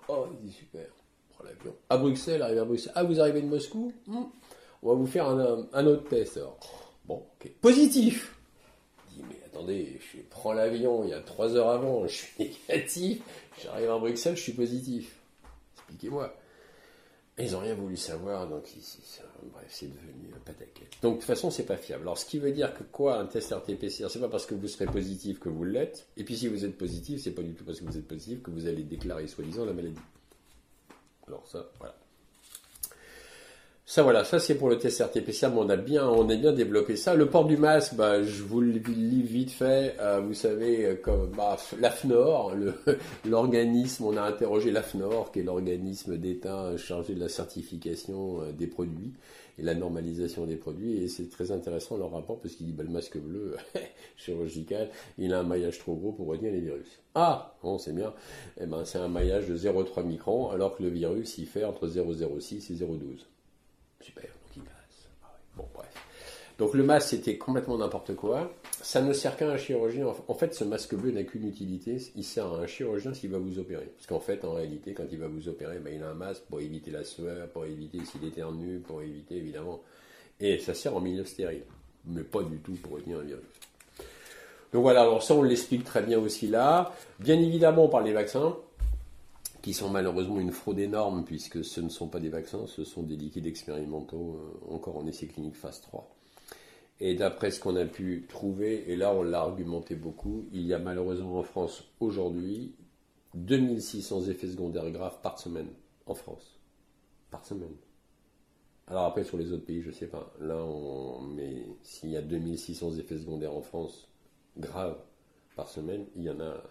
Oh, 0.07 0.27
il 0.31 0.47
dit 0.47 0.53
super. 0.53 0.85
Prends 1.29 1.45
l'avion. 1.45 1.73
À 1.89 1.97
Bruxelles, 1.97 2.41
arrive 2.41 2.59
à 2.59 2.65
Bruxelles. 2.65 2.93
Ah, 2.95 3.03
vous 3.03 3.19
arrivez 3.19 3.41
de 3.41 3.47
Moscou? 3.47 3.93
Hmm. 4.07 4.23
On 4.83 4.89
va 4.89 4.95
vous 4.95 5.07
faire 5.07 5.27
un, 5.27 5.85
autre 5.85 6.09
test. 6.09 6.39
bon, 7.05 7.23
ok. 7.39 7.51
Positif. 7.61 8.35
Il 9.11 9.17
dit, 9.17 9.23
mais 9.29 9.39
attendez, 9.45 9.99
je 9.99 10.19
prends 10.29 10.53
l'avion 10.53 11.03
il 11.03 11.11
y 11.11 11.13
a 11.13 11.21
trois 11.21 11.55
heures 11.55 11.69
avant, 11.69 12.07
je 12.07 12.13
suis 12.13 12.55
négatif. 12.69 13.21
J'arrive 13.63 13.91
à 13.91 13.99
Bruxelles, 13.99 14.35
je 14.35 14.41
suis 14.41 14.53
positif. 14.53 15.15
Expliquez-moi. 15.75 16.35
Ils 17.37 17.51
n'ont 17.51 17.59
rien 17.59 17.75
voulu 17.75 17.97
savoir, 17.97 18.47
donc 18.47 18.67
bref, 19.45 19.65
c'est 19.69 19.87
devenu 19.87 20.33
un 20.35 20.39
pataquet. 20.39 20.87
Donc 21.01 21.15
de 21.15 21.19
toute 21.19 21.27
façon, 21.27 21.49
c'est 21.49 21.65
pas 21.65 21.77
fiable. 21.77 22.03
Alors 22.03 22.17
ce 22.17 22.25
qui 22.25 22.39
veut 22.39 22.51
dire 22.51 22.73
que 22.73 22.83
quoi, 22.83 23.19
un 23.19 23.25
test 23.25 23.51
RT-PCR, 23.51 24.09
c'est 24.09 24.19
pas 24.19 24.29
parce 24.29 24.45
que 24.45 24.55
vous 24.55 24.67
serez 24.67 24.85
positif 24.85 25.39
que 25.39 25.49
vous 25.49 25.63
l'êtes, 25.63 26.07
et 26.17 26.23
puis 26.23 26.37
si 26.37 26.47
vous 26.47 26.65
êtes 26.65 26.77
positif, 26.77 27.21
c'est 27.21 27.31
pas 27.31 27.43
du 27.43 27.53
tout 27.53 27.63
parce 27.63 27.79
que 27.79 27.85
vous 27.85 27.97
êtes 27.97 28.07
positif 28.07 28.41
que 28.41 28.51
vous 28.51 28.67
allez 28.67 28.83
déclarer 28.83 29.27
soi-disant 29.27 29.65
la 29.65 29.73
maladie. 29.73 29.99
Alors 31.27 31.47
ça, 31.47 31.69
voilà. 31.79 31.95
Ça 33.85 34.03
voilà, 34.03 34.23
ça 34.23 34.39
c'est 34.39 34.55
pour 34.55 34.69
le 34.69 34.77
test 34.77 35.03
mais 35.15 35.49
on 35.57 35.69
a 35.69 35.75
bien, 35.75 36.07
on 36.07 36.23
développé 36.23 36.95
ça. 36.95 37.15
Le 37.15 37.25
port 37.25 37.45
du 37.45 37.57
masque, 37.57 37.95
bah, 37.95 38.23
je 38.23 38.43
vous 38.43 38.61
le 38.61 38.73
lis 38.73 39.23
vite 39.23 39.51
fait. 39.51 39.95
Euh, 39.99 40.21
vous 40.21 40.35
savez, 40.35 40.85
euh, 40.85 40.95
comme 40.95 41.31
bah, 41.35 41.57
l'AFNOR, 41.79 42.53
l'organisme, 43.25 44.05
on 44.05 44.15
a 44.15 44.21
interrogé 44.21 44.71
l'AFNOR, 44.71 45.31
qui 45.31 45.39
est 45.39 45.43
l'organisme 45.43 46.17
d'État 46.17 46.77
chargé 46.77 47.15
de 47.15 47.19
la 47.19 47.27
certification 47.27 48.41
euh, 48.41 48.51
des 48.53 48.67
produits 48.67 49.13
et 49.57 49.63
la 49.63 49.73
normalisation 49.73 50.45
des 50.45 50.57
produits. 50.57 51.03
Et 51.03 51.07
c'est 51.09 51.29
très 51.29 51.51
intéressant 51.51 51.97
leur 51.97 52.11
rapport 52.11 52.39
parce 52.39 52.53
qu'il 52.55 52.67
dit 52.67 52.73
bah, 52.73 52.83
le 52.83 52.91
masque 52.91 53.17
bleu 53.17 53.57
chirurgical, 54.15 54.89
il 55.17 55.33
a 55.33 55.39
un 55.39 55.43
maillage 55.43 55.79
trop 55.79 55.95
gros 55.95 56.11
pour 56.11 56.27
retenir 56.27 56.53
les 56.53 56.61
virus. 56.61 57.01
Ah, 57.15 57.55
bon, 57.63 57.77
c'est 57.77 57.93
bien. 57.93 58.13
Eh 58.61 58.67
ben, 58.67 58.85
c'est 58.85 58.99
un 58.99 59.09
maillage 59.09 59.47
de 59.47 59.57
0,3 59.57 60.05
microns, 60.05 60.49
alors 60.51 60.77
que 60.77 60.83
le 60.83 60.89
virus, 60.89 61.39
il 61.39 61.47
fait 61.47 61.65
entre 61.65 61.87
0,06 61.87 62.71
et 62.71 62.75
0,12. 62.75 63.25
Super, 64.01 64.23
donc 64.23 64.55
il 64.55 64.63
passe. 64.63 65.07
Ah 65.23 65.37
bon, 65.55 65.65
bref. 65.73 65.87
Donc 66.57 66.73
le 66.73 66.83
masque, 66.83 67.09
c'était 67.09 67.37
complètement 67.37 67.77
n'importe 67.77 68.15
quoi. 68.15 68.53
Ça 68.81 69.01
ne 69.01 69.13
sert 69.13 69.35
qu'à 69.35 69.49
un 69.49 69.57
chirurgien. 69.57 70.05
En 70.27 70.33
fait, 70.35 70.53
ce 70.53 70.63
masque 70.63 70.95
bleu 70.95 71.11
n'a 71.11 71.23
qu'une 71.23 71.47
utilité. 71.47 71.97
Il 72.15 72.23
sert 72.23 72.45
à 72.45 72.57
un 72.57 72.67
chirurgien 72.67 73.13
s'il 73.13 73.31
va 73.31 73.39
vous 73.39 73.57
opérer. 73.57 73.91
Parce 73.95 74.07
qu'en 74.07 74.19
fait, 74.19 74.45
en 74.45 74.53
réalité, 74.53 74.93
quand 74.93 75.05
il 75.11 75.17
va 75.17 75.27
vous 75.27 75.47
opérer, 75.47 75.79
ben, 75.79 75.93
il 75.95 76.03
a 76.03 76.09
un 76.09 76.13
masque 76.13 76.43
pour 76.49 76.59
éviter 76.59 76.91
la 76.91 77.03
sueur, 77.03 77.47
pour 77.49 77.65
éviter 77.65 77.99
s'il 78.05 78.23
éternue, 78.25 78.79
pour 78.79 79.01
éviter 79.01 79.37
évidemment. 79.37 79.81
Et 80.39 80.59
ça 80.59 80.73
sert 80.73 80.95
en 80.95 80.99
milieu 80.99 81.25
stérile. 81.25 81.63
Mais 82.05 82.21
pas 82.21 82.43
du 82.43 82.57
tout 82.57 82.73
pour 82.73 82.93
retenir 82.93 83.19
un 83.19 83.23
virus. 83.23 83.43
Donc 84.73 84.83
voilà, 84.83 85.01
alors 85.01 85.21
ça 85.21 85.33
on 85.33 85.43
l'explique 85.43 85.83
très 85.83 86.01
bien 86.01 86.19
aussi 86.19 86.47
là. 86.47 86.93
Bien 87.19 87.39
évidemment, 87.39 87.87
par 87.87 88.01
les 88.01 88.13
vaccins 88.13 88.55
qui 89.61 89.73
sont 89.73 89.89
malheureusement 89.89 90.39
une 90.39 90.51
fraude 90.51 90.79
énorme 90.79 91.23
puisque 91.23 91.63
ce 91.63 91.81
ne 91.81 91.89
sont 91.89 92.07
pas 92.07 92.19
des 92.19 92.29
vaccins, 92.29 92.65
ce 92.67 92.83
sont 92.83 93.03
des 93.03 93.15
liquides 93.15 93.45
expérimentaux 93.45 94.39
euh, 94.39 94.73
encore 94.73 94.97
en 94.97 95.05
essai 95.07 95.27
clinique 95.27 95.55
phase 95.55 95.81
3. 95.81 96.09
Et 96.99 97.15
d'après 97.15 97.51
ce 97.51 97.59
qu'on 97.59 97.75
a 97.75 97.85
pu 97.85 98.25
trouver, 98.27 98.91
et 98.91 98.95
là 98.95 99.13
on 99.13 99.23
l'a 99.23 99.41
argumenté 99.41 99.95
beaucoup, 99.95 100.45
il 100.51 100.65
y 100.65 100.73
a 100.73 100.79
malheureusement 100.79 101.39
en 101.39 101.43
France 101.43 101.83
aujourd'hui 101.99 102.75
2600 103.35 104.25
effets 104.27 104.47
secondaires 104.47 104.89
graves 104.91 105.19
par 105.21 105.39
semaine 105.39 105.69
en 106.05 106.15
France. 106.15 106.59
Par 107.29 107.45
semaine. 107.45 107.75
Alors 108.87 109.05
après 109.05 109.23
sur 109.23 109.37
les 109.37 109.51
autres 109.51 109.65
pays, 109.65 109.81
je 109.81 109.89
ne 109.89 109.93
sais 109.93 110.07
pas. 110.07 110.33
Là, 110.39 110.57
on... 110.57 111.21
mais 111.21 111.65
s'il 111.83 112.09
y 112.09 112.17
a 112.17 112.21
2600 112.21 112.97
effets 112.97 113.17
secondaires 113.19 113.55
en 113.55 113.61
France 113.61 114.09
graves 114.57 114.97
par 115.55 115.69
semaine, 115.69 116.05
il 116.15 116.23
y 116.23 116.29
en 116.29 116.39
a 116.39 116.61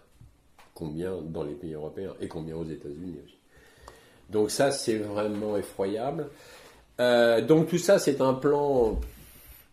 combien 0.73 1.21
dans 1.21 1.43
les 1.43 1.53
pays 1.53 1.73
européens 1.73 2.15
et 2.21 2.27
combien 2.27 2.55
aux 2.55 2.65
États-Unis 2.65 3.17
aussi. 3.23 3.37
Donc 4.29 4.49
ça, 4.49 4.71
c'est 4.71 4.97
vraiment 4.97 5.57
effroyable. 5.57 6.29
Euh, 6.99 7.41
donc 7.41 7.67
tout 7.67 7.77
ça, 7.77 7.99
c'est 7.99 8.21
un 8.21 8.33
plan, 8.33 8.99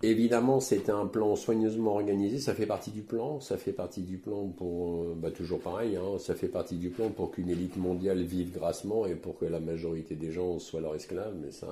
évidemment, 0.02 0.60
c'est 0.60 0.90
un 0.90 1.06
plan 1.06 1.36
soigneusement 1.36 1.94
organisé, 1.94 2.38
ça 2.38 2.54
fait 2.54 2.66
partie 2.66 2.90
du 2.90 3.02
plan, 3.02 3.40
ça 3.40 3.56
fait 3.56 3.72
partie 3.72 4.02
du 4.02 4.18
plan 4.18 4.46
pour, 4.46 5.02
euh, 5.02 5.14
bah, 5.16 5.30
toujours 5.30 5.60
pareil, 5.60 5.96
hein, 5.96 6.18
ça 6.18 6.34
fait 6.34 6.48
partie 6.48 6.76
du 6.76 6.90
plan 6.90 7.10
pour 7.10 7.30
qu'une 7.30 7.50
élite 7.50 7.76
mondiale 7.76 8.22
vive 8.22 8.52
grassement 8.52 9.06
et 9.06 9.14
pour 9.14 9.38
que 9.38 9.44
la 9.44 9.60
majorité 9.60 10.14
des 10.14 10.32
gens 10.32 10.58
soient 10.58 10.80
leurs 10.80 10.96
esclaves, 10.96 11.34
mais 11.40 11.50
ça, 11.50 11.68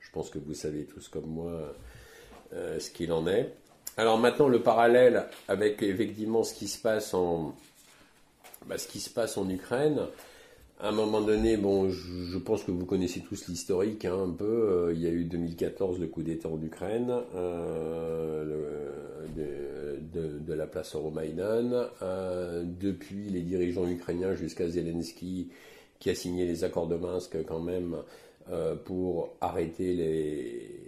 je 0.00 0.10
pense 0.10 0.28
que 0.28 0.38
vous 0.38 0.54
savez 0.54 0.84
tous 0.84 1.08
comme 1.08 1.26
moi 1.26 1.74
euh, 2.52 2.78
ce 2.80 2.90
qu'il 2.90 3.12
en 3.12 3.26
est. 3.26 3.54
Alors 3.96 4.18
maintenant, 4.18 4.48
le 4.48 4.60
parallèle 4.60 5.26
avec 5.46 5.82
effectivement 5.82 6.42
ce 6.42 6.52
qui 6.52 6.66
se 6.66 6.80
passe 6.80 7.14
en, 7.14 7.54
bah, 8.68 8.78
ce 8.78 8.88
qui 8.88 9.00
se 9.00 9.10
passe 9.10 9.36
en 9.36 9.48
Ukraine. 9.48 10.00
À 10.80 10.88
un 10.88 10.92
moment 10.92 11.20
donné, 11.20 11.56
bon, 11.56 11.88
je, 11.88 12.36
pense 12.38 12.64
que 12.64 12.72
vous 12.72 12.84
connaissez 12.84 13.20
tous 13.20 13.46
l'historique 13.48 14.04
hein, 14.04 14.24
un 14.24 14.30
peu. 14.30 14.44
Euh, 14.44 14.92
il 14.92 15.00
y 15.00 15.06
a 15.06 15.10
eu 15.10 15.24
2014 15.24 16.00
le 16.00 16.08
coup 16.08 16.22
d'État 16.22 16.48
en 16.48 16.60
Ukraine, 16.60 17.12
euh, 17.36 18.44
de, 19.34 20.52
la 20.52 20.66
place 20.66 20.94
Euromaïdan. 20.94 21.88
Euh, 22.02 22.64
depuis, 22.64 23.28
les 23.30 23.42
dirigeants 23.42 23.88
ukrainiens 23.88 24.34
jusqu'à 24.34 24.68
Zelensky, 24.68 25.48
qui 26.00 26.10
a 26.10 26.14
signé 26.14 26.44
les 26.44 26.64
accords 26.64 26.88
de 26.88 26.96
Minsk 26.96 27.36
quand 27.46 27.60
même 27.60 27.96
pour 28.84 29.30
arrêter 29.40 29.94
les, 29.94 30.83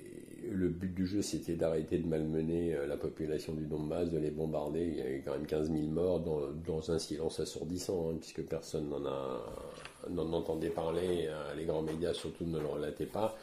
le 0.50 0.68
but 0.68 0.94
du 0.94 1.06
jeu, 1.06 1.22
c'était 1.22 1.54
d'arrêter 1.54 1.98
de 1.98 2.06
malmener 2.06 2.74
euh, 2.74 2.86
la 2.86 2.96
population 2.96 3.52
du 3.52 3.64
Donbass, 3.66 4.10
de 4.10 4.18
les 4.18 4.30
bombarder. 4.30 4.86
Il 4.86 4.96
y 4.96 5.02
a 5.02 5.10
eu 5.10 5.22
quand 5.24 5.32
même 5.32 5.46
15 5.46 5.70
000 5.70 5.82
morts 5.84 6.20
dans, 6.20 6.90
un 6.90 6.98
silence 6.98 7.40
assourdissant, 7.40 8.10
hein, 8.10 8.16
puisque 8.20 8.42
personne 8.42 8.88
n'en 8.88 9.04
a 9.06 10.32
entendait 10.32 10.70
parler, 10.70 11.26
euh, 11.28 11.54
les 11.56 11.64
grands 11.64 11.82
médias 11.82 12.12
surtout 12.14 12.44
ne 12.44 12.58
le 12.58 12.66
relataient 12.66 13.06
pas. 13.06 13.36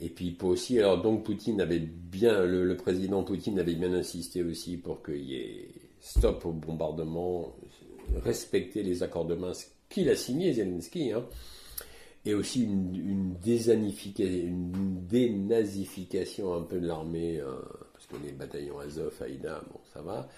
Et 0.00 0.08
puis 0.08 0.36
aussi, 0.42 0.78
alors 0.78 1.00
donc 1.00 1.24
Poutine 1.24 1.60
avait 1.60 1.78
bien, 1.78 2.44
le, 2.44 2.76
président 2.76 3.22
Poutine 3.22 3.58
avait 3.60 3.74
bien 3.74 3.92
insisté 3.92 4.42
aussi 4.42 4.76
pour 4.76 5.02
qu'il 5.02 5.22
y 5.22 5.36
ait 5.36 5.68
stop 6.00 6.44
au 6.44 6.52
bombardement, 6.52 7.54
respecter 8.16 8.82
les 8.82 9.02
accords 9.02 9.26
de 9.26 9.36
Minsk 9.36 9.70
qu'il 9.88 10.08
a 10.08 10.16
signé 10.16 10.52
Zelensky. 10.54 11.12
Hein 11.12 11.24
et 12.24 12.34
aussi 12.34 12.62
une, 12.64 12.94
une, 12.94 13.36
une 13.44 15.06
dénazification 15.06 16.54
un 16.54 16.62
peu 16.62 16.78
de 16.80 16.86
l'armée, 16.86 17.40
euh, 17.40 17.60
parce 17.92 18.06
qu'on 18.06 18.24
est 18.26 18.32
bataillon 18.32 18.78
Azov, 18.78 19.20
Aïda, 19.20 19.62
bon, 19.72 19.80
ça 19.92 20.02
va. 20.02 20.28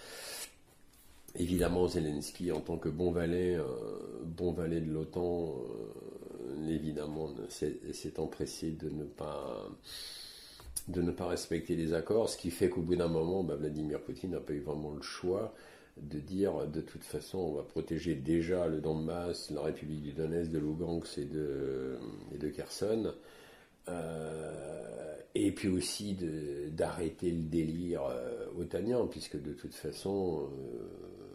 Évidemment, 1.36 1.88
Zelensky, 1.88 2.52
en 2.52 2.60
tant 2.60 2.78
que 2.78 2.88
bon 2.88 3.10
valet, 3.10 3.56
euh, 3.56 3.64
bon 4.24 4.52
valet 4.52 4.80
de 4.80 4.90
l'OTAN, 4.90 5.56
euh, 6.48 6.68
évidemment, 6.68 7.28
s'est 7.48 8.20
empressé 8.20 8.70
de 8.70 8.88
ne 8.88 9.04
pas 9.04 9.68
de 10.88 11.00
ne 11.00 11.12
pas 11.12 11.28
respecter 11.28 11.76
les 11.76 11.94
accords, 11.94 12.28
ce 12.28 12.36
qui 12.36 12.50
fait 12.50 12.68
qu'au 12.68 12.82
bout 12.82 12.96
d'un 12.96 13.08
moment, 13.08 13.42
bah, 13.42 13.56
Vladimir 13.56 14.00
Poutine 14.00 14.32
n'a 14.32 14.40
pas 14.40 14.52
eu 14.52 14.60
vraiment 14.60 14.92
le 14.92 15.00
choix 15.00 15.54
de 16.00 16.18
dire 16.18 16.66
de 16.66 16.80
toute 16.80 17.04
façon 17.04 17.38
on 17.38 17.52
va 17.52 17.62
protéger 17.62 18.14
déjà 18.14 18.66
le 18.66 18.80
Donbass, 18.80 19.50
la 19.50 19.62
République 19.62 20.02
du 20.02 20.12
Donetsk, 20.12 20.50
de 20.50 20.58
Lugansk 20.58 21.18
et 21.18 21.24
de, 21.24 21.98
et 22.34 22.38
de 22.38 22.48
Kherson, 22.48 23.12
euh, 23.88 25.16
et 25.34 25.52
puis 25.52 25.68
aussi 25.68 26.16
d'arrêter 26.70 27.30
le 27.30 27.42
délire 27.42 28.02
euh, 28.08 28.46
otanien, 28.58 29.06
puisque 29.10 29.40
de 29.40 29.52
toute 29.52 29.74
façon, 29.74 30.42
euh, 30.44 30.86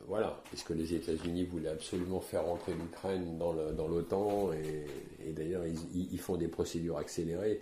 voilà, 0.07 0.41
puisque 0.45 0.71
les 0.71 0.93
États-Unis 0.93 1.43
voulaient 1.43 1.69
absolument 1.69 2.21
faire 2.21 2.45
rentrer 2.45 2.73
l'Ukraine 2.73 3.37
dans 3.37 3.87
l'OTAN, 3.87 4.51
et, 4.53 5.31
d'ailleurs 5.33 5.63
ils, 5.93 6.19
font 6.19 6.37
des 6.37 6.47
procédures 6.47 6.97
accélérées 6.97 7.61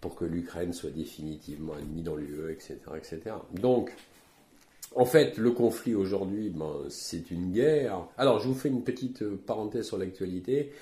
pour 0.00 0.14
que 0.14 0.24
l'Ukraine 0.24 0.72
soit 0.72 0.90
définitivement 0.90 1.74
admise 1.74 2.04
dans 2.04 2.16
l'UE, 2.16 2.52
etc., 2.52 2.76
etc. 2.96 3.36
Donc, 3.54 3.92
en 4.94 5.04
fait, 5.04 5.36
le 5.38 5.50
conflit 5.50 5.94
aujourd'hui, 5.94 6.50
ben, 6.50 6.72
c'est 6.88 7.30
une 7.30 7.52
guerre. 7.52 8.06
Alors, 8.16 8.40
je 8.40 8.48
vous 8.48 8.54
fais 8.54 8.68
une 8.68 8.82
petite 8.82 9.24
parenthèse 9.24 9.86
sur 9.86 9.98
l'actualité. 9.98 10.72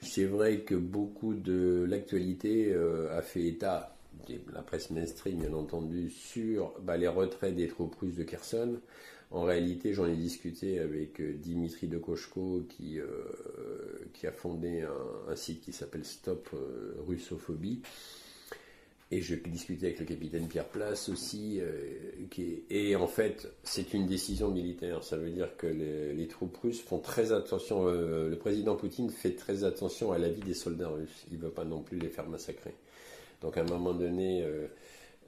C'est 0.00 0.24
vrai 0.24 0.60
que 0.60 0.74
beaucoup 0.74 1.34
de 1.34 1.86
l'actualité 1.88 2.72
euh, 2.72 3.16
a 3.16 3.22
fait 3.22 3.46
état, 3.46 3.96
la 4.52 4.62
presse 4.62 4.90
mainstream 4.90 5.38
bien 5.38 5.54
entendu, 5.54 6.10
sur 6.10 6.74
bah, 6.82 6.96
les 6.96 7.08
retraits 7.08 7.54
des 7.54 7.68
troupes 7.68 7.94
russes 7.94 8.16
de 8.16 8.24
Kherson. 8.24 8.80
En 9.30 9.42
réalité, 9.42 9.94
j'en 9.94 10.06
ai 10.06 10.16
discuté 10.16 10.78
avec 10.78 11.20
euh, 11.20 11.32
Dimitri 11.34 11.88
de 11.88 11.98
qui, 12.68 13.00
euh, 13.00 13.06
qui 14.12 14.26
a 14.26 14.32
fondé 14.32 14.82
un, 15.28 15.36
site 15.36 15.62
qui 15.62 15.72
s'appelle 15.72 16.04
Stop 16.04 16.50
Russophobie. 17.06 17.80
Et 19.10 19.20
je 19.20 19.34
discutais 19.34 19.86
avec 19.86 20.00
le 20.00 20.06
capitaine 20.06 20.48
Pierre 20.48 20.68
Place 20.68 21.08
aussi. 21.08 21.60
qui 22.30 22.64
et 22.70 22.96
en 22.96 23.06
fait, 23.06 23.48
c'est 23.62 23.94
une 23.94 24.06
décision 24.06 24.50
militaire. 24.50 25.04
Ça 25.04 25.16
veut 25.16 25.30
dire 25.30 25.56
que 25.56 25.66
les, 25.66 26.26
troupes 26.26 26.56
russes 26.56 26.80
font 26.80 26.98
très 26.98 27.32
attention. 27.32 27.84
le 27.86 28.36
président 28.36 28.74
Poutine 28.76 29.10
fait 29.10 29.36
très 29.36 29.62
attention 29.64 30.12
à 30.12 30.18
la 30.18 30.30
vie 30.30 30.42
des 30.42 30.54
soldats 30.54 30.88
russes. 30.88 31.26
Il 31.30 31.38
ne 31.38 31.42
veut 31.44 31.50
pas 31.50 31.64
non 31.64 31.82
plus 31.82 31.98
les 31.98 32.08
faire 32.08 32.28
massacrer. 32.28 32.74
Donc 33.44 33.58
à 33.58 33.60
un 33.60 33.64
moment 33.64 33.92
donné, 33.92 34.42
euh, 34.42 34.66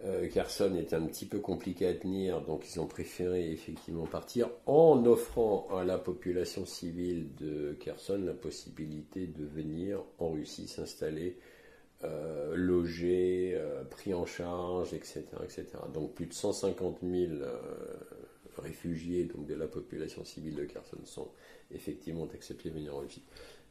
euh, 0.04 0.26
Kherson 0.28 0.74
est 0.74 0.94
un 0.94 1.02
petit 1.02 1.26
peu 1.26 1.38
compliqué 1.38 1.86
à 1.86 1.92
tenir, 1.92 2.40
donc 2.40 2.64
ils 2.66 2.80
ont 2.80 2.86
préféré 2.86 3.50
effectivement 3.50 4.06
partir 4.06 4.48
en 4.64 5.04
offrant 5.04 5.68
à 5.76 5.84
la 5.84 5.98
population 5.98 6.64
civile 6.64 7.28
de 7.38 7.76
Kherson 7.78 8.22
la 8.24 8.32
possibilité 8.32 9.26
de 9.26 9.44
venir 9.44 10.02
en 10.18 10.30
Russie 10.30 10.66
s'installer, 10.66 11.36
euh, 12.04 12.54
loger, 12.56 13.60
pris 13.90 14.14
en 14.14 14.26
charge, 14.26 14.92
etc., 14.94 15.24
etc. 15.42 15.66
Donc 15.92 16.14
plus 16.14 16.26
de 16.26 16.34
150 16.34 16.98
000 17.02 17.32
réfugiés 18.58 19.24
donc 19.24 19.46
de 19.46 19.54
la 19.54 19.66
population 19.66 20.24
civile 20.24 20.54
de 20.54 20.64
Kherson 20.64 20.98
sont 21.04 21.28
effectivement 21.70 22.28
acceptés 22.32 22.70
venir 22.70 22.94
en 22.94 23.00
Russie. 23.00 23.22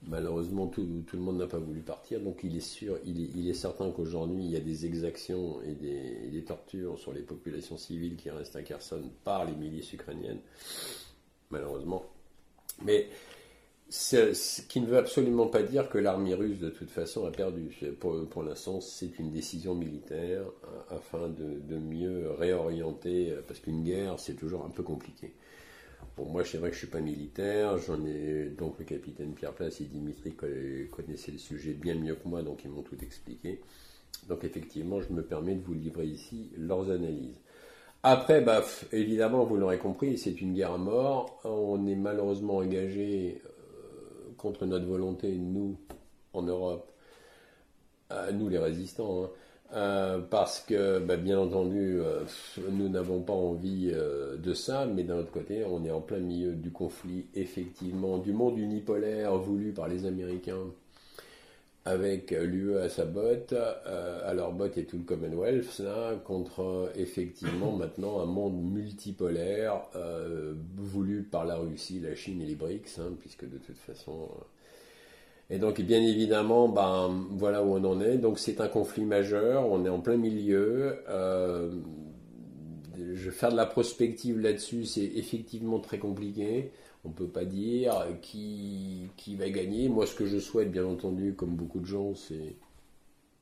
Malheureusement, 0.07 0.67
tout, 0.67 0.86
le 1.13 1.19
monde 1.19 1.38
n'a 1.38 1.47
pas 1.47 1.57
voulu 1.57 1.82
partir, 1.82 2.19
donc 2.19 2.41
il 2.43 2.55
est 2.55 2.59
sûr, 2.59 2.99
il 3.05 3.49
est, 3.49 3.53
certain 3.53 3.89
qu'aujourd'hui, 3.89 4.43
il 4.43 4.51
y 4.51 4.55
a 4.55 4.59
des 4.59 4.86
exactions 4.86 5.61
et 5.63 5.73
des, 5.73 6.43
tortures 6.43 6.99
sur 6.99 7.11
les 7.11 7.21
populations 7.21 7.78
civiles 7.78 8.15
qui 8.15 8.30
restent 8.30 8.55
à 8.55 8.61
Kherson 8.61 9.01
par 9.23 9.45
les 9.45 9.53
milices 9.53 9.93
ukrainiennes, 9.93 10.41
malheureusement. 11.49 12.05
Mais 12.84 13.07
ce 13.89 14.61
qui 14.61 14.81
ne 14.81 14.88
veut 14.88 14.97
absolument 14.97 15.47
pas 15.47 15.61
dire 15.61 15.89
que 15.89 15.97
l'armée 15.97 16.33
russe, 16.33 16.59
de 16.59 16.69
toute 16.69 16.89
façon, 16.89 17.25
a 17.25 17.31
perdu. 17.31 17.69
Pour, 17.99 18.43
l'instant, 18.43 18.81
c'est 18.81 19.19
une 19.19 19.31
décision 19.31 19.75
militaire 19.75 20.41
euh, 20.41 20.95
afin 20.95 21.29
de 21.29 21.77
mieux 21.77 22.31
réorienter, 22.31 23.31
euh, 23.31 23.41
parce 23.47 23.59
qu'une 23.59 23.83
guerre, 23.83 24.19
c'est 24.19 24.36
toujours 24.36 24.65
un 24.65 24.69
peu 24.69 24.83
compliqué. 24.83 25.33
Bon, 26.17 26.25
moi, 26.29 26.45
c'est 26.45 26.57
vrai 26.57 26.69
que 26.69 26.75
je 26.75 26.79
suis 26.79 26.88
pas 26.88 27.01
militaire. 27.01 27.75
Donc 28.57 28.79
le 28.79 28.86
capitaine 28.86 29.33
Pierre 29.33 29.53
Place 29.53 29.81
et 29.81 29.86
Dimitri 29.86 30.33
connaissaient 30.89 31.31
le 31.31 31.38
sujet 31.38 31.73
bien 31.73 31.95
mieux 31.95 32.15
que 32.15 32.27
moi, 32.27 32.41
donc 32.41 32.63
ils 32.63 32.69
m'ont 32.69 32.83
tout 32.83 32.97
expliqué. 33.01 33.59
Donc 34.29 34.43
effectivement, 34.45 35.01
je 35.01 35.11
me 35.11 35.21
permets 35.23 35.55
de 35.55 35.61
vous 35.61 35.73
livrer 35.73 36.05
ici 36.05 36.51
leurs 36.57 36.89
analyses. 36.89 37.39
Après, 38.01 38.39
bah, 38.39 38.63
évidemment, 38.93 39.43
vous 39.45 39.57
l'aurez 39.57 39.79
compris, 39.79 40.17
c'est 40.17 40.39
une 40.39 40.53
guerre 40.53 40.73
à 40.73 40.77
mort. 40.77 41.41
On 41.43 41.86
est 41.86 41.95
malheureusement 41.95 42.57
engagé 42.57 43.41
contre 44.45 44.65
notre 44.65 44.85
volonté, 44.85 45.31
nous, 45.35 45.77
en 46.33 46.43
Europe, 46.43 46.91
nous 48.33 48.49
les 48.49 48.59
résistants, 48.59 49.23
hein, 49.23 49.29
euh, 49.73 50.19
parce 50.19 50.59
que, 50.59 50.99
bah, 50.99 51.17
bien 51.17 51.39
entendu, 51.39 51.99
euh, 51.99 52.23
nous 52.71 52.87
n'avons 52.87 53.21
pas 53.21 53.33
envie 53.33 53.89
euh, 53.91 54.37
de 54.37 54.53
ça, 54.53 54.85
mais 54.85 55.03
d'un 55.03 55.17
autre 55.17 55.31
côté, 55.31 55.65
on 55.65 55.83
est 55.83 55.91
en 55.91 56.01
plein 56.01 56.19
milieu 56.19 56.53
du 56.53 56.71
conflit, 56.71 57.25
effectivement, 57.33 58.19
du 58.19 58.31
monde 58.31 58.59
unipolaire 58.59 59.35
voulu 59.37 59.73
par 59.73 59.87
les 59.87 60.05
Américains, 60.05 60.67
avec 61.86 62.31
l'UE 62.31 62.77
à 62.77 62.89
sa 62.89 63.05
botte, 63.05 63.53
à 63.53 64.33
leur 64.33 64.51
botte 64.51 64.77
et 64.77 64.86
tout 64.86 64.97
le 64.97 65.03
Commonwealth, 65.03 65.83
contre, 66.25 66.91
effectivement, 66.95 67.71
maintenant 67.77 68.21
un 68.21 68.25
monde 68.25 68.59
multipolaire 68.59 69.81
voulu 70.77 71.23
par 71.23 71.45
la 71.45 71.57
Russie, 71.57 71.99
la 71.99 72.15
Chine 72.15 72.41
et 72.41 72.45
les 72.45 72.55
BRICS, 72.55 72.99
hein, 72.99 73.13
puisque 73.19 73.47
de 73.47 73.57
toute 73.57 73.77
façon 73.77 74.29
et 75.49 75.59
donc, 75.59 75.79
bien 75.81 76.01
évidemment, 76.01 76.67
ben, 76.67 77.27
voilà 77.31 77.63
où 77.63 77.75
on 77.75 77.83
en 77.83 78.01
est. 78.01 78.17
Donc, 78.17 78.39
c'est 78.39 78.61
un 78.61 78.67
conflit 78.67 79.05
majeur. 79.05 79.69
On 79.69 79.86
est 79.86 79.89
en 79.89 79.99
plein 79.99 80.17
milieu. 80.17 80.97
Euh, 81.07 81.69
je 83.13 83.31
faire 83.31 83.51
de 83.51 83.55
la 83.55 83.65
prospective 83.65 84.39
là-dessus. 84.39 84.85
C'est 84.85 85.05
effectivement 85.05 85.79
très 85.79 85.99
compliqué. 85.99 86.71
On 87.03 87.09
ne 87.09 87.13
peut 87.13 87.27
pas 87.27 87.45
dire 87.45 88.07
qui, 88.21 89.09
va 89.37 89.49
gagner. 89.49 89.89
Moi, 89.89 90.07
ce 90.07 90.15
que 90.15 90.25
je 90.25 90.39
souhaite, 90.39 90.71
bien 90.71 90.85
entendu, 90.85 91.33
comme 91.35 91.55
beaucoup 91.55 91.79
de 91.79 91.85
gens, 91.85 92.15
c'est 92.15 92.55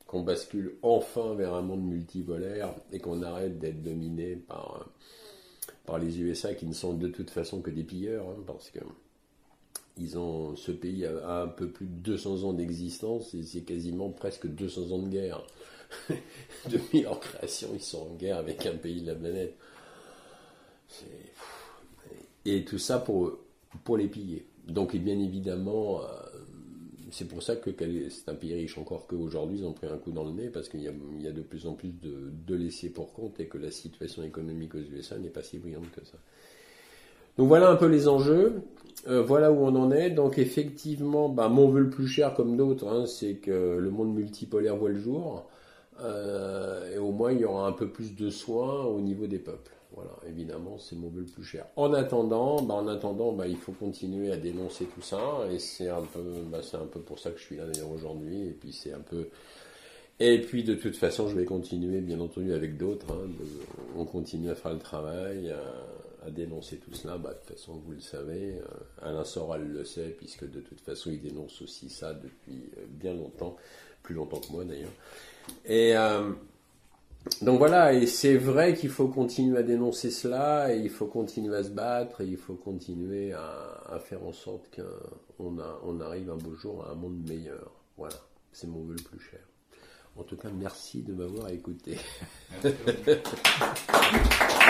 qu'on 0.06 0.22
bascule 0.22 0.76
enfin 0.82 1.34
vers 1.34 1.54
un 1.54 1.62
monde 1.62 1.84
multipolaire 1.84 2.74
et 2.92 2.98
qu'on 2.98 3.22
arrête 3.22 3.58
d'être 3.58 3.82
dominé 3.82 4.36
par, 4.36 4.90
par 5.86 5.98
les 5.98 6.20
USA 6.20 6.54
qui 6.54 6.66
ne 6.66 6.74
sont 6.74 6.94
de 6.94 7.08
toute 7.08 7.30
façon 7.30 7.62
que 7.62 7.70
des 7.70 7.84
pilleurs. 7.84 8.28
Hein, 8.28 8.42
parce 8.46 8.70
que 8.70 8.80
ce 9.96 10.72
pays 10.72 11.06
a, 11.06 11.42
un 11.42 11.48
peu 11.48 11.68
plus 11.68 11.86
de 11.86 11.92
200 11.92 12.44
ans 12.44 12.52
d'existence 12.52 13.34
et 13.34 13.42
c'est 13.42 13.62
quasiment 13.62 14.10
presque 14.10 14.46
200 14.46 14.92
ans 14.92 15.02
de 15.02 15.08
guerre. 15.08 15.42
Depuis 16.70 17.02
leur 17.02 17.20
création, 17.20 17.70
ils 17.74 17.82
sont 17.82 18.08
en 18.10 18.14
guerre 18.14 18.38
avec 18.38 18.64
un 18.66 18.76
pays 18.76 19.02
de 19.02 19.08
la 19.08 19.14
planète. 19.14 19.54
Et 22.44 22.64
tout 22.64 22.78
ça 22.78 22.98
pour, 22.98 23.38
pour 23.84 23.96
les 23.96 24.06
piller. 24.06 24.46
Donc, 24.66 24.96
bien 24.96 25.18
évidemment, 25.18 26.00
euh, 26.00 26.04
c'est 27.10 27.26
pour 27.26 27.42
ça 27.42 27.56
que 27.56 27.70
c'est 28.10 28.28
un 28.28 28.34
pays 28.34 28.54
riche 28.54 28.78
encore 28.78 29.06
qu'aujourd'hui, 29.06 29.58
ils 29.58 29.64
ont 29.66 29.72
pris 29.72 29.86
un 29.86 29.98
coup 29.98 30.12
dans 30.12 30.24
le 30.24 30.32
nez 30.32 30.48
parce 30.48 30.68
qu'il 30.68 30.82
y, 30.82 30.88
a 30.88 31.32
de 31.32 31.40
plus 31.42 31.66
en 31.66 31.74
plus 31.74 31.90
de, 31.90 32.30
de 32.46 32.54
laissés 32.54 32.90
pour 32.90 33.12
compte 33.12 33.40
et 33.40 33.46
que 33.46 33.58
la 33.58 33.70
situation 33.70 34.22
économique 34.22 34.74
aux 34.74 34.78
USA 34.78 35.18
n'est 35.18 35.28
pas 35.28 35.42
si 35.42 35.58
brillante 35.58 35.90
que 35.94 36.04
ça. 36.04 36.18
Donc 37.36 37.48
voilà 37.48 37.70
un 37.70 37.76
peu 37.76 37.86
les 37.86 38.08
enjeux. 38.08 38.62
Euh, 39.06 39.22
voilà 39.22 39.52
où 39.52 39.64
on 39.64 39.74
en 39.74 39.90
est. 39.90 40.10
Donc 40.10 40.38
effectivement, 40.38 41.28
bah, 41.28 41.48
mon 41.48 41.68
vœu 41.68 41.80
le 41.80 41.90
plus 41.90 42.06
cher 42.06 42.34
comme 42.34 42.56
d'autres, 42.56 42.88
hein, 42.88 43.06
c'est 43.06 43.34
que 43.34 43.78
le 43.78 43.90
monde 43.90 44.14
multipolaire 44.14 44.76
voit 44.76 44.90
le 44.90 44.98
jour. 44.98 45.48
Euh, 46.00 46.94
et 46.94 46.98
au 46.98 47.12
moins, 47.12 47.32
il 47.32 47.40
y 47.40 47.44
aura 47.44 47.66
un 47.66 47.72
peu 47.72 47.88
plus 47.88 48.14
de 48.14 48.30
soins 48.30 48.84
au 48.84 49.00
niveau 49.00 49.26
des 49.26 49.38
peuples. 49.38 49.72
Voilà, 49.92 50.10
évidemment, 50.28 50.76
c'est 50.78 50.96
mon 50.96 51.08
vœu 51.08 51.20
le 51.20 51.26
plus 51.26 51.44
cher. 51.44 51.66
En 51.76 51.92
attendant, 51.92 52.60
bah, 52.62 52.74
en 52.74 52.88
attendant, 52.88 53.32
bah, 53.32 53.46
il 53.46 53.56
faut 53.56 53.72
continuer 53.72 54.32
à 54.32 54.36
dénoncer 54.36 54.86
tout 54.86 55.02
ça. 55.02 55.20
Et 55.52 55.58
c'est 55.58 55.88
un 55.88 56.02
peu, 56.02 56.22
bah, 56.46 56.60
un 56.72 56.86
peu 56.86 57.00
pour 57.00 57.18
ça 57.18 57.30
que 57.30 57.38
je 57.38 57.44
suis 57.44 57.56
là 57.56 57.66
d'ailleurs 57.66 57.92
aujourd'hui. 57.92 58.48
Et 58.48 58.50
puis 58.52 58.72
c'est 58.72 58.92
un 58.92 59.00
peu. 59.00 59.28
Et 60.18 60.40
puis 60.40 60.64
de 60.64 60.74
toute 60.74 60.96
façon, 60.96 61.28
je 61.28 61.36
vais 61.36 61.44
continuer, 61.44 62.00
bien 62.00 62.20
entendu, 62.20 62.52
avec 62.52 62.76
d'autres. 62.76 63.12
Hein, 63.12 63.30
on 63.96 64.04
continue 64.04 64.50
à 64.50 64.56
faire 64.56 64.72
le 64.72 64.80
travail. 64.80 65.50
Euh, 65.50 65.56
à 66.26 66.30
dénoncer 66.30 66.78
tout 66.78 66.94
cela, 66.94 67.18
bah, 67.18 67.34
de 67.34 67.38
toute 67.38 67.58
façon, 67.58 67.74
vous 67.84 67.92
le 67.92 68.00
savez, 68.00 68.54
euh, 68.58 69.02
Alain 69.02 69.24
Soral 69.24 69.66
le 69.66 69.84
sait, 69.84 70.14
puisque 70.16 70.48
de 70.50 70.60
toute 70.60 70.80
façon, 70.80 71.10
il 71.10 71.20
dénonce 71.20 71.60
aussi 71.62 71.90
ça 71.90 72.14
depuis 72.14 72.70
euh, 72.78 72.86
bien 72.88 73.14
longtemps, 73.14 73.56
plus 74.02 74.14
longtemps 74.14 74.40
que 74.40 74.50
moi 74.52 74.64
d'ailleurs. 74.64 74.92
Et 75.64 75.96
euh, 75.96 76.30
donc 77.42 77.58
voilà, 77.58 77.94
et 77.94 78.06
c'est 78.06 78.36
vrai 78.36 78.74
qu'il 78.74 78.90
faut 78.90 79.08
continuer 79.08 79.58
à 79.58 79.62
dénoncer 79.62 80.10
cela, 80.10 80.74
et 80.74 80.78
il 80.78 80.90
faut 80.90 81.06
continuer 81.06 81.56
à 81.56 81.64
se 81.64 81.70
battre, 81.70 82.20
et 82.20 82.26
il 82.26 82.36
faut 82.36 82.54
continuer 82.54 83.32
à, 83.32 83.98
faire 84.04 84.22
en 84.24 84.32
sorte 84.32 84.68
qu'on 84.74 85.56
on 85.84 86.00
arrive 86.00 86.30
un 86.30 86.36
beau 86.36 86.54
jour 86.54 86.84
à 86.84 86.92
un 86.92 86.94
monde 86.94 87.26
meilleur. 87.26 87.70
Voilà, 87.96 88.16
c'est 88.52 88.66
mon 88.66 88.82
vœu 88.82 88.96
le 88.96 89.02
plus 89.02 89.20
cher. 89.20 89.40
En 90.16 90.22
tout 90.22 90.36
cas, 90.36 90.48
merci 90.54 91.02
de 91.02 91.12
m'avoir 91.12 91.48
écouté. 91.48 91.98